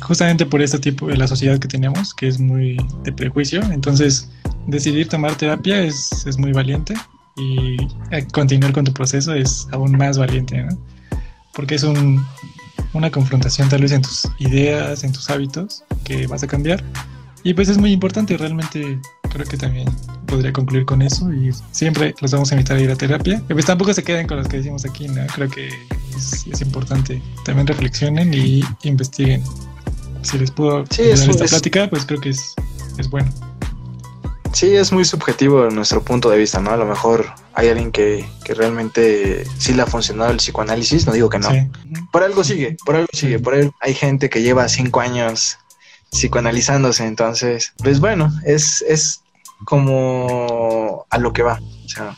Justamente 0.00 0.46
por 0.46 0.62
este 0.62 0.78
tipo 0.78 1.08
de 1.08 1.16
la 1.16 1.26
sociedad 1.26 1.58
que 1.58 1.68
tenemos, 1.68 2.14
que 2.14 2.28
es 2.28 2.38
muy 2.38 2.76
de 3.04 3.12
prejuicio. 3.12 3.62
Entonces, 3.72 4.30
decidir 4.66 5.08
tomar 5.08 5.34
terapia 5.34 5.82
es, 5.82 6.26
es 6.26 6.38
muy 6.38 6.52
valiente 6.52 6.94
y 7.36 7.76
eh, 8.10 8.26
continuar 8.32 8.72
con 8.72 8.84
tu 8.84 8.92
proceso 8.92 9.34
es 9.34 9.66
aún 9.72 9.96
más 9.96 10.18
valiente. 10.18 10.66
Porque 11.54 11.74
es 11.74 11.82
un, 11.82 12.24
una 12.92 13.10
confrontación 13.10 13.68
tal 13.68 13.82
vez 13.82 13.92
en 13.92 14.02
tus 14.02 14.28
ideas, 14.38 15.04
en 15.04 15.12
tus 15.12 15.28
hábitos 15.30 15.84
que 16.04 16.26
vas 16.26 16.42
a 16.42 16.46
cambiar. 16.46 16.82
Y 17.42 17.54
pues 17.54 17.68
es 17.68 17.78
muy 17.78 17.92
importante, 17.92 18.36
realmente 18.36 18.98
creo 19.30 19.46
que 19.46 19.56
también 19.56 19.88
podría 20.26 20.52
concluir 20.52 20.84
con 20.84 21.02
eso 21.02 21.32
y 21.32 21.52
siempre 21.72 22.14
los 22.20 22.30
vamos 22.30 22.50
a 22.52 22.54
invitar 22.54 22.76
a 22.76 22.80
ir 22.80 22.90
a 22.90 22.96
terapia. 22.96 23.42
Y 23.48 23.52
pues 23.52 23.64
tampoco 23.64 23.94
se 23.94 24.02
queden 24.02 24.26
con 24.26 24.36
los 24.36 24.48
que 24.48 24.58
decimos 24.58 24.84
aquí, 24.84 25.08
¿no? 25.08 25.26
Creo 25.34 25.48
que 25.48 25.68
es, 26.16 26.60
importante. 26.60 27.22
También 27.44 27.66
reflexionen 27.66 28.32
y 28.34 28.62
investiguen. 28.82 29.42
Si 30.22 30.38
les 30.38 30.50
puedo 30.50 30.84
sí, 30.90 31.02
esta 31.02 31.32
plática, 31.32 31.88
pues 31.88 32.04
creo 32.04 32.20
que 32.20 32.30
es, 32.30 32.54
es 32.98 33.08
bueno. 33.08 33.30
Sí, 34.52 34.74
es 34.74 34.92
muy 34.92 35.04
subjetivo 35.04 35.70
nuestro 35.70 36.02
punto 36.02 36.28
de 36.28 36.36
vista, 36.38 36.60
¿no? 36.60 36.72
A 36.72 36.76
lo 36.76 36.84
mejor 36.84 37.26
hay 37.54 37.68
alguien 37.68 37.92
que, 37.92 38.28
que 38.44 38.54
realmente 38.54 39.44
sí 39.58 39.72
le 39.72 39.82
ha 39.82 39.86
funcionado 39.86 40.30
el 40.30 40.38
psicoanálisis, 40.38 41.06
no 41.06 41.12
digo 41.12 41.28
que 41.28 41.38
no. 41.38 41.48
Por 42.10 42.24
algo 42.24 42.42
sigue, 42.42 42.76
por 42.84 42.96
algo 42.96 43.08
sigue, 43.12 43.38
por 43.38 43.54
ahí 43.54 43.70
hay 43.80 43.94
gente 43.94 44.28
que 44.28 44.42
lleva 44.42 44.68
cinco 44.68 45.00
años 45.00 45.58
psicoanalizándose, 46.10 47.06
entonces, 47.06 47.72
pues 47.78 48.00
bueno, 48.00 48.32
es, 48.44 48.82
es 48.88 49.22
como 49.64 51.06
a 51.10 51.18
lo 51.18 51.32
que 51.32 51.42
va, 51.42 51.60
o 51.84 51.88
sea, 51.88 52.16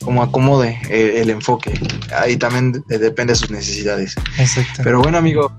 como 0.00 0.22
acomode 0.22 0.80
el, 0.90 1.30
enfoque. 1.30 1.78
Ahí 2.16 2.36
también 2.36 2.84
depende 2.88 3.32
de 3.32 3.38
sus 3.38 3.50
necesidades. 3.50 4.14
Exacto. 4.38 4.82
Pero 4.82 5.00
bueno, 5.00 5.18
amigo, 5.18 5.52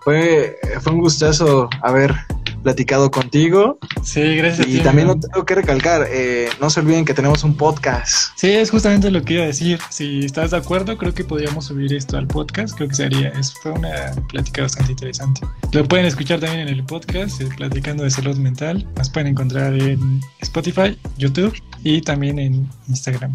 fue, 0.00 0.58
fue 0.80 0.92
un 0.92 1.00
gustazo 1.00 1.68
haber 1.82 2.14
platicado 2.62 3.10
contigo. 3.10 3.78
Sí, 4.02 4.36
gracias. 4.36 4.66
Y 4.68 4.80
también 4.80 5.08
lo 5.08 5.18
tengo 5.18 5.44
que 5.44 5.54
recalcar, 5.54 6.06
eh, 6.10 6.48
no 6.60 6.70
se 6.70 6.80
olviden 6.80 7.04
que 7.04 7.14
tenemos 7.14 7.44
un 7.44 7.56
podcast. 7.56 8.32
Sí, 8.36 8.50
es 8.50 8.70
justamente 8.70 9.10
lo 9.10 9.22
que 9.22 9.34
iba 9.34 9.44
a 9.44 9.46
decir. 9.46 9.78
Si 9.90 10.24
estás 10.24 10.50
de 10.50 10.56
acuerdo, 10.56 10.96
creo 10.98 11.14
que 11.14 11.24
podríamos 11.24 11.66
subir 11.66 11.92
esto 11.92 12.16
al 12.16 12.26
podcast. 12.26 12.74
Creo 12.76 12.88
que 12.88 12.94
sería, 12.94 13.28
es, 13.30 13.54
fue 13.54 13.72
una 13.72 14.12
plática 14.28 14.62
bastante 14.62 14.92
interesante. 14.92 15.42
Lo 15.72 15.86
pueden 15.86 16.06
escuchar 16.06 16.40
también 16.40 16.68
en 16.68 16.74
el 16.74 16.84
podcast, 16.84 17.40
eh, 17.40 17.48
Platicando 17.56 18.04
de 18.04 18.10
Salud 18.10 18.36
Mental. 18.36 18.86
Nos 18.96 19.10
pueden 19.10 19.28
encontrar 19.28 19.74
en 19.74 20.20
Spotify, 20.40 20.98
YouTube 21.16 21.54
y 21.82 22.02
también 22.02 22.38
en 22.38 22.68
Instagram. 22.88 23.32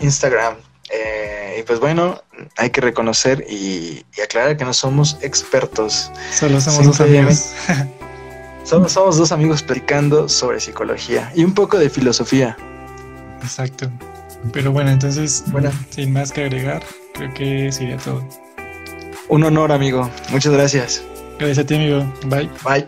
Instagram. 0.00 0.54
Eh, 0.92 1.58
y 1.60 1.62
pues 1.62 1.78
bueno, 1.78 2.20
hay 2.56 2.70
que 2.70 2.80
reconocer 2.80 3.46
y, 3.48 4.04
aclarar 4.22 4.56
que 4.56 4.64
no 4.64 4.74
somos 4.74 5.18
expertos. 5.22 6.10
Solo 6.32 6.60
somos 6.60 6.86
dos 6.86 7.00
amigos. 7.00 7.52
Somos, 8.64 8.92
somos 8.92 9.16
dos 9.16 9.32
amigos 9.32 9.62
platicando 9.62 10.28
sobre 10.28 10.60
psicología 10.60 11.32
y 11.34 11.44
un 11.44 11.54
poco 11.54 11.78
de 11.78 11.90
filosofía. 11.90 12.56
Exacto. 13.42 13.90
Pero 14.52 14.72
bueno, 14.72 14.90
entonces, 14.90 15.44
bueno. 15.48 15.70
sin 15.90 16.12
más 16.12 16.32
que 16.32 16.44
agregar, 16.44 16.82
creo 17.14 17.32
que 17.34 17.72
sería 17.72 17.96
todo. 17.98 18.24
Un 19.28 19.44
honor, 19.44 19.72
amigo. 19.72 20.10
Muchas 20.30 20.52
gracias. 20.52 21.02
Gracias 21.38 21.58
a 21.58 21.66
ti, 21.66 21.74
amigo. 21.74 22.12
Bye. 22.26 22.50
Bye. 22.64 22.86